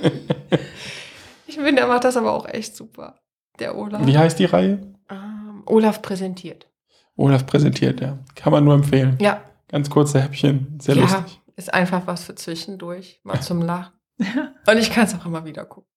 [1.57, 3.19] Ich finde, der macht das aber auch echt super.
[3.59, 4.05] Der Olaf.
[4.05, 4.95] Wie heißt die Reihe?
[5.09, 6.69] Ähm, Olaf präsentiert.
[7.17, 8.19] Olaf präsentiert, ja.
[8.35, 9.17] Kann man nur empfehlen.
[9.23, 9.43] Ja.
[9.69, 11.41] Ganz kurze Häppchen, sehr ja, lustig.
[11.57, 13.21] Ist einfach was für zwischendurch.
[13.25, 13.95] Mal zum Lachen.
[14.19, 15.91] Und ich kann es auch immer wieder gucken.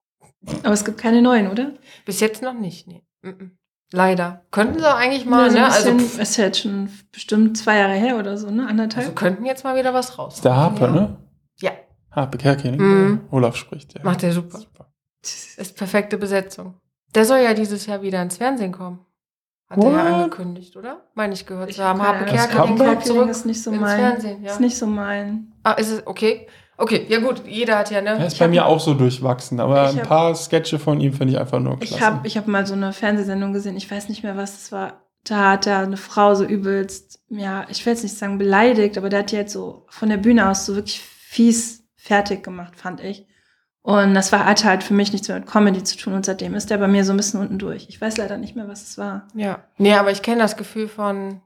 [0.64, 1.74] Aber es gibt keine neuen, oder?
[2.06, 3.04] Bis jetzt noch nicht, nee.
[3.92, 4.46] Leider.
[4.52, 5.68] Könnten sie eigentlich mal, so ein ne?
[5.70, 8.66] Also, bisschen, pff, ist ja jetzt schon bestimmt zwei Jahre her oder so, ne?
[8.66, 9.08] Anderthalb.
[9.08, 10.36] also könnten jetzt mal wieder was raus.
[10.36, 11.18] ist der Harpe, ne?
[11.60, 11.72] Ja.
[12.12, 12.80] Harpe Kerkeling.
[12.80, 13.22] Mhm.
[13.32, 14.06] Olaf spricht, ja.
[14.06, 14.62] Macht der super.
[15.22, 16.76] Ist perfekte Besetzung.
[17.16, 19.00] Der soll ja dieses Jahr wieder ins Fernsehen kommen.
[19.70, 20.14] Hat er ja What?
[20.14, 21.02] angekündigt, oder?
[21.14, 22.26] Meine ich gehört zu hab haben.
[22.26, 22.88] Das Kerkeling Comeback?
[22.88, 24.00] kommt zurück ist nicht so ins mein.
[24.00, 24.44] Fernsehen.
[24.44, 24.52] Ja.
[24.52, 25.54] Ist nicht so mein.
[25.64, 26.48] Ah, ist es okay?
[26.78, 28.12] Okay, ja gut, jeder hat ja, ne?
[28.12, 31.12] Er ist Ich bei mir auch so durchwachsen, aber ein hab- paar Sketche von ihm
[31.14, 31.94] finde ich einfach nur klasse.
[31.96, 34.72] Ich habe ich hab mal so eine Fernsehsendung gesehen, ich weiß nicht mehr, was das
[34.72, 35.02] war.
[35.26, 39.10] Da hat er eine Frau so übelst, ja, ich will jetzt nicht sagen beleidigt, aber
[39.10, 43.02] der hat die halt so von der Bühne aus so wirklich fies fertig gemacht, fand
[43.04, 43.28] ich.
[43.82, 46.54] Und das war, hatte halt für mich nichts mehr mit Comedy zu tun und seitdem
[46.54, 47.88] ist der bei mir so ein bisschen unten durch.
[47.90, 49.28] Ich weiß leider nicht mehr, was es war.
[49.34, 49.60] Ja.
[49.78, 51.42] Nee, aber ich kenne das Gefühl von,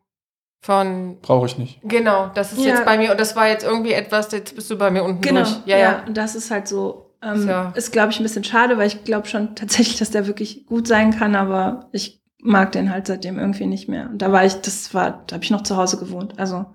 [0.62, 1.80] von, Brauche ich nicht.
[1.84, 2.72] genau, das ist Ja.
[2.74, 5.22] jetzt bei mir und das war jetzt irgendwie etwas, jetzt bist du bei mir unten
[5.22, 5.60] Genau, durch.
[5.66, 6.04] Ja, ja.
[6.08, 7.72] Und das ist halt so, ähm, Ja.
[7.76, 10.88] ist, glaube ich, ein bisschen schade, weil ich glaube schon tatsächlich, dass der wirklich gut
[10.88, 14.10] sein kann, aber ich mag den halt seitdem irgendwie nicht mehr.
[14.10, 16.40] Und da war ich, das war, da habe ich noch zu Hause gewohnt.
[16.40, 16.66] Also,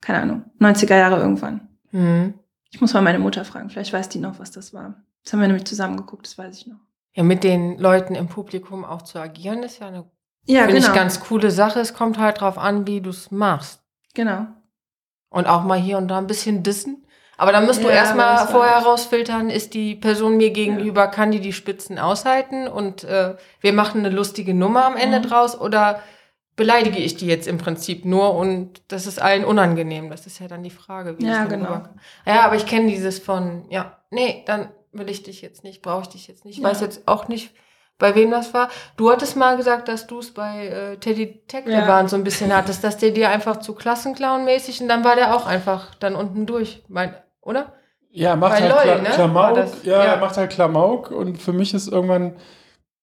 [0.00, 1.68] keine Ahnung, 90er Jahre irgendwann.
[1.90, 2.34] Mhm.
[2.74, 4.96] Ich muss mal meine Mutter fragen, vielleicht weiß die noch, was das war.
[5.22, 6.78] Das haben wir nämlich zusammen geguckt, das weiß ich noch.
[7.12, 10.10] Ja, mit den Leuten im Publikum auch zu agieren, ist ja eine,
[10.46, 10.78] Ja, genau.
[10.78, 11.78] ich, ganz coole Sache.
[11.78, 13.80] Es kommt halt drauf an, wie du es machst.
[14.14, 14.46] genau.
[15.30, 17.06] Und auch mal hier und da ein bisschen dissen.
[17.36, 21.40] Aber dann musst du Ja, erstmal vorher rausfiltern, ist die Person mir gegenüber, kann die
[21.40, 25.22] die Spitzen aushalten und äh, wir machen eine lustige Nummer am Ende Mhm.
[25.24, 26.00] draus oder
[26.56, 30.10] beleidige ich die jetzt im Prinzip nur und das ist allen unangenehm.
[30.10, 31.18] Das ist ja dann die Frage.
[31.18, 31.66] Wie Ja, genau.
[31.66, 32.00] rüberkommt.
[32.26, 36.02] Ja, aber ich kenne dieses von, ja, nee, dann will ich dich jetzt nicht, brauche
[36.02, 36.58] ich dich jetzt nicht.
[36.58, 36.70] Ich Ja.
[36.70, 37.52] weiß jetzt auch nicht,
[37.98, 38.68] bei wem das war.
[38.96, 42.08] Du hattest mal gesagt, dass du es bei äh, Teddy Tecklebrand Ja.
[42.08, 45.46] so ein bisschen hattest, dass der dir einfach zu Klassenclown-mäßig und dann war der auch
[45.46, 47.72] einfach dann unten durch, mein, oder?
[48.10, 49.08] Ja, er macht Bei halt LOL, Kla ne?
[49.10, 49.54] Klamauk.
[49.56, 50.04] Das- ja, ja.
[50.12, 52.36] er macht halt Klamauk und für mich ist irgendwann.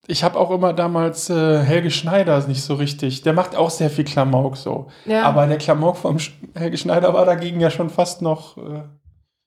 [0.08, 3.22] Ich habe auch immer damals äh, Helge Schneider nicht so richtig.
[3.22, 4.88] Der macht auch sehr viel Klamauk so.
[5.06, 5.24] Ja.
[5.24, 8.58] Aber der Klamauk vom Sch Helge Schneider war dagegen ja schon fast noch.
[8.58, 8.84] Äh,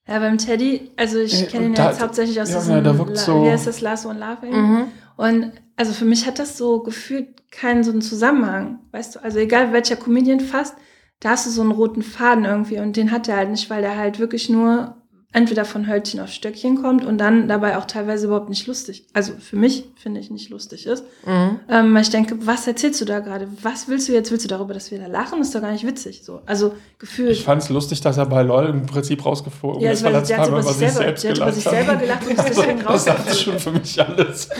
[0.07, 2.85] Ja, beim Teddy, also Äh, ich kenne ihn und da- jetzt hauptsächlich aus ja, diesem,
[2.85, 4.53] ja, so- wie heißt das, Last One Laughing?
[4.53, 4.85] mhm.
[5.17, 9.23] Und also für mich hat das so gefühlt keinen so einen Zusammenhang, weißt du?
[9.25, 10.77] Also egal welcher Comedian fast,
[11.21, 13.81] da hast du so einen roten Faden irgendwie und den hat er halt nicht, weil
[13.83, 14.97] der halt wirklich nur
[15.35, 19.33] entweder von Hölzchen auf Stöckchen kommt und dann dabei auch teilweise überhaupt nicht lustig, also
[19.39, 21.05] für mich finde ich nicht lustig ist.
[21.27, 21.61] Mhm.
[21.69, 23.49] Ähm, weil ich denke, was erzählst du da gerade?
[23.61, 24.31] Was willst du jetzt?
[24.31, 25.41] Willst du darüber, dass wir da lachen?
[25.43, 26.23] ist doch gar nicht witzig.
[26.25, 27.33] So, also gefühlt.
[27.33, 30.23] ich fand es lustig, dass er bei LOL im Prinzip rausgeflogen Ja, ist, weil weil
[30.23, 32.61] er der hat über sich selber- der hat über sich selber gelacht und ist Also,
[32.63, 34.49] deswegen das sagt schon für mich alles.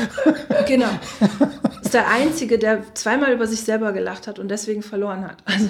[0.67, 0.89] Genau.
[1.83, 5.37] Ist der Einzige, der zweimal über sich selber gelacht hat und deswegen verloren hat.
[5.45, 5.69] Also,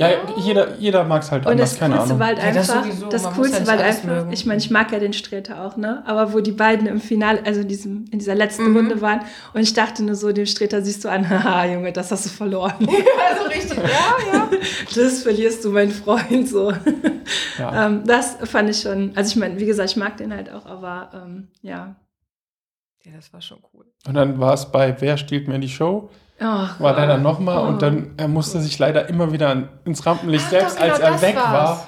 [0.00, 2.20] Ja, jeder, jeder mag es halt und anders, das keine Coolste Ahnung.
[2.20, 3.08] war halt Ja, das einfach, sowieso.
[3.10, 4.32] das muss Coolste ja war halt einfach, mögen.
[4.32, 6.02] ich meine, ich mag ja den Streter auch, ne?
[6.06, 8.76] Aber wo die beiden im Finale, also in, diesem, in dieser letzten Mhm.
[8.76, 9.20] Runde waren
[9.52, 12.30] und ich dachte nur so, dem Streter siehst du an, haha, Junge, das hast du
[12.30, 12.74] verloren.
[13.30, 14.48] Also richtig, ja, ja.
[14.94, 16.72] Das verlierst du, mein Freund, so.
[17.58, 17.86] Ja.
[17.86, 20.66] Ähm, das fand ich schon, also ich meine, wie gesagt, ich mag den halt auch,
[20.66, 21.96] aber ähm, ja.
[23.04, 23.84] Ja, das war schon cool.
[24.06, 26.10] Und dann war es bei Wer stiehlt mir die Show?
[26.40, 27.68] Oh, War der dann nochmal Oh.
[27.68, 31.00] und dann er musste sich leider immer wieder ins Rampenlicht Ach, selbst, doch, genau, als
[31.02, 31.52] er weg war's.
[31.52, 31.86] war,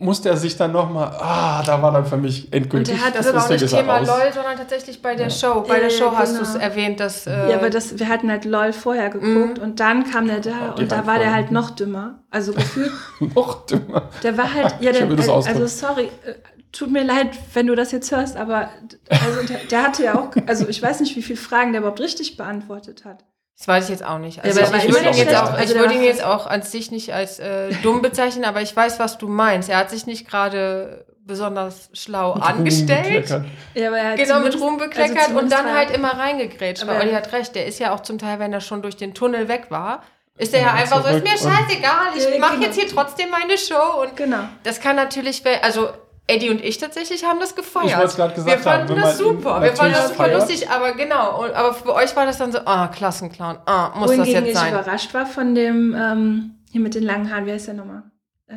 [0.00, 2.92] musste er sich dann nochmal, ah, da war dann für mich endgültig.
[2.94, 4.08] Und er hat Das Das war auch nicht ist Thema raus.
[4.08, 5.64] LOL, sondern tatsächlich bei der Show.
[5.66, 6.42] Bei Ja, der Show ja, hast genau.
[6.44, 7.26] du es erwähnt, dass.
[7.28, 10.74] Äh, Ja, aber das, wir hatten halt LOL vorher geguckt und dann kam der da
[10.76, 12.18] die und da war der halt noch dümmer.
[12.30, 12.90] Also gefühlt,
[13.36, 14.08] noch dümmer.
[14.24, 15.68] der war halt, ja, Ich der, also ausdrücken.
[15.68, 16.34] sorry, äh,
[16.72, 18.70] tut mir leid, wenn du das jetzt hörst, aber
[19.08, 22.00] also der, der hatte ja auch, also ich weiß nicht, wie viele Fragen der überhaupt
[22.00, 23.24] richtig beantwortet hat.
[23.56, 24.38] Das weiß ich jetzt auch nicht.
[24.38, 26.24] Ja, Also aber ich ich würde ihn jetzt auch, Also ich der würde ihn jetzt
[26.24, 29.68] auch an sich nicht als äh, dumm bezeichnen, aber ich weiß, was du meinst.
[29.68, 33.30] Er hat sich nicht gerade besonders schlau Mit angestellt.
[33.74, 36.82] Ja, aber er hat Genau, mit Ruhm bekleckert also und dann halt immer reingegrätscht.
[36.82, 38.96] Aber- Aber Olli hat recht, der ist ja auch zum Teil, wenn er schon durch
[38.96, 40.02] den Tunnel weg war,
[40.36, 42.66] ist er ja, Ja, einfach so, ist mir scheißegal, ich Ja, mache genau.
[42.66, 44.02] jetzt hier trotzdem meine Show.
[44.02, 44.40] Und Genau.
[44.64, 45.88] das kann natürlich, also
[46.26, 47.90] Eddie und ich tatsächlich haben das gefeiert.
[47.90, 49.60] Ich wollte gerade wir gesagt fanden haben, das super.
[49.62, 51.42] Wir fanden das super lustig, aber genau.
[51.44, 54.54] Und, aber für euch war das dann so, ah, Klassenclown, ah, muss das Wohingegen jetzt
[54.54, 54.72] ich sein.
[54.72, 58.04] überrascht war von dem, ähm, hier mit den langen Haaren, wie heißt der nochmal?
[58.46, 58.54] Äh,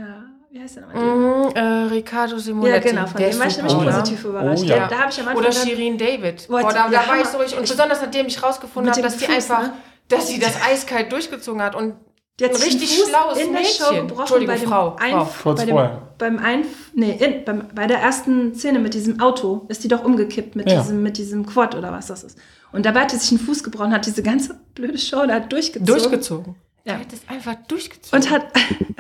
[0.50, 1.04] wie heißt der nochmal?
[1.04, 1.60] Mhm, äh,
[1.94, 2.88] Riccardo Ja, Simonetti.
[2.90, 3.92] genau, von der dem war ich nämlich oder?
[3.92, 4.64] positiv überrascht.
[4.64, 4.78] Oh, ja.
[4.80, 6.48] Da, da habe ich am Anfang Oder Shirin David.
[6.48, 7.58] Boah, Boah, da, ja, da war ich so richtig.
[7.58, 9.74] Und Ich- besonders nachdem ich rausgefunden habe, dass die Fuß, einfach, ne?
[10.08, 11.96] dass sie das eiskalt durchgezogen hat und
[12.40, 14.08] Die hat Ein richtig Fuß schlaues in der Show Mädchen.
[14.08, 15.30] gebrochen Entschuldigung, bei dem Frau, Frau.
[15.44, 16.02] Kurz bei dem, vorher.
[16.18, 20.04] Beim Einf nee, in, beim, bei der ersten Szene mit diesem Auto ist die doch
[20.04, 20.82] umgekippt mit, Ja.
[20.82, 22.38] diesem, mit diesem Quad oder was das ist.
[22.72, 25.86] Und dabei hat sie sich einen Fuß gebrochen, hat diese ganze blöde Show da durchgezogen.
[25.86, 26.56] durchgezogen.
[26.86, 26.96] Ja.
[26.96, 28.18] Die hat es einfach durchgezogen.
[28.20, 28.48] Und hat,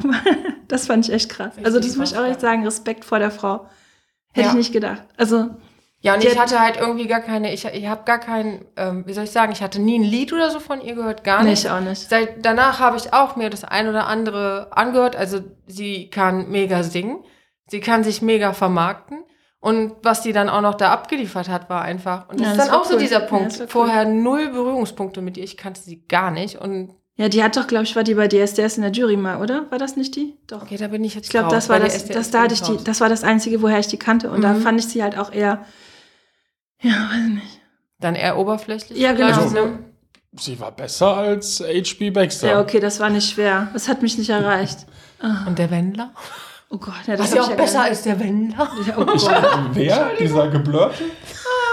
[0.68, 1.54] das fand ich echt krass.
[1.64, 3.68] Also das muss ich auch echt sagen, Respekt vor der Frau.
[4.34, 4.52] Hätte Ja.
[4.52, 5.04] ich nicht gedacht.
[5.18, 5.50] Also,
[6.02, 8.66] ja, und die ich hat- hatte halt irgendwie gar keine, ich, ich habe gar kein,
[8.78, 11.24] ähm, wie soll ich sagen, ich hatte nie ein Lied oder so von ihr gehört,
[11.24, 11.66] gar nee, nicht.
[11.66, 12.10] ich auch nicht.
[12.10, 15.16] Seit, danach habe ich auch mir das ein oder andere angehört.
[15.16, 17.24] Also sie kann mega singen,
[17.68, 19.24] sie kann sich mega vermarkten.
[19.60, 22.30] Und was sie dann auch noch da abgeliefert hat, war einfach.
[22.30, 23.00] Und das Ja, ist das dann auch so cool.
[23.00, 23.48] dieser Ja, Punkt.
[23.48, 23.70] das war cool.
[23.72, 25.44] Vorher null Berührungspunkte mit ihr.
[25.44, 26.58] Ich kannte sie gar nicht.
[26.62, 29.42] Und Ja, die hat doch, glaube ich, war die bei DSDS in der Jury mal,
[29.42, 29.66] oder?
[29.72, 30.38] War das nicht die?
[30.46, 30.62] Doch.
[30.62, 32.78] okay, da bin ich jetzt Ich glaube, das war das, das, da hatte ich die,
[32.84, 34.30] das war das Einzige, woher ich die kannte.
[34.30, 34.62] Und da Mhm.
[34.62, 35.66] fand ich sie halt auch eher,
[36.82, 37.62] ja, weiß ich nicht.
[38.00, 38.98] Dann eher oberflächlich.
[39.00, 39.50] Ja, genau.
[39.50, 39.80] ne?
[40.40, 42.12] Sie war besser als H.B.
[42.12, 42.48] Baxter.
[42.48, 43.70] Ja, okay, das war nicht schwer.
[43.74, 44.86] Das hat mich nicht erreicht.
[45.48, 46.12] Und der Wendler?
[46.70, 48.70] Oh Gott, ja, Was hab ja auch besser als der Wendler.
[48.88, 49.32] Ja, oh Gott.
[49.74, 50.12] Wer?
[50.20, 51.06] Dieser Geblurrte?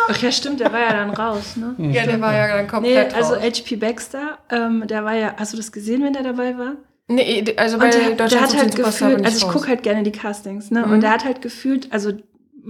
[0.09, 1.75] Ach ja, stimmt, der war ja dann raus, ne?
[1.93, 3.43] Ja, der war ja dann Nee, komplett also raus.
[3.43, 6.75] HP Baxter, ähm, der war ja, hast du das gesehen, wenn der dabei war?
[7.09, 9.83] Nee, also bei Und der, der Deutschland hat sucht halt gefühlt, also ich gucke halt
[9.83, 10.87] gerne die Castings, ne?
[10.87, 10.93] Mhm.
[10.93, 12.13] Und der hat halt gefühlt, also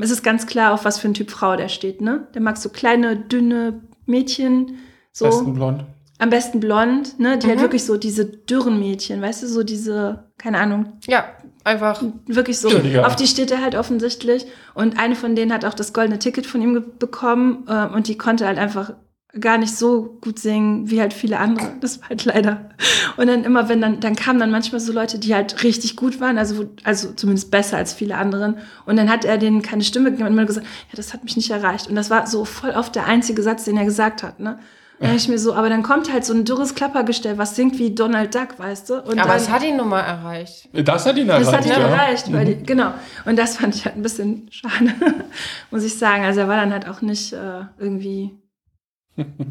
[0.01, 2.27] es ist ganz klar, auf was für ein Typ Frau der steht, ne?
[2.35, 4.79] Der mag so kleine, dünne Mädchen,
[5.13, 5.85] so Besten blond.
[6.19, 7.39] am besten blond, ne?
[7.39, 7.63] Die halt Mhm.
[7.63, 11.25] wirklich so diese dürren Mädchen, weißt du, so diese, keine Ahnung, Ja,
[11.65, 12.03] einfach.
[12.27, 12.69] wirklich so.
[12.69, 13.07] Entschuldige.
[13.07, 14.47] Auf die steht er halt offensichtlich.
[14.75, 18.19] Und eine von denen hat auch das goldene Ticket von ihm bekommen äh, und die
[18.19, 18.93] konnte halt einfach
[19.41, 21.73] gar nicht so gut singen wie halt viele andere.
[21.81, 22.71] Das war halt leider.
[23.17, 26.21] Und dann immer, wenn dann, dann kamen dann manchmal so Leute, die halt richtig gut
[26.21, 28.57] waren, also, wo- also zumindest besser als viele anderen.
[28.87, 31.37] Und dann hat er denen keine Stimme gegeben und immer gesagt, ja, das hat mich
[31.37, 31.89] nicht erreicht.
[31.89, 34.59] Und das war so voll oft der einzige Satz, den er gesagt hat, ne?
[35.01, 37.93] Dachte ich mir so, aber dann kommt halt so ein dürres Klappergestell, was singt wie
[37.95, 38.95] Donald Duck, weißt du?
[39.03, 40.69] Und aber dann, es hat ihn nun mal erreicht.
[40.73, 41.89] Das hat ihn das erreicht, hat ihn ja.
[41.89, 42.59] erreicht, weil Mhm.
[42.61, 42.95] die, genau.
[43.25, 44.95] Und das fand ich halt ein bisschen schade,
[45.73, 46.25] muss ich sagen.
[46.25, 48.31] Also er war dann halt auch nicht äh, irgendwie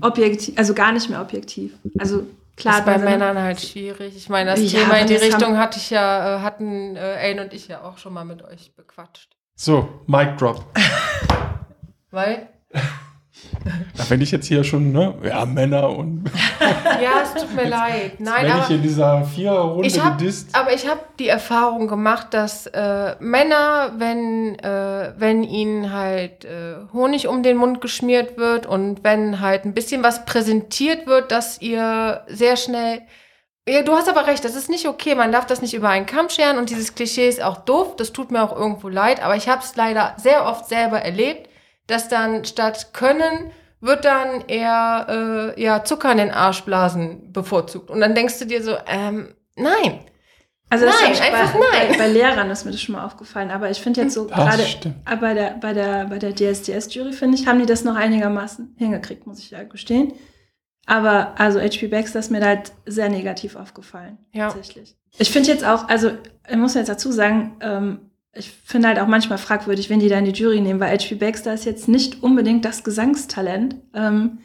[0.02, 1.74] objektiv, also gar nicht mehr objektiv.
[1.98, 2.26] Also
[2.56, 4.16] klar, das ist bei Männern halt schwierig.
[4.16, 7.40] Ich meine, das Ja, Thema in die Richtung hatte ich ja, äh, hatten äh, Ellen
[7.40, 9.30] und ich ja auch schon mal mit euch bequatscht.
[9.56, 10.66] So, Mic Drop.
[12.12, 12.50] Weil,
[13.98, 16.30] Na, wenn ich jetzt hier schon, ne, ja, Männer und
[17.02, 18.20] ja, es tut mir leid.
[18.20, 20.50] Nein, wenn ich aber in dieser Viererrunde ich gedisst.
[20.54, 26.76] aber ich habe die Erfahrung gemacht, dass äh, Männer, wenn, äh, wenn ihnen halt äh,
[26.94, 31.62] Honig um den Mund geschmiert wird und wenn halt ein bisschen was präsentiert wird, dass
[31.62, 33.02] ihr sehr schnell.
[33.68, 35.16] Ja, du hast aber recht, das ist nicht okay.
[35.16, 37.96] Man darf das nicht über einen Kamm scheren und dieses Klischee ist auch doof.
[37.96, 41.50] Das tut mir auch irgendwo leid, aber ich habe es leider sehr oft selber erlebt,
[41.88, 43.52] dass dann statt können
[43.84, 47.92] wird dann eher äh, ja, Zucker in den Arschblasen bevorzugt.
[47.92, 50.00] Und dann denkst du dir so, ähm, nein.
[50.70, 51.88] Also das Nein, ich einfach bei, nein.
[51.90, 53.52] Bei, bei Lehrern ist mir das schon mal aufgefallen.
[53.52, 57.38] Aber ich finde jetzt so gerade äh, bei der, bei der, bei der DSDS-Jury, finde
[57.38, 60.14] ich, haben die das noch einigermaßen hingekriegt, muss ich ja gestehen.
[60.86, 64.18] Aber also HP Baxter ist mir da halt sehr negativ aufgefallen.
[64.32, 64.48] Ja.
[64.48, 64.96] Tatsächlich.
[65.18, 66.12] Ich finde jetzt auch, also
[66.50, 70.18] ich muss jetzt dazu sagen, ähm, ich finde halt auch manchmal fragwürdig, wenn die da
[70.18, 73.76] in die Jury nehmen, weil HP Baxter ist jetzt nicht unbedingt das Gesangstalent.
[73.94, 74.40] Ähm,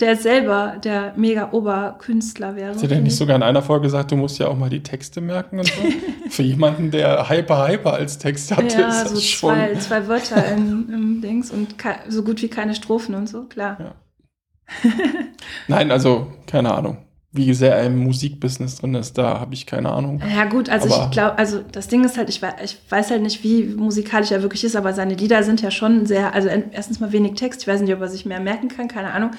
[0.00, 2.70] der selber der mega Oberkünstler wäre.
[2.70, 3.18] Hast du denn nicht ich.
[3.18, 5.82] sogar in einer Folge gesagt, du musst ja auch mal die Texte merken und so?
[6.30, 9.54] Für jemanden, der Hyper Hyper als Text hat, Ja, ist das so schon.
[9.54, 11.74] zwei, zwei Wörter in, im Dings und
[12.08, 13.76] so gut wie keine Strophen und so, klar.
[13.78, 14.90] Ja.
[15.68, 16.98] Nein, also, keine Ahnung.
[17.32, 20.20] Wie sehr er im Musikbusiness drin ist, da habe ich keine Ahnung.
[20.34, 23.10] Ja, gut, also Aber- ich glaube, also das Ding ist halt, ich weiß, ich weiß
[23.12, 26.48] halt nicht, wie musikalisch er wirklich ist, aber seine Lieder sind ja schon sehr, also
[26.48, 29.12] en- erstens mal wenig Text, ich weiß nicht, ob er sich mehr merken kann, keine
[29.12, 29.30] Ahnung,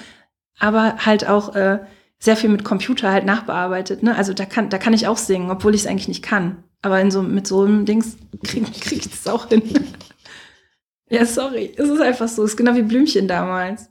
[0.58, 1.80] aber halt auch äh,
[2.18, 4.16] sehr viel mit Computer halt nachbearbeitet, ne?
[4.16, 6.62] Also da kann, da kann ich auch singen, obwohl ich es eigentlich nicht kann.
[6.80, 9.62] Aber in so, mit so einem Dings kriege krieg ich das auch hin.
[11.10, 11.72] ja, sorry.
[11.76, 12.42] Es ist einfach so.
[12.44, 13.90] Es ist genau wie Blümchen damals.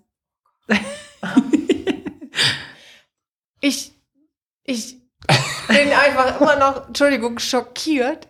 [3.61, 3.93] Ich,
[4.63, 4.97] ich
[5.67, 8.27] bin einfach immer noch, Entschuldigung, schockiert,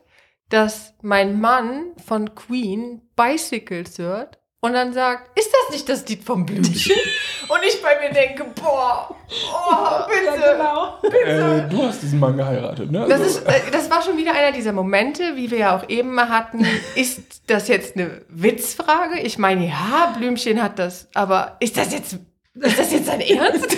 [0.49, 6.24] dass mein Mann von Queen Bicycles hört und dann sagt, ist das nicht das Lied
[6.24, 6.95] vom Blümchen?
[7.48, 9.16] und ich bei mir denke, boah,
[9.56, 10.40] oh, bitte.
[10.40, 10.99] genau.
[11.02, 13.08] Äh, du hast diesen Mann geheiratet, ne?
[13.10, 15.90] Das, Also, ist, äh, das war schon wieder einer dieser Momente, wie wir ja auch
[15.90, 16.68] eben mal hatten.
[16.95, 19.20] Ist das jetzt eine Witzfrage?
[19.22, 22.20] Ich meine, ja, Blümchen hat das, aber ist das jetzt,
[22.53, 23.78] ist das jetzt sein Ernst?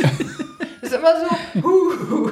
[0.93, 2.31] Ist immer so, huh.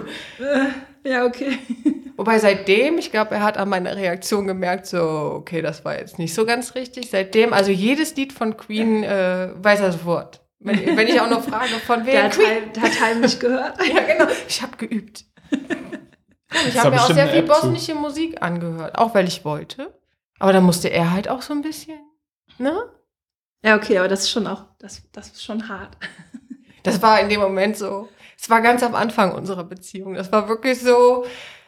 [1.04, 1.58] Ja, okay.
[2.18, 6.20] Wobei seitdem, ich glaube, er hat an meiner Reaktion gemerkt, so, okay, das war jetzt
[6.20, 7.10] nicht so ganz richtig.
[7.10, 10.42] Seitdem, also jedes Lied von Queen äh, weiß er sofort.
[10.60, 12.46] Wenn, wenn ich auch noch frage, von Der wer hat, Queen.
[12.46, 13.80] heim, der hat heimlich gehört.
[13.88, 14.32] Ja, genau.
[14.48, 15.26] Ich habe geübt.
[16.68, 19.92] Ich habe mir auch sehr viel bosnische Musik angehört, auch weil ich wollte.
[20.38, 22.00] Aber da musste er halt auch so ein bisschen,
[22.60, 22.84] ne?
[23.64, 25.98] Ja, okay, aber das ist schon auch, das, das ist schon hart.
[26.84, 28.10] Das war in dem Moment so,
[28.42, 30.16] es war ganz am Anfang unserer Beziehung.
[30.16, 31.26] Das war wirklich so,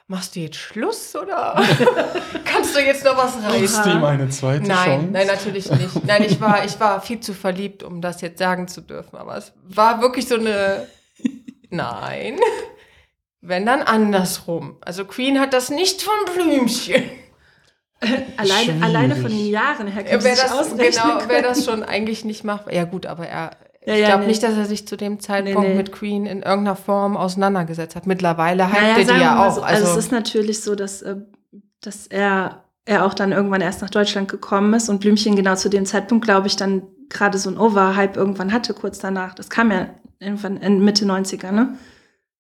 [0.08, 1.64] machst du jetzt Schluss oder
[2.46, 3.92] kannst du jetzt noch was reißen?
[3.92, 5.08] ihm eine zweite Nein, Chance?
[5.12, 6.04] nein, natürlich nicht.
[6.04, 9.18] Nein, ich war, ich war viel zu verliebt, um das jetzt sagen zu dürfen.
[9.18, 10.88] Aber es war wirklich so eine.
[11.70, 12.40] Nein.
[13.40, 14.78] Wenn dann andersrum.
[14.82, 17.04] Also Queen hat das nicht von Blümchen.
[18.38, 22.26] Alleine, alleine von den Jahren her kann Wer ich das, genau, wer das schon eigentlich
[22.26, 22.70] nicht macht.
[22.70, 23.52] Ja gut, aber er.
[23.86, 24.28] Ja, ich ja, glaube nee.
[24.28, 25.76] nicht, dass er sich zu dem Zeitpunkt nee.
[25.76, 28.08] mit Queen in irgendeiner Form auseinandergesetzt hat.
[28.08, 29.56] Mittlerweile hypt er die ja auch.
[29.56, 31.18] so, also, also es ist natürlich so, dass, äh,
[31.82, 35.70] dass er, er auch dann irgendwann erst nach Deutschland gekommen ist und Blümchen genau zu
[35.70, 39.34] dem Zeitpunkt, glaube ich, dann gerade so ein Overhype irgendwann hatte, kurz danach.
[39.34, 39.90] Das kam ja
[40.20, 41.78] irgendwann in Mitte 90er, ne?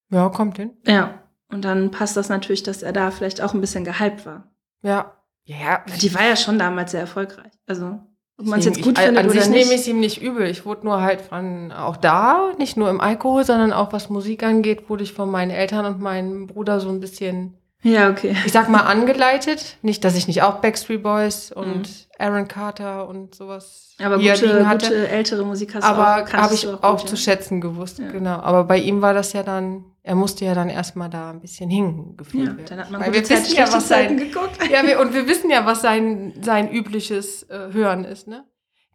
[0.10, 0.72] ja, kommt hin.
[0.86, 1.20] Ja.
[1.50, 4.52] Und dann passt das natürlich, dass er da vielleicht auch ein bisschen gehypt war.
[4.82, 5.18] Ja.
[5.46, 7.52] Ja, Die war ja schon damals sehr erfolgreich.
[7.68, 8.00] Also,
[8.44, 9.80] ob man es jetzt gut ich, findet an oder sich nehme ich nicht.
[9.82, 10.48] es ihm nicht übel.
[10.48, 14.44] Ich wurde nur halt von auch da, nicht nur im Alkohol, sondern auch was Musik
[14.44, 18.36] angeht, wurde ich von meinen Eltern und meinem Bruder so ein bisschen, Ja, okay.
[18.46, 19.78] ich sag mal, angeleitet.
[19.82, 21.84] Nicht, dass ich nicht auch Backstreet Boys und Mhm.
[22.20, 24.88] Aaron Carter und sowas Aber gute, hatte.
[24.88, 27.22] gute ältere Musik hast du aber auch, habe ich du auch, gut, zu ja.
[27.22, 28.12] schätzen gewusst, Ja.
[28.12, 28.40] genau.
[28.40, 31.70] Aber bei ihm war das ja dann, er musste ja dann erstmal da ein bisschen
[31.70, 32.66] hingeführt Ja, werden.
[32.68, 34.60] dann hat man Weil wir wissen ja, was sein, geguckt.
[34.70, 38.46] ja, wir, und wir wissen ja, was sein, sein übliches äh, Hören ist, ne?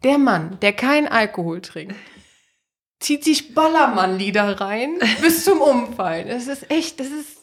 [0.05, 1.97] Der Mann, der kein Alkohol trinkt,
[3.01, 6.29] zieht sich Ballermann-Lieder rein bis zum Umfallen.
[6.29, 7.39] Das ist echt, das ist,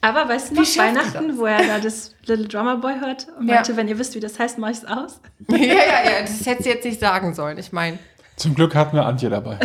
[0.00, 3.54] Aber weißt du noch, Weihnachten, wo er da das Little Drummer Boy hört und Ja.
[3.56, 5.20] meinte, wenn ihr wisst, wie das heißt, mach ich's aus.
[5.48, 5.74] ja, ja,
[6.10, 7.58] ja, das hätte sie jetzt nicht sagen sollen.
[7.58, 7.98] Ich meine,
[8.38, 9.58] Zum Glück hatten wir Antje dabei.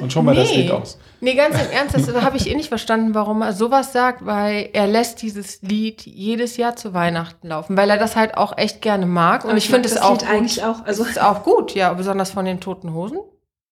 [0.00, 0.62] Und schon mal das Nee.
[0.62, 0.98] Lied aus.
[1.20, 4.70] nee, ganz im Ernst, das habe ich eh nicht verstanden, warum er sowas sagt, weil
[4.72, 8.82] er lässt dieses Lied jedes Jahr zu Weihnachten laufen, weil er das halt auch echt
[8.82, 9.44] gerne mag.
[9.44, 10.28] Und Aber ich, ich finde es das auch Lied gut.
[10.30, 13.18] eigentlich auch, also- ist auch gut, ja, besonders von den Toten Hosen.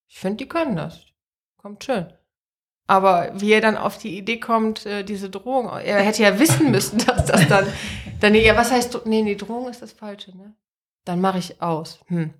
[0.09, 1.01] Ich finde, die können das.
[1.61, 2.07] Kommt schön.
[2.89, 6.71] Aber wie er dann auf die Idee kommt, äh, diese Drohung, er hätte ja wissen
[6.71, 7.67] müssen, dass das dann,
[8.21, 10.55] dann ja, was heißt, nee, die Drohung ist das Falsche, ne?
[11.05, 11.99] Dann mache ich aus.
[12.07, 12.33] Hm.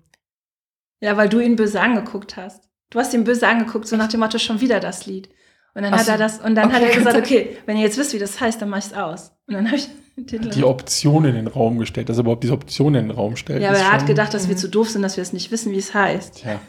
[1.01, 2.63] Ja, weil du ihn böse angeguckt hast.
[2.89, 5.29] Du hast ihn böse angeguckt, so nach dem Motto schon wieder das Lied.
[5.75, 6.97] Und dann Ach hat er das, und dann hat er Okay.
[6.97, 9.31] gesagt, okay, wenn ihr jetzt wisst, wie das heißt, dann mach ich's aus.
[9.47, 10.49] Und dann habe ich den Titel.
[10.49, 13.61] Die Option in den Raum gestellt, dass er überhaupt diese Option in den Raum stellt.
[13.61, 14.59] ja, aber ist er hat gedacht, dass wir Mhm.
[14.59, 16.35] zu doof sind, dass wir es nicht wissen, wie es heißt.
[16.41, 16.59] Tja,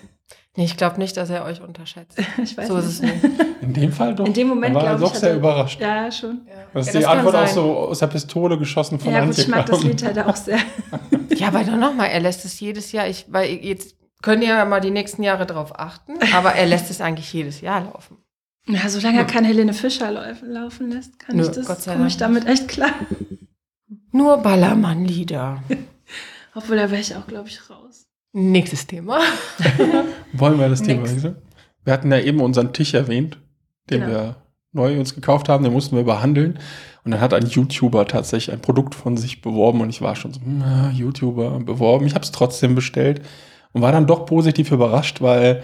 [0.57, 2.19] Nee, ich glaube nicht, dass er euch unterschätzt.
[2.43, 2.85] Ich weiß So nicht.
[2.87, 3.15] ist es nicht.
[3.63, 4.27] in dem Fall doch.
[4.27, 5.81] In dem Moment, war er doch sehr er- überrascht.
[5.81, 6.41] Ja, schon.
[6.49, 9.47] Ja, die das kann Antwort auch so aus der Pistole geschossen von ja, gut, ich
[9.49, 9.83] mag das.
[9.85, 10.59] Lied halt auch sehr.
[11.37, 13.07] Ja, aber dann nochmal, er lässt es jedes Jahr.
[13.07, 16.91] Ich, weil jetzt könnt ihr ja mal die nächsten Jahre drauf achten, aber er lässt
[16.91, 18.17] es eigentlich jedes Jahr laufen.
[18.67, 21.95] Ja, solange er keine Helene Fischer lau- laufen lässt, kann Nö, ich das, Gott sei
[21.95, 22.91] komme ich Dank damit echt klar.
[24.13, 25.63] Nur Ballermann-Lieder.
[26.55, 28.07] Obwohl, da wäre ich auch, glaube ich, raus.
[28.33, 29.21] Nächstes Thema.
[30.33, 31.37] Wollen wir das Thema wechseln?
[31.85, 33.39] Wir hatten ja eben unseren Tisch erwähnt,
[33.91, 34.13] den Genau.
[34.13, 34.37] wir
[34.73, 36.59] neu uns gekauft haben, den mussten wir behandeln.
[37.05, 40.35] Und dann hat ein YouTuber tatsächlich ein Produkt von sich beworben und ich war schon
[40.35, 42.07] so, hm, ja, YouTuber beworben.
[42.07, 43.23] Ich habe es trotzdem bestellt
[43.73, 45.63] und war dann doch positiv überrascht, weil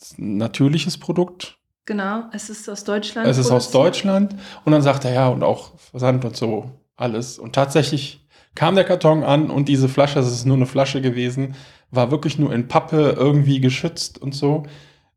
[0.00, 3.26] es ein natürliches Produkt, Genau, es ist aus Deutschland.
[3.26, 3.72] es ist aus.
[3.72, 7.40] Deutschland und dann sagt er ja und auch Versand und so alles.
[7.40, 8.24] Und tatsächlich
[8.54, 11.56] kam der Karton an und diese Flasche, es ist nur eine Flasche gewesen,
[11.90, 14.62] war wirklich nur in Pappe irgendwie geschützt und so.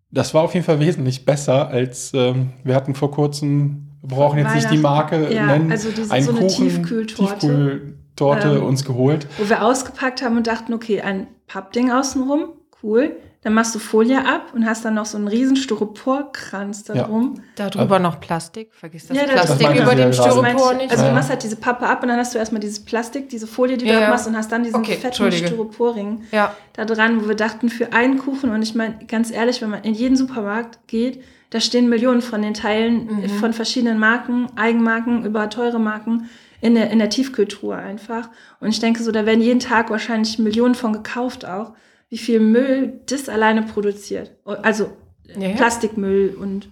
[0.10, 4.40] Das war auf jeden Fall wesentlich besser als ähm, wir hatten vor kurzem, wir brauchen
[4.40, 8.86] jetzt nicht die Marke Ja, nennen, also einen so eine Kuchen, Tiefkühltorte, Tiefkühltorte Ähm, uns
[8.86, 9.28] geholt.
[9.38, 12.46] wo wir ausgepackt haben und dachten, okay, ein Pappding außenrum,
[12.84, 13.16] cool.
[13.42, 17.04] Dann machst du Folie ab und hast dann noch so einen riesen Styroporkranz da Ja.
[17.04, 17.36] drum.
[17.56, 18.70] Darüber noch Plastik.
[18.74, 20.78] Vergiss das Ja, das- Plastik das über meinte Styropor ich.
[20.80, 20.92] nicht.
[20.92, 21.10] Also Ja.
[21.10, 23.78] du machst halt diese Pappe ab und dann hast du erstmal dieses Plastik, diese Folie,
[23.78, 24.10] die du Ja, da ja.
[24.10, 25.32] machst und hast dann diesen Okay, fetten.
[25.32, 29.62] Styroporring ja, da dran, wo wir dachten, für einen Kuchen, und ich meine, ganz ehrlich,
[29.62, 33.30] wenn man in jeden Supermarkt geht, da stehen Millionen von den Teilen Mhm.
[33.30, 36.30] von verschiedenen Marken, Eigenmarken über teure Marken
[36.62, 38.30] in der, in der Tiefkühltruhe einfach.
[38.60, 41.74] Und ich denke so, da werden jeden Tag wahrscheinlich Millionen von gekauft auch,
[42.10, 44.36] wie viel Müll das alleine produziert.
[44.46, 44.92] Also
[45.26, 45.56] Ja, ja.
[45.56, 46.70] Plastikmüll und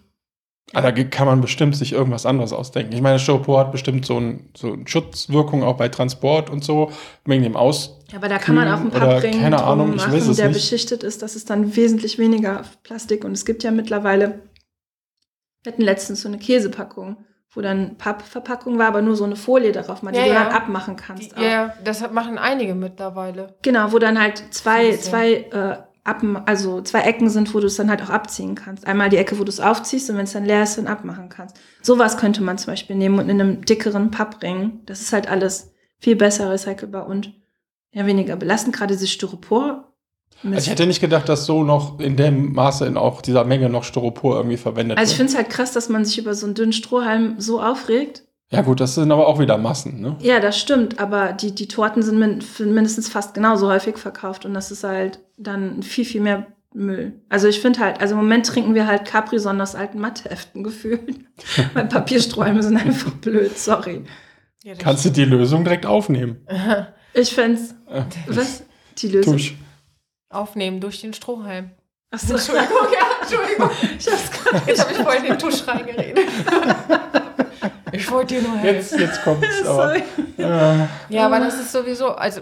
[0.71, 2.93] Ah, da kann man bestimmt sich irgendwas anderes ausdenken.
[2.93, 6.89] Ich meine, Styropor hat bestimmt so, ein, so eine Schutzwirkung auch bei Transport und so,
[7.25, 7.99] wegen dem Aus.
[8.09, 10.27] Ja, aber da kann man auch ein paar Oder Bringen keine Ahnung, ich machen, weiß
[10.29, 10.55] es der nicht.
[10.55, 11.21] beschichtet ist.
[11.21, 13.25] Das ist dann wesentlich weniger Plastik.
[13.25, 14.39] Und es gibt ja mittlerweile,
[15.63, 17.17] wir hatten letztens so eine Käsepackung,
[17.53, 20.43] wo dann Pappverpackung war, aber nur so eine Folie darauf, mal, die Ja, du ja.
[20.45, 21.37] dann abmachen Die, kannst.
[21.37, 23.55] ja, ja, das machen einige mittlerweile.
[23.61, 27.75] Genau, wo dann halt zwei, zwei, äh, ab, also zwei Ecken sind, wo du es
[27.75, 28.87] dann halt auch abziehen kannst.
[28.87, 31.29] Einmal die Ecke, wo du es aufziehst und wenn es dann leer ist, dann abmachen
[31.29, 31.57] kannst.
[31.81, 34.81] Sowas könnte man zum Beispiel nehmen und in einem dickeren Pappring.
[34.85, 37.33] Das ist halt alles viel besser recycelbar und
[37.91, 38.75] ja, weniger belastend.
[38.75, 39.92] Gerade dieses Styropor.
[40.43, 43.69] Also ich hätte nicht gedacht, dass so noch in dem Maße in auch dieser Menge
[43.69, 45.29] noch Styropor irgendwie verwendet Also ich wird.
[45.29, 48.23] finde es halt krass, dass man sich über so einen dünnen Strohhalm so aufregt.
[48.51, 50.15] Ja gut, das sind aber auch wieder Massen, ne?
[50.21, 52.39] Ja, das stimmt, aber die, die Torten sind min
[52.73, 56.45] mindestens fast genauso häufig verkauft und das ist halt dann viel, viel mehr
[56.75, 57.13] Müll.
[57.29, 61.15] Also ich finde halt, also im Moment trinken wir halt Capri-Sonne aus alten Matheheften gefühlt.
[61.73, 64.01] Weil Papierstrohhalme sind einfach blöd, sorry.
[64.63, 66.45] Ja, Kannst du die Lösung direkt aufnehmen.
[67.15, 68.63] Ich fänd's, Äh, was?
[68.97, 69.33] Die Lösung?
[69.33, 69.53] Tusch.
[70.33, 71.71] Aufnehmen durch den Strohhalm.
[72.11, 73.69] Achso, Entschuldigung, ja, Entschuldigung.
[73.97, 76.19] ich hab's gerade Jetzt habe ich voll in den Tusch reingeredet.
[77.91, 78.99] Ich wollte dir nur helfen.
[78.99, 79.47] Jetzt, jetzt kommt's.
[79.65, 80.01] Aber, äh,
[81.09, 82.41] Ja, aber das ist sowieso, also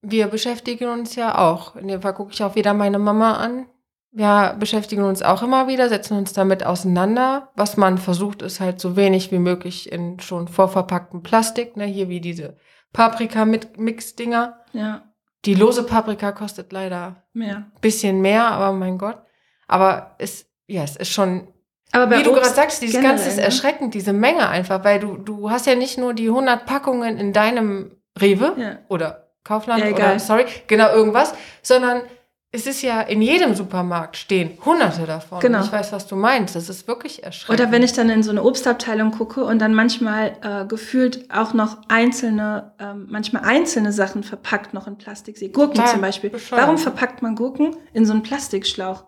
[0.00, 1.76] wir beschäftigen uns ja auch.
[1.76, 3.66] In dem Fall gucke ich auch wieder meine Mama an.
[4.10, 7.50] Wir beschäftigen uns auch immer wieder, setzen uns damit auseinander.
[7.56, 12.08] Was man versucht, ist halt so wenig wie möglich in schon vorverpacktem Plastik, ne, hier
[12.08, 12.56] wie diese
[12.92, 14.58] Paprika-Mix-Dinger.
[14.72, 15.11] Ja,
[15.44, 17.56] Die lose Paprika kostet leider mehr.
[17.56, 19.18] ein bisschen mehr, aber mein Gott.
[19.66, 21.48] Aber es, ja, es ist schon,
[21.90, 23.42] Aber wie du Obst gerade sagst, dieses generell, Ganze ist ne?
[23.42, 27.32] erschreckend, diese Menge einfach, weil du, du hast ja nicht nur die 100 Packungen in
[27.32, 28.78] deinem Rewe Ja.
[28.88, 32.02] oder Kaufland Ja, oder, sorry, genau irgendwas, sondern
[32.54, 35.40] es ist ja in jedem Supermarkt stehen hunderte davon.
[35.40, 35.58] Genau.
[35.58, 36.54] Und Ich weiß, was du meinst.
[36.54, 37.58] Das ist wirklich erschreckend.
[37.60, 41.54] Oder wenn ich dann in so eine Obstabteilung gucke und dann manchmal äh, gefühlt auch
[41.54, 45.48] noch einzelne, ähm, manchmal einzelne Sachen verpackt noch in Plastik sehe.
[45.48, 46.28] Gurken Total zum Beispiel.
[46.28, 46.60] bescheuert.
[46.62, 49.06] Warum verpackt man Gurken in so einen Plastikschlauch?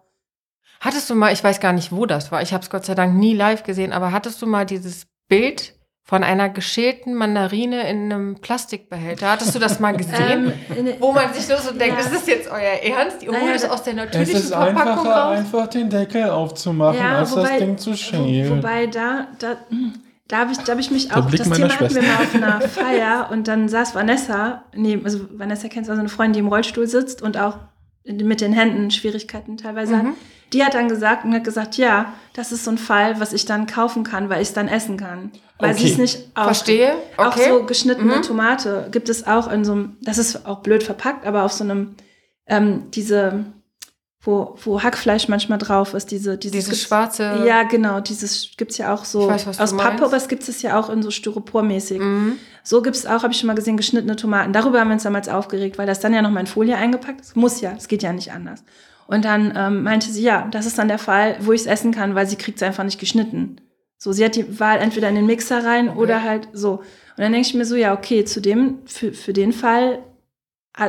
[0.81, 2.95] Hattest du mal, ich weiß gar nicht, wo das war, ich habe es Gott sei
[2.95, 5.74] Dank nie live gesehen, aber hattest du mal dieses Bild
[6.07, 9.31] von einer geschälten Mandarine in einem Plastikbehälter?
[9.33, 10.53] Hattest du das mal gesehen?
[10.77, 12.05] Ähm, Wo man sich nur so denkt, Ja.
[12.05, 12.59] ist das jetzt euer
[12.99, 13.23] Ernst?
[13.23, 15.39] Ihr holt es aus der Es natürlichen ist Verpackung einfacher, raus?
[15.39, 18.59] einfach den Deckel aufzumachen, als das Ding zu wo, schälen.
[18.59, 19.95] wobei da, da, hm,
[20.29, 22.03] da habe ich, da hab ich mich Der auch, Blick das Thema hatten wir Schwester.
[22.03, 26.09] mal auf einer Feier und dann saß Vanessa, nee, also Vanessa kennst du also eine
[26.11, 27.59] Freundin, die im Rollstuhl sitzt und auch
[28.05, 30.05] mit den Händen Schwierigkeiten teilweise hat.
[30.55, 33.45] Die hat dann gesagt und hat gesagt, ja, das ist so ein Fall, was ich
[33.45, 35.31] dann kaufen kann, weil ich es dann essen kann.
[35.59, 35.83] Weil Okay.
[35.87, 36.95] sie es nicht auch, Verstehe.
[37.17, 37.49] auch Okay.
[37.51, 38.23] so geschnittene Mhm.
[38.23, 41.65] Tomate gibt es auch in so einem, das ist auch blöd verpackt, aber auf so
[41.65, 41.97] einem,
[42.47, 43.45] ähm, diese,
[44.21, 47.43] wo, wo Hackfleisch manchmal drauf ist, diese, dieses Dieses schwarze.
[47.47, 50.79] Ja, genau, dieses gibt's ja auch so weiß, aus Pappe, aber es gibt es ja
[50.81, 51.99] auch in so Styropormäßig.
[52.01, 52.39] Mhm.
[52.63, 54.53] So gibt's auch, habe ich schon mal gesehen, geschnittene Tomaten.
[54.55, 57.21] Darüber haben wir uns damals aufgeregt, weil das dann ja noch mal in Folie eingepackt
[57.21, 57.37] ist.
[57.37, 58.65] Muss ja, es geht ja nicht anders.
[59.07, 61.93] Und dann ähm, meinte sie, ja, das ist dann der Fall, wo ich es essen
[61.93, 63.61] kann, weil sie kriegt es einfach nicht geschnitten.
[63.99, 65.99] So, sie hat die Wahl entweder in den Mixer rein Okay.
[65.99, 66.73] oder halt so.
[66.73, 66.83] Und
[67.19, 70.01] dann denke ich mir so, ja, okay, zu dem, für, für den Fall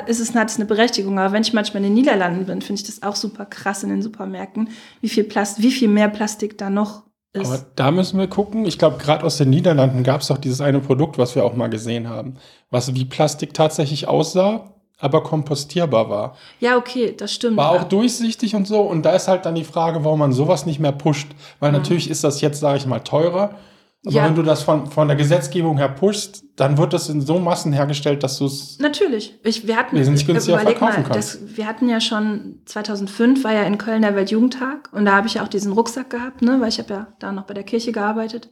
[0.07, 1.19] ist es, hat es eine Berechtigung.
[1.19, 3.89] Aber wenn ich manchmal in den Niederlanden bin, finde ich das auch super krass in
[3.89, 4.69] den Supermärkten,
[5.01, 7.47] wie viel Plast wie viel mehr Plastik da noch ist.
[7.47, 8.65] Aber da müssen wir gucken.
[8.65, 11.55] Ich glaube, gerade aus den Niederlanden gab es doch dieses eine Produkt, was wir auch
[11.55, 12.37] mal gesehen haben,
[12.71, 16.38] was wie Plastik tatsächlich aussah, aber kompostierbar war.
[16.59, 17.57] ja, okay, das stimmt.
[17.57, 18.81] War auch durchsichtig und so.
[18.81, 21.27] Und da ist halt dann die Frage, warum man sowas nicht mehr pusht.
[21.59, 23.55] Weil natürlich ist das jetzt, sage ich mal, teurer.
[24.07, 24.23] Aber Ja.
[24.26, 27.73] wenn du das von, von der Gesetzgebung her pushst, dann wird das in so Massen
[27.73, 28.77] hergestellt, dass du es.
[28.80, 29.35] Natürlich.
[29.43, 31.41] Ich, wir hatten, Wesentlich günstiger überleg verkaufen mal, kannst.
[31.41, 35.27] das, wir hatten ja schon 2005 war ja in Köln der Weltjugendtag und da habe
[35.27, 37.63] ich ja auch diesen Rucksack gehabt, ne, weil ich habe ja da noch bei der
[37.63, 38.49] Kirche gearbeitet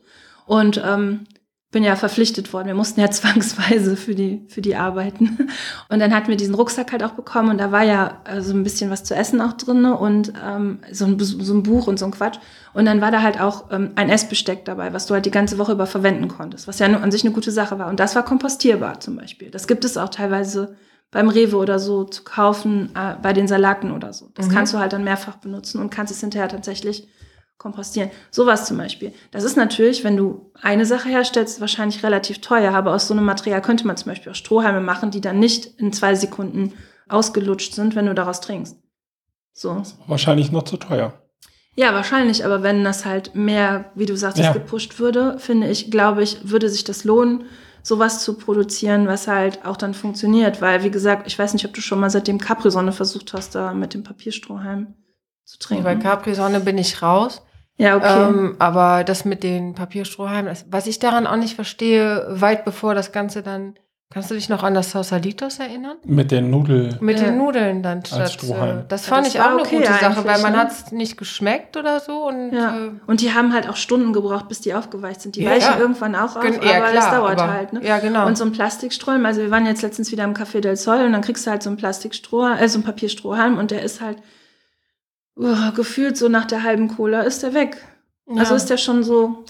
[0.48, 1.26] und ähm,
[1.74, 2.68] bin ja verpflichtet worden.
[2.68, 5.50] Wir mussten ja zwangsweise für die für die arbeiten
[5.90, 8.54] und dann hatten wir diesen Rucksack halt auch bekommen und da war ja äh, so
[8.54, 12.00] ein bisschen was zu essen auch drin und ähm, so, ein, so ein Buch und
[12.00, 12.38] so ein Quatsch
[12.74, 15.58] und dann war da halt auch ähm, ein Essbesteck dabei, was du halt die ganze
[15.58, 18.24] Woche über verwenden konntest, was ja an sich eine gute Sache war und das war
[18.24, 19.50] kompostierbar zum Beispiel.
[19.52, 20.76] Das gibt es auch teilweise
[21.12, 24.30] beim Rewe oder so zu kaufen, äh, bei den Salaten oder so.
[24.36, 24.52] Das Mhm.
[24.52, 27.08] kannst du halt dann mehrfach benutzen und kannst es hinterher tatsächlich
[27.58, 28.12] kompostieren.
[28.32, 29.14] Sowas zum Beispiel.
[29.32, 33.26] Das ist natürlich, wenn du eine Sache herstellst, wahrscheinlich relativ teuer, aber aus so einem
[33.26, 36.74] Material könnte man zum Beispiel auch Strohhalme machen, die dann nicht in zwei Sekunden
[37.08, 38.78] ausgelutscht sind, wenn du daraus trinkst.
[39.54, 39.84] So.
[40.08, 41.14] Wahrscheinlich noch zu teuer.
[41.76, 44.54] Ja, wahrscheinlich, aber wenn das halt mehr, wie du sagst, Ja.
[44.54, 47.46] gepusht würde, finde ich, glaube ich, würde sich das lohnen,
[47.82, 50.62] sowas zu produzieren, was halt auch dann funktioniert.
[50.62, 53.74] Weil, wie gesagt, ich weiß nicht, ob du schon mal seitdem Capri-Sonne versucht hast, da
[53.74, 54.94] mit dem Papierstrohhalm
[55.45, 55.84] zu trinken.
[55.84, 57.41] Bei Capri-Sonne bin ich raus.
[57.78, 58.28] ja, okay.
[58.30, 62.94] Ähm, aber das mit den Papierstrohhalmen, das, was ich daran auch nicht verstehe, weit bevor
[62.95, 63.76] das Ganze dann,
[64.11, 65.98] kannst du dich noch an das Sausalitos erinnern?
[66.06, 66.95] Mit den Nudel.
[67.02, 67.26] Mit Ja.
[67.26, 68.32] den Nudeln dann statt.
[68.32, 68.80] Strohhalm.
[68.82, 70.60] äh, Das Ja, fand das ich auch eine okay gute Sache, weil man ne?
[70.60, 72.28] hat es nicht geschmeckt oder so.
[72.28, 72.78] Und, ja.
[72.78, 75.36] äh, Und die haben halt auch Stunden gebraucht, bis die aufgeweicht sind.
[75.36, 75.80] Die Ja, weichen ja.
[75.80, 77.74] irgendwann auch auf, aber ja, das klar, dauert aber- halt.
[77.74, 77.84] Ne?
[77.84, 78.28] ja, genau.
[78.28, 81.11] Und so ein Plastikstrom, also wir waren jetzt letztens wieder im Café del Sol und
[81.11, 84.20] dann kriegst du halt so ein Plastikstroh, äh, so ein Papierstrohhalm und der ist halt
[85.38, 87.78] uh, gefühlt so nach der halben Cola ist der weg.
[88.28, 88.42] ja.
[88.42, 89.46] Also ist der schon so.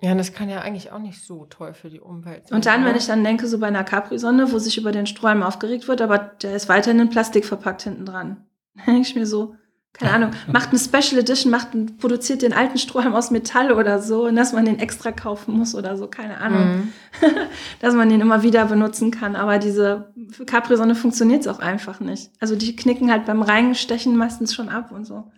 [0.00, 2.56] ja, das kann ja eigentlich auch nicht so toll für die Umwelt sein.
[2.56, 5.42] Und dann, wenn ich dann denke, so bei einer Capri-Sonne, wo sich über den Strohhalm
[5.42, 8.46] aufgeregt wird, aber der ist weiterhin in Plastik verpackt hinten dran.
[8.86, 9.56] Denke ich mir so,
[10.02, 11.68] keine Ahnung, macht eine Special Edition, macht,
[11.98, 15.74] produziert den alten Strohhalm aus Metall oder so und dass man den extra kaufen muss
[15.74, 16.64] oder so, keine Ahnung.
[16.64, 16.92] Mhm.
[17.80, 19.36] dass man den immer wieder benutzen kann.
[19.36, 22.30] Aber diese, für Capri-Sonne funktioniert es auch einfach nicht.
[22.40, 25.30] Also die knicken halt beim Reinstechen meistens schon ab und so.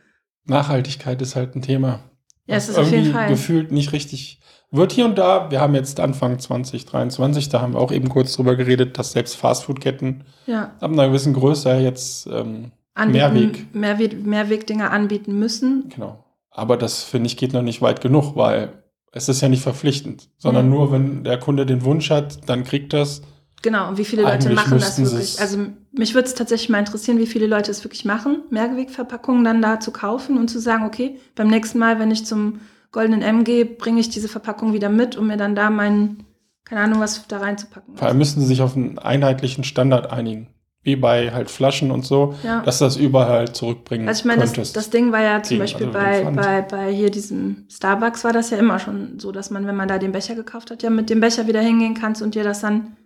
[0.47, 2.01] Nachhaltigkeit ist halt ein Thema.
[2.47, 3.29] Ja, es ist auf jeden Fall.
[3.29, 5.51] gefühlt nicht richtig wird hier und da.
[5.51, 9.37] Wir haben jetzt Anfang 2023, da haben wir auch eben kurz drüber geredet, dass selbst
[9.37, 13.75] Fastfood-Ketten Ja, ab einer gewissen Größe jetzt ähm, anbieten, Mehrweg.
[13.75, 15.89] Mehrweg, Mehrwegdinger anbieten müssen.
[15.95, 16.25] Genau.
[16.51, 20.29] Aber das finde ich geht noch nicht weit genug, weil es ist ja nicht verpflichtend,
[20.39, 20.71] sondern Mhm.
[20.73, 23.23] nur wenn der Kunde den Wunsch hat, dann kriegt das.
[23.63, 25.41] Genau, und wie viele Leute Eigentlich machen das wirklich?
[25.41, 25.59] Also
[25.93, 29.81] mich würde es tatsächlich mal interessieren, wie viele Leute es wirklich machen, Mehrwegverpackungen dann da
[29.81, 32.61] zu kaufen und zu sagen, okay, beim nächsten Mal, wenn ich zum
[32.93, 36.25] goldenen M gehe, bringe ich diese Verpackung wieder mit, um mir dann da meinen
[36.65, 37.97] keine Ahnung, was da reinzupacken.
[37.97, 40.49] Vor allem müssen sie sich auf einen einheitlichen Standard einigen.
[40.85, 42.61] Wie bei halt Flaschen und so, Ja.
[42.61, 45.59] dass du das überall halt zurückbringen Also ich meine, das, das Ding war ja zum
[45.59, 49.33] Beispiel also bei, den bei, bei hier diesem Starbucks war das ja immer schon so,
[49.33, 51.95] dass man, wenn man da den Becher gekauft hat, ja mit dem Becher wieder hingehen
[51.95, 52.97] kannst und dir das dann,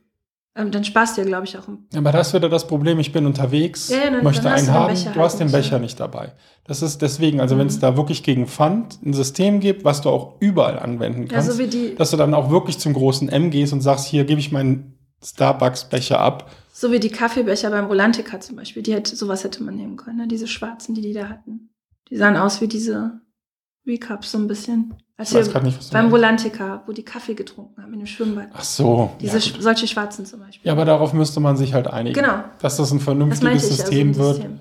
[0.57, 1.69] ähm, dann sparst du dir, glaube ich, auch.
[1.97, 4.75] Aber das wieder das Problem, ich bin unterwegs, Ja, ja, dann- möchte dann einen den
[4.75, 5.79] haben, du halt hast den nicht, Becher ja.
[5.79, 6.33] nicht dabei.
[6.65, 7.61] Das ist deswegen, also Mhm.
[7.61, 11.35] wenn es da wirklich gegen Pfand ein System gibt, was du auch überall anwenden Ja,
[11.35, 14.07] kannst, so wie die, dass du dann auch wirklich zum großen M gehst und sagst,
[14.07, 14.95] hier gebe ich meinen
[15.25, 16.51] Starbucks-Becher ab.
[16.81, 20.19] So wie die Kaffeebecher beim Rolantica zum Beispiel, die hätte, sowas hätte man nehmen können,
[20.19, 20.29] ne?
[20.29, 21.71] diese schwarzen, die die da hatten.
[22.09, 23.21] Die sahen aus wie diese
[23.85, 24.95] Recaps so ein bisschen.
[25.17, 26.15] Als Ich weiß wir nicht, beim meinst.
[26.15, 28.51] Rolantica, wo die Kaffee getrunken haben in dem Schwimmbad.
[28.53, 29.11] Ach so.
[29.21, 30.65] Diese, ja, solche schwarzen zum Beispiel.
[30.65, 32.15] ja, aber darauf müsste man sich halt einigen.
[32.15, 32.45] Genau.
[32.61, 34.37] Dass das ein Das vernünftiges meinte ich, System also wird.
[34.37, 34.59] System.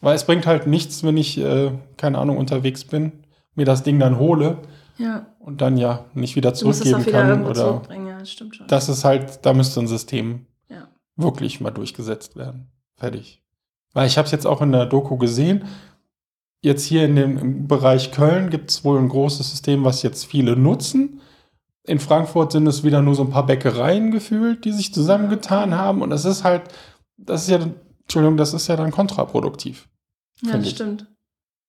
[0.00, 3.12] Weil es bringt halt nichts, wenn ich, äh, keine Ahnung, unterwegs bin,
[3.54, 4.58] mir das Ding dann hole
[4.98, 5.26] Ja.
[5.38, 7.44] und dann ja nicht wieder Du musst es zurückgeben auch wieder kann.
[7.44, 8.66] Oder zurückbringen, ja, das stimmt schon.
[8.66, 10.46] das ist halt, da müsste ein System.
[11.22, 12.70] Wirklich mal durchgesetzt werden.
[12.96, 13.42] Fertig.
[13.92, 15.64] Weil ich habe es jetzt auch in der Doku gesehen.
[16.62, 20.26] Jetzt hier in dem im Bereich Köln gibt es wohl ein großes System, was jetzt
[20.26, 21.20] viele nutzen.
[21.84, 26.02] In Frankfurt sind es wieder nur so ein paar Bäckereien gefühlt, die sich zusammengetan haben.
[26.02, 26.62] Und das ist halt,
[27.16, 27.58] das ist ja,
[28.02, 29.88] Entschuldigung, das ist ja dann kontraproduktiv.
[30.42, 31.06] ja, das stimmt.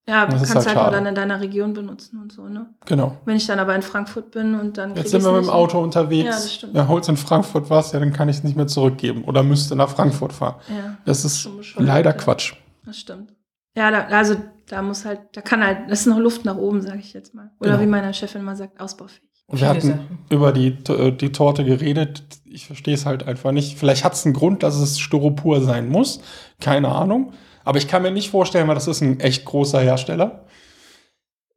[0.09, 2.73] Ja, du kannst halt halt, nur dann in deiner Region benutzen und so, ne?
[2.85, 3.17] Genau.
[3.25, 4.95] Wenn ich dann aber in Frankfurt bin und dann.
[4.95, 6.25] Jetzt sind wir mit dem Auto unterwegs.
[6.25, 6.75] Ja, das stimmt.
[6.75, 9.23] Ja, holst in Frankfurt was, ja, dann kann ich es nicht mehr zurückgeben.
[9.25, 10.55] Oder müsste nach Frankfurt fahren.
[10.69, 11.47] Ja, Das ist
[11.77, 12.15] leider ja.
[12.17, 12.53] Quatsch.
[12.85, 13.33] das stimmt.
[13.77, 14.35] Ja, da, also
[14.67, 17.33] da muss halt, da kann halt, das ist noch Luft nach oben, sage ich jetzt
[17.35, 17.51] mal.
[17.59, 17.83] Oder Genau.
[17.83, 19.21] wie meine Chefin mal sagt, ausbaufähig.
[19.47, 20.19] Und wir hatten Sachen.
[20.29, 22.23] über die, äh, die Torte geredet.
[22.45, 23.77] Ich verstehe es halt einfach nicht.
[23.77, 26.21] Vielleicht hat es einen Grund, dass es Styropor sein muss.
[26.59, 27.33] Keine Ahnung.
[27.63, 30.45] Aber ich kann mir nicht vorstellen, weil das ist ein echt großer Hersteller.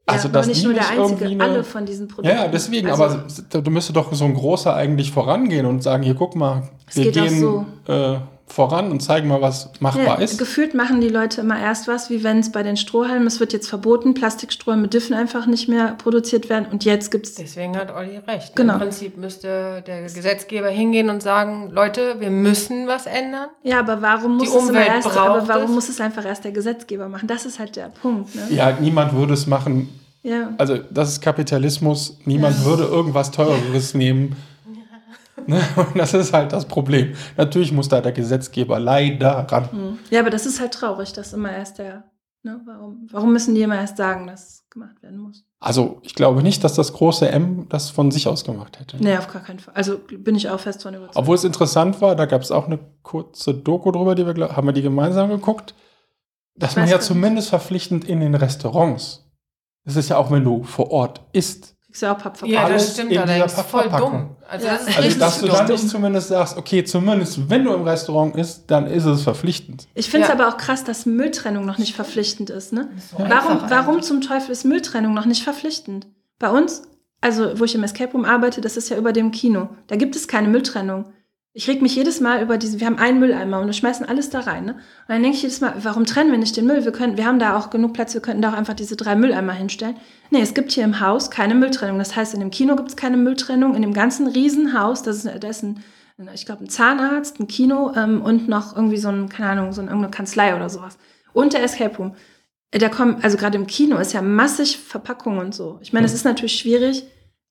[0.06, 2.36] Also, ja, dass aber nicht nur der einzige, eine- alle von diesen Produkten.
[2.36, 6.02] Ja, deswegen, Also, aber da- du müsste doch so ein großer eigentlich vorangehen und sagen,
[6.02, 7.64] hier guck mal, Es wir gehen so.
[7.90, 10.38] äh, voran und zeigen mal, was machbar Ja, ist.
[10.38, 13.52] gefühlt machen die Leute immer erst was, wie wenn es bei den Strohhalmen, es wird
[13.52, 17.94] jetzt verboten, Plastikstrohhalme dürfen einfach nicht mehr produziert werden und jetzt gibt es Deswegen hat
[17.94, 18.54] Olli recht.
[18.54, 18.74] Genau.
[18.74, 23.48] Im Prinzip müsste der Gesetzgeber hingehen und sagen, Leute, wir müssen was ändern.
[23.62, 25.70] Ja, aber warum muss Die es immer Umwelt erst, aber warum es.
[25.70, 27.26] muss es einfach erst der Gesetzgeber machen?
[27.26, 28.42] Das ist halt der Punkt, ne?
[28.50, 29.88] Ja, niemand würde es machen.
[30.22, 30.50] Ja.
[30.58, 32.18] Also, das ist Kapitalismus.
[32.24, 34.36] Niemand würde irgendwas Teureres nehmen.
[35.46, 35.60] Ne?
[35.76, 37.14] Und das ist halt das Problem.
[37.36, 39.70] Natürlich muss da der Gesetzgeber leider ran.
[39.70, 39.98] Hm.
[40.10, 42.04] Ja, aber das ist halt traurig, dass immer erst der,
[42.42, 42.60] ne?
[42.64, 45.44] Warum, warum müssen die immer erst sagen, dass es gemacht werden muss?
[45.60, 48.98] Also, ich glaube nicht, dass das große M das von sich aus gemacht hätte.
[48.98, 49.74] Nee, auf gar keinen Fall.
[49.74, 51.16] Also bin ich auch fest von überzeugt.
[51.16, 54.66] Obwohl es interessant war, da gab es auch eine kurze Doku drüber, die wir, haben
[54.66, 55.74] wir die gemeinsam geguckt,
[56.56, 59.24] dass man ja zumindest verpflichtend in den Restaurants.
[59.84, 61.73] Das ist ja auch, wenn du vor Ort isst.
[61.94, 62.50] Kriegst du auch Pappverpackung.
[62.52, 63.52] Ja, Alles das stimmt in allerdings.
[63.52, 64.30] Voll dumm.
[64.48, 64.72] Also Ja.
[64.72, 67.82] das ist Also, richtig dass du dann nicht zumindest sagst, okay, zumindest wenn du im
[67.84, 69.86] Restaurant isst, dann ist es verpflichtend.
[69.94, 70.34] Ich finde es Ja.
[70.34, 72.72] aber auch krass, dass Mülltrennung noch nicht verpflichtend ist.
[72.72, 72.88] Ne?
[73.12, 76.08] So Warum, warum zum Teufel ist Mülltrennung noch nicht verpflichtend?
[76.40, 76.82] Bei uns,
[77.20, 79.68] also wo ich im Escape Room arbeite, das ist ja über dem Kino.
[79.86, 81.12] Da gibt es keine Mülltrennung.
[81.56, 84.28] Ich reg mich jedes Mal über diesen, wir haben einen Mülleimer und wir schmeißen alles
[84.28, 84.64] da rein.
[84.64, 84.72] Ne?
[84.72, 86.84] Und dann denke ich jedes Mal, warum trennen wir nicht den Müll?
[86.84, 89.14] Wir, können, wir haben da auch genug Platz, wir könnten da auch einfach diese drei
[89.14, 89.96] Mülleimer hinstellen.
[90.30, 91.98] Nee, es gibt hier im Haus keine Mülltrennung.
[91.98, 93.76] Das heißt, in dem Kino gibt es keine Mülltrennung.
[93.76, 95.78] In dem ganzen Riesenhaus, das ist, da ist ein,
[96.34, 99.80] ich glaube, ein Zahnarzt, ein Kino ähm, und noch irgendwie so ein, keine Ahnung, so
[99.80, 100.98] eine, irgendeine Kanzlei oder sowas.
[101.32, 102.16] Und der Escape Room.
[102.72, 105.78] Äh, Da kommen, also gerade im Kino ist ja massig Verpackung und so.
[105.82, 107.04] Ich meine, es ist natürlich schwierig,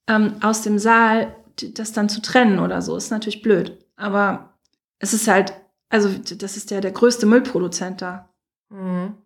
[0.09, 1.33] ähm, aus dem Saal
[1.75, 2.97] das dann zu trennen oder so.
[2.97, 3.77] Ist natürlich blöd.
[3.95, 4.53] Aber
[4.99, 5.53] es ist halt,
[5.89, 8.29] also das ist ja der größte Müllproduzent da.
[8.69, 9.17] Mhm.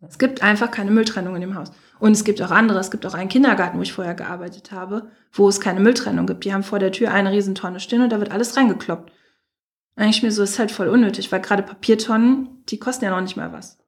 [0.00, 1.72] Es gibt einfach keine Mülltrennung in dem Haus.
[1.98, 2.78] Und es gibt auch andere.
[2.78, 6.44] Es gibt auch einen Kindergarten, wo ich vorher gearbeitet habe, wo es keine Mülltrennung gibt.
[6.44, 9.12] Die haben vor der Tür eine Riesentonne stehen und da wird alles reingekloppt.
[9.96, 13.36] Eigentlich mir so, ist halt voll unnötig, weil gerade Papiertonnen, die kosten ja noch nicht
[13.36, 13.78] mal was.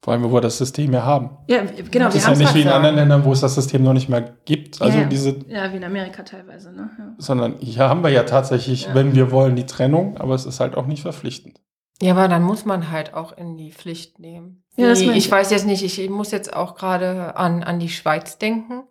[0.00, 1.30] Vor allem, wo wir das System ja haben.
[1.48, 2.94] Ja, genau, das wir ist ja nicht wie in anderen.
[2.96, 4.80] Ländern, wo es das System noch nicht mehr gibt.
[4.80, 5.08] Also Ja, ja.
[5.08, 6.88] diese, Ja, wie in Amerika teilweise, ne?
[6.98, 7.14] Ja.
[7.18, 8.94] sondern hier haben wir ja tatsächlich, Ja.
[8.94, 11.60] wenn wir wollen, die Trennung, aber es ist halt auch nicht verpflichtend.
[12.00, 14.62] Ja, aber dann muss man halt auch in die Pflicht nehmen.
[14.76, 15.30] Ja, das ich ich.
[15.30, 18.84] weiß jetzt nicht, ich muss jetzt auch gerade an, an die Schweiz denken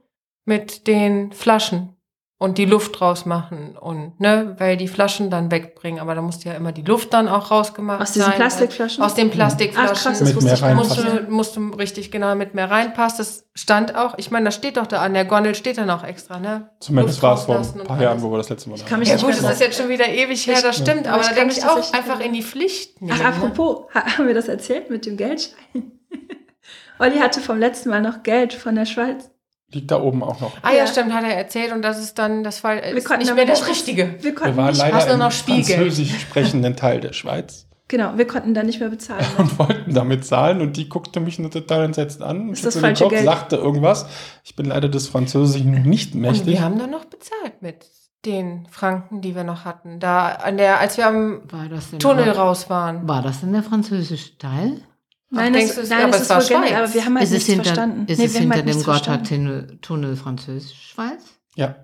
[0.43, 1.95] mit den Flaschen
[2.39, 6.55] und die Luft rausmachen und ne, weil die Flaschen dann wegbringen, aber da musste ja
[6.55, 8.35] immer die Luft dann auch rausgemacht Aus diesen sein.
[8.35, 9.03] Plastikflaschen?
[9.03, 9.89] Aus den Plastikflaschen.
[9.95, 10.77] Ach krass, das Mit wusste mehr ich gar nicht.
[10.87, 13.17] musst du, musst du richtig genau mit mehr reinpassen.
[13.17, 16.03] Das stand auch, ich meine, das steht doch da an der Gondel, steht dann auch
[16.03, 16.69] extra, ne?
[16.79, 19.09] Zumindest war es vor ein paar Jahren, wo wir das letzte Mal Ich kann mich
[19.09, 21.29] Ja nicht gut, das ist jetzt schon wieder ewig her, das stimmt, Ja, aber ich
[21.29, 23.13] da kann denke mich ich auch einfach in die Pflicht nehmen.
[23.15, 23.25] Ach, ne?
[23.29, 25.91] apropos, ha- haben wir das erzählt mit dem Geldschein?
[26.99, 29.29] Olli hatte vom letzten Mal noch Geld von der Schweiz.
[29.73, 30.53] Liegt da oben auch noch.
[30.61, 30.87] Ah ja, Ja.
[30.87, 33.67] stimmt, hat er erzählt und das ist dann, das war ist konnten nicht mehr das
[33.67, 34.15] Richtige.
[34.21, 38.53] Wir konnten Wir waren nicht, leider im französisch sprechenden Teil der Schweiz genau, wir konnten
[38.53, 39.25] da nicht mehr bezahlen.
[39.37, 42.49] und wollten damit zahlen und die guckte mich nur total entsetzt an.
[42.49, 43.25] Ist das falsche Kopf, Geld?
[43.25, 44.07] sagte irgendwas.
[44.45, 46.47] Ich bin leider des Französischen nicht Und mächtig.
[46.47, 47.85] wir haben dann noch bezahlt mit
[48.25, 49.99] den Franken, die wir noch hatten.
[49.99, 53.07] Da an der, als wir am War das denn Tunnel raus waren.
[53.07, 54.81] War das denn der französische Teil?
[55.29, 56.71] Nein, das, du, es- nein, aber es ist war Schweiz.
[56.73, 58.05] aber wir haben halt ist es nichts hinter, verstanden.
[58.07, 58.83] ist Nee, es hinter halt dem.
[58.83, 61.23] Gotthardtunnel Tunnel Französisch-Schweiz?
[61.55, 61.75] Ja.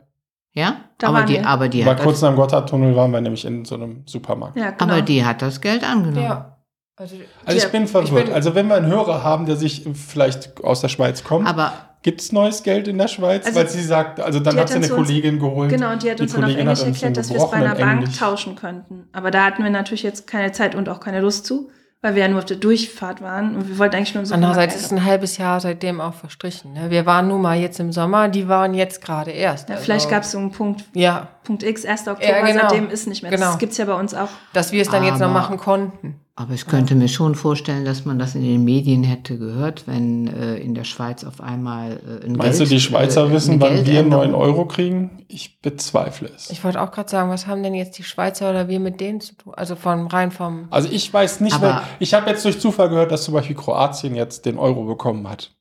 [0.54, 0.78] Ja?
[0.98, 1.48] Da aber waren die, wir.
[1.48, 4.56] aber die das, kurz nach dem Gotthardtunnel waren wir nämlich in so einem Supermarkt.
[4.56, 4.94] Ja, genau.
[4.94, 6.24] aber die hat das Geld angenommen.
[6.24, 6.58] Ja.
[6.96, 8.26] Also, Also ich Ja, bin verwirrt.
[8.28, 11.74] bin- also wenn wir einen Hörer haben, der sich vielleicht aus der Schweiz kommt, Aber
[12.04, 13.48] gibt es neues Geld in der Schweiz?
[13.48, 15.72] Also, Weil sie sagt, also dann hat sie eine Kollegin geholt.
[15.72, 17.74] Genau, und die hat Die uns dann auf Englisch erklärt, dass wir es bei einer
[17.76, 19.08] Bank Englisch- tauschen könnten.
[19.12, 21.72] Aber da hatten wir natürlich jetzt keine Zeit und auch keine Lust zu,
[22.04, 24.58] weil wir ja nur auf der Durchfahrt waren und wir wollten eigentlich nur im Supermarkt
[24.58, 26.74] Andererseits ist ein halbes Jahr seitdem auch verstrichen.
[26.74, 26.92] Ne?
[26.92, 29.70] Wir waren nun mal jetzt im Sommer, die waren jetzt gerade erst.
[29.70, 32.08] ja, Also, Vielleicht gab es so einen Punkt, Ja, Punkt X, 1.
[32.08, 32.62] Oktober, Ja, genau.
[32.70, 33.32] seitdem ist nicht mehr.
[33.32, 33.48] Genau.
[33.48, 34.30] Das gibt es ja bei uns auch.
[34.54, 36.16] dass wir es dann jetzt noch Aber- machen konnten.
[36.36, 40.26] Aber ich könnte mir schon vorstellen, dass man das in den Medien hätte gehört, wenn
[40.28, 41.92] äh, in der Schweiz auf einmal
[42.22, 45.24] äh, ein Meinst Geld, du, die Schweizer äh, wissen, wann wir Geldänderung- 9 Euro kriegen?
[45.28, 46.50] Ich bezweifle es.
[46.50, 49.22] Ich wollte auch gerade sagen, was haben denn jetzt die Schweizer oder wir mit denen
[49.22, 49.54] zu tun?
[49.56, 50.66] Also von rein vom.
[50.72, 53.56] Also ich weiß nicht, Aber- weil ich habe jetzt durch Zufall gehört, dass zum Beispiel
[53.56, 55.52] Kroatien jetzt den Euro bekommen hat.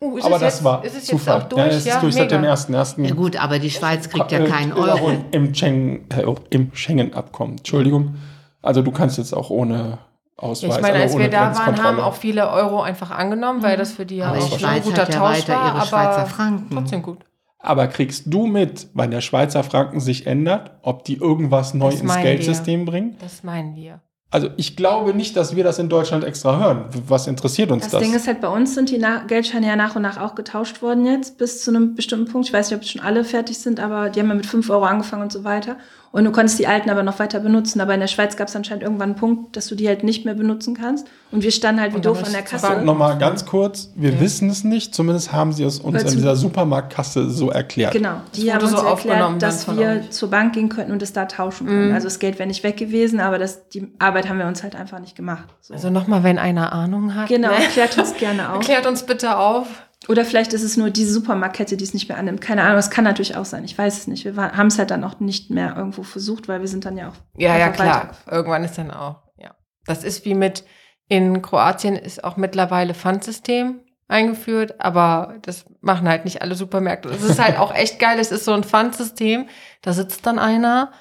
[0.00, 1.34] Uh, ist Aber es das jetzt, war ist es Zufall.
[1.34, 1.60] jetzt auch durch?
[1.60, 3.04] Ja, es ist durch seit dem ersten, ersten.
[3.04, 5.10] Ja gut, aber die Schweiz kriegt ja Äh, keinen äh, Euro.
[5.32, 7.58] Im, Schengen, äh, im Schengen-Abkommen.
[7.58, 8.14] Entschuldigung.
[8.62, 9.98] Also du kannst jetzt auch ohne
[10.36, 13.76] Ausweis, Ich meine, aber als wir da waren, haben auch viele Euro einfach angenommen, weil
[13.76, 15.66] das für die ja Aber auch schon ein Schweiz guter hat ja Tausch weiter war,
[15.66, 16.74] ihre aber Schweizer Franken.
[16.76, 17.18] trotzdem gut.
[17.58, 22.00] Aber kriegst du mit, wenn der Schweizer Franken sich ändert, ob die irgendwas neu Das
[22.02, 23.16] ins Geldsystem bringen?
[23.20, 24.00] Das meinen wir.
[24.30, 26.84] Also ich glaube nicht, dass wir das in Deutschland extra hören.
[27.06, 28.02] Was interessiert uns Das, das?
[28.02, 30.82] Ding ist halt, bei uns sind die Na Geldscheine ja nach und nach auch getauscht
[30.82, 32.46] worden jetzt, bis zu einem bestimmten Punkt.
[32.46, 34.84] Ich weiß nicht, ob schon alle fertig sind, aber die haben ja mit 5 Euro
[34.84, 35.76] angefangen und so weiter.
[36.10, 37.80] Und du konntest die alten aber noch weiter benutzen.
[37.82, 40.24] Aber in der Schweiz gab es anscheinend irgendwann einen Punkt, dass du die halt nicht
[40.24, 41.06] mehr benutzen kannst.
[41.30, 42.66] Und wir standen halt wie doof an der Kasse.
[42.66, 42.84] Bank.
[42.84, 44.20] Nochmal ganz kurz, wir Ja.
[44.20, 47.92] wissen es nicht, zumindest haben sie es uns Weil in dieser Supermarktkasse so erklärt.
[47.92, 50.10] Genau, die Das haben uns so aufgenommen erklärt, dass wir euch.
[50.10, 51.88] zur Bank gehen könnten und es da tauschen können.
[51.88, 51.94] Mhm.
[51.94, 54.74] Also das Geld wäre nicht weg gewesen, aber das, die Arbeit haben wir uns halt
[54.76, 55.44] einfach nicht gemacht.
[55.60, 55.74] So.
[55.74, 57.28] Also nochmal, wenn einer Ahnung hat.
[57.28, 57.54] genau, Ne?
[57.72, 58.60] klärt uns gerne auf.
[58.60, 59.66] Klärt uns bitte auf.
[60.08, 62.40] Oder vielleicht ist es nur diese Supermarktkette, die es nicht mehr annimmt.
[62.40, 63.64] Keine Ahnung, das kann natürlich auch sein.
[63.64, 64.24] Ich weiß es nicht.
[64.24, 67.08] Wir haben es halt dann auch nicht mehr irgendwo versucht, weil wir sind dann ja
[67.08, 67.14] auch.
[67.36, 68.08] Ja, ja, klar.
[68.08, 68.16] weiter.
[68.30, 69.54] Irgendwann ist dann auch, ja.
[69.84, 70.64] Das ist wie mit,
[71.08, 77.10] in Kroatien ist auch mittlerweile Pfandsystem eingeführt, aber das machen halt nicht alle Supermärkte.
[77.10, 78.18] Es ist halt auch echt geil.
[78.18, 79.46] Es ist so ein Pfandsystem.
[79.82, 80.92] Da sitzt dann einer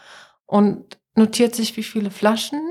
[0.46, 2.62] und notiert sich, wie viele Flaschen,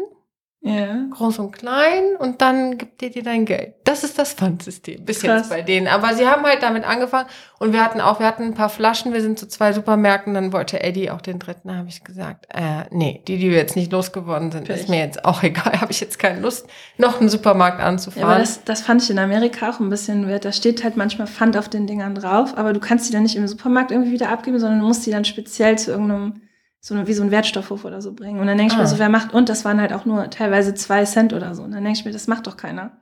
[0.67, 0.97] Ja.
[1.11, 3.75] groß und klein, und dann gibt er dir dein Geld.
[3.85, 5.05] Das ist das Pfandsystem.
[5.05, 5.43] Bis Krass.
[5.43, 5.87] jetzt bei denen.
[5.87, 7.29] Aber sie haben halt damit angefangen
[7.61, 10.53] und wir hatten auch, wir hatten ein paar Flaschen, wir sind zu zwei Supermärkten, dann
[10.53, 13.77] wollte Eddie auch den dritten, da habe ich gesagt, äh, nee, die, die wir jetzt
[13.77, 14.77] nicht losgeworden sind, Pech.
[14.81, 16.67] ist mir jetzt auch egal, habe ich jetzt keine Lust,
[16.99, 18.39] noch einen Supermarkt Ja, aber anzufahren.
[18.41, 20.45] das, das fand ich in Amerika auch ein bisschen wert.
[20.45, 23.37] Da steht halt manchmal Pfand auf den Dingern drauf, aber du kannst die dann nicht
[23.37, 26.41] im Supermarkt irgendwie wieder abgeben, sondern du musst die dann speziell zu irgendeinem,
[26.87, 28.39] so eine, wie so ein Wertstoffhof oder so bringen.
[28.39, 28.83] Und dann denke ich Ah.
[28.83, 31.63] mir so, wer macht, und das waren halt auch nur teilweise zwei Cent oder so.
[31.63, 32.93] Und dann denke ich mir, das macht doch keiner.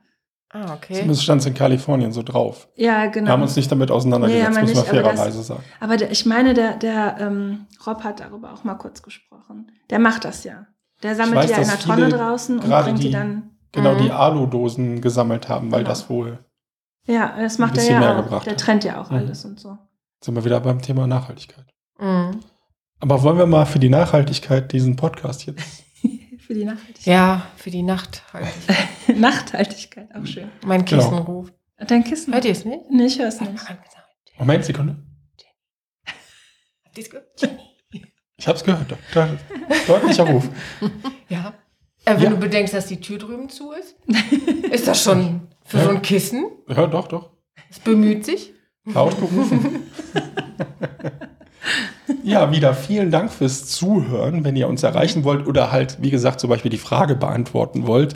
[0.51, 0.93] ah, okay.
[0.93, 2.67] Zumindest stand es in Kalifornien so drauf.
[2.75, 3.31] Ja, Wir genau.
[3.31, 5.63] haben uns nicht damit auseinandergesetzt, Nee, muss man nicht, das- fairerweise sagen.
[5.81, 9.69] Aber der, ich meine, der, der ähm, Rob hat darüber auch mal kurz gesprochen.
[9.89, 10.65] Der macht das ja.
[11.03, 13.51] Der sammelt weiß, die ja in einer Tonne draußen und bringt die die- dann.
[13.73, 13.97] Genau, Mhm.
[14.03, 15.89] die Alu-Dosen gesammelt haben, weil Genau.
[15.89, 16.39] das wohl,
[17.05, 18.23] Ja, das macht er ja auch.
[18.23, 19.17] gebracht Der trennt ja auch Mhm.
[19.17, 19.77] alles und so.
[20.23, 21.65] sind wir wieder beim Thema Nachhaltigkeit.
[21.99, 22.39] Mhm.
[22.99, 25.83] Aber wollen wir mal für die Nachhaltigkeit diesen Podcast jetzt?
[26.39, 27.05] Für die Nachhaltigkeit.
[27.07, 28.45] Ja, für die Nacht halt.
[29.17, 30.47] Nachthaltigkeit, auch schön.
[30.63, 31.01] Mein Genau.
[31.01, 31.53] Kissen ruft.
[31.87, 32.31] Dein Kissen?
[32.35, 32.81] Hört ihr es nicht?
[32.91, 33.51] Nee, ich höre es nicht.
[34.37, 34.95] Moment, Sekunde.
[36.85, 37.49] Habt ihr es gehört?
[38.37, 38.93] Ich hab's gehört.
[39.13, 39.29] Da,
[39.87, 40.47] deutlicher Ruf.
[41.29, 41.53] Ja.
[42.03, 42.29] Äh, wenn Ja.
[42.31, 43.95] du bedenkst, dass die Tür drüben zu ist,
[44.71, 46.45] ist das schon für so ein Kissen?
[46.67, 47.31] Ja, doch, doch.
[47.71, 48.53] Es bemüht sich.
[48.83, 49.83] Laut gerufen.
[52.23, 54.43] ja, wieder vielen Dank fürs Zuhören.
[54.43, 58.13] Wenn ihr uns erreichen wollt oder halt, wie gesagt, zum Beispiel die Frage beantworten wollt,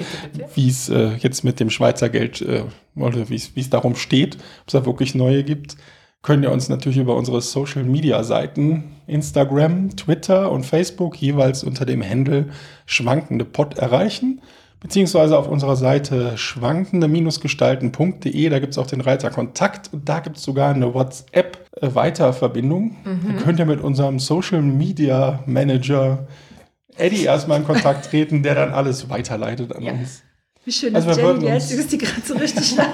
[0.55, 2.63] wie es äh, jetzt mit dem Schweizer Geld äh,
[2.95, 5.77] oder wie es darum steht, ob es da wirklich neue gibt,
[6.21, 11.85] könnt ihr uns natürlich über unsere Social Media Seiten Instagram, Twitter und Facebook jeweils unter
[11.85, 12.49] dem Handle
[12.85, 14.41] schwankende Pod erreichen.
[14.81, 20.37] Beziehungsweise auf unserer Seite schwankende-gestalten.de, da gibt es auch den Reiter Kontakt und da gibt
[20.37, 22.95] es sogar eine WhatsApp-Weiterverbindung.
[23.03, 26.27] Da könnt ihr mit unserem Social Media Manager
[26.95, 29.91] Eddie erstmal in Kontakt treten, der dann alles weiterleitet an Ja.
[29.93, 30.23] uns.
[30.65, 32.75] Wie schön, Also dass wir Jenny, die uns- Einzige ist, die gerade so richtig.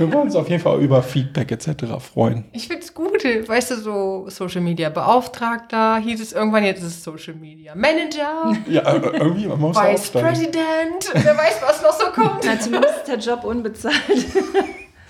[0.00, 1.84] Wir wollen uns auf jeden Fall über Feedback etc.
[2.00, 2.46] freuen.
[2.52, 7.04] Ich find's gut, weißt du, so Social Media Beauftragter, hieß es irgendwann, jetzt ist es
[7.04, 10.26] Social Media Manager, Ja, äh, irgendwie, man muss Vice aufsteigen.
[10.28, 12.44] President, wer weiß, was noch so kommt.
[12.46, 13.94] Na, zumindest ist der Job unbezahlt.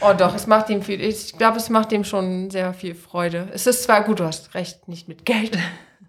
[0.03, 3.49] Oh doch, es macht ihm viel, ich glaube, es macht ihm schon sehr viel Freude.
[3.53, 5.59] Es ist zwar gut, du hast recht, nicht mit Geld.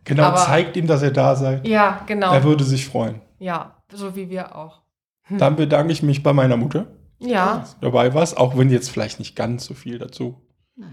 [0.06, 1.68] Genau, Aber- zeigt ihm, dass ihr da seid.
[1.68, 2.32] Ja, genau.
[2.34, 3.20] Er würde sich freuen.
[3.38, 4.82] Ja, so wie wir auch.
[5.30, 6.88] Dann bedanke ich mich bei meiner Mutter,
[7.22, 10.42] Ja, dass du dabei warst, auch wenn jetzt vielleicht nicht ganz so viel dazu.
[10.76, 10.88] Wir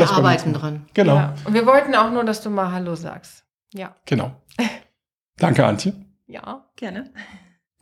[0.00, 0.86] Vielleicht arbeiten dran.
[0.94, 1.34] Genau, ja.
[1.44, 3.44] Und wir wollten auch nur, dass du mal Hallo sagst.
[3.74, 4.32] Ja, genau.
[5.36, 5.92] Danke, Antje.
[6.26, 6.64] ja.
[6.76, 7.10] Gerne.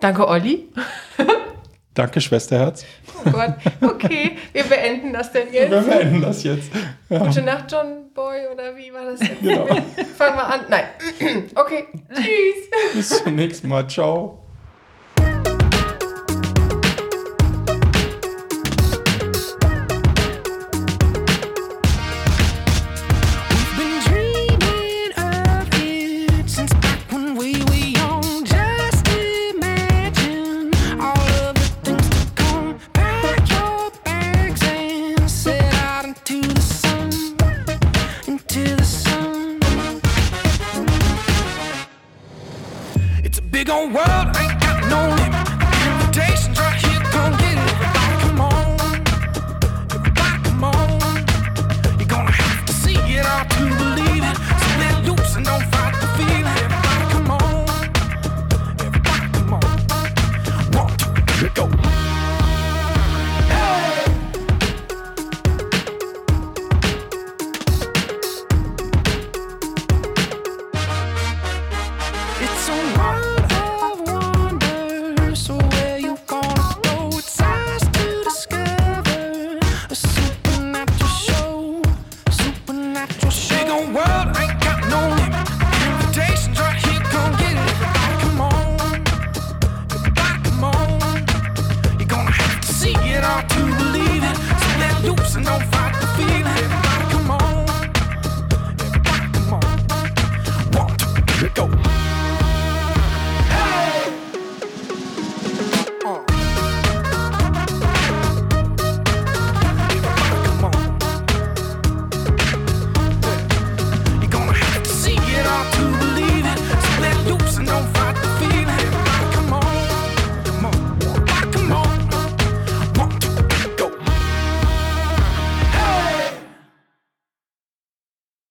[0.01, 0.73] Danke, Olli.
[1.95, 2.85] Danke, Schwesterherz.
[3.27, 3.55] Oh Gott.
[3.83, 5.87] Okay, wir beenden das denn Wir jetzt.
[5.89, 6.71] beenden das jetzt.
[7.11, 9.43] Ja, Gute Nacht, John Boy, oder wie war das jetzt?
[9.43, 9.67] genau.
[10.17, 10.61] Fangen wir an.
[10.69, 10.85] Nein.
[11.55, 12.95] Okay, tschüss.
[12.95, 13.87] Bis zum nächsten Mal.
[13.89, 14.40] Ciao.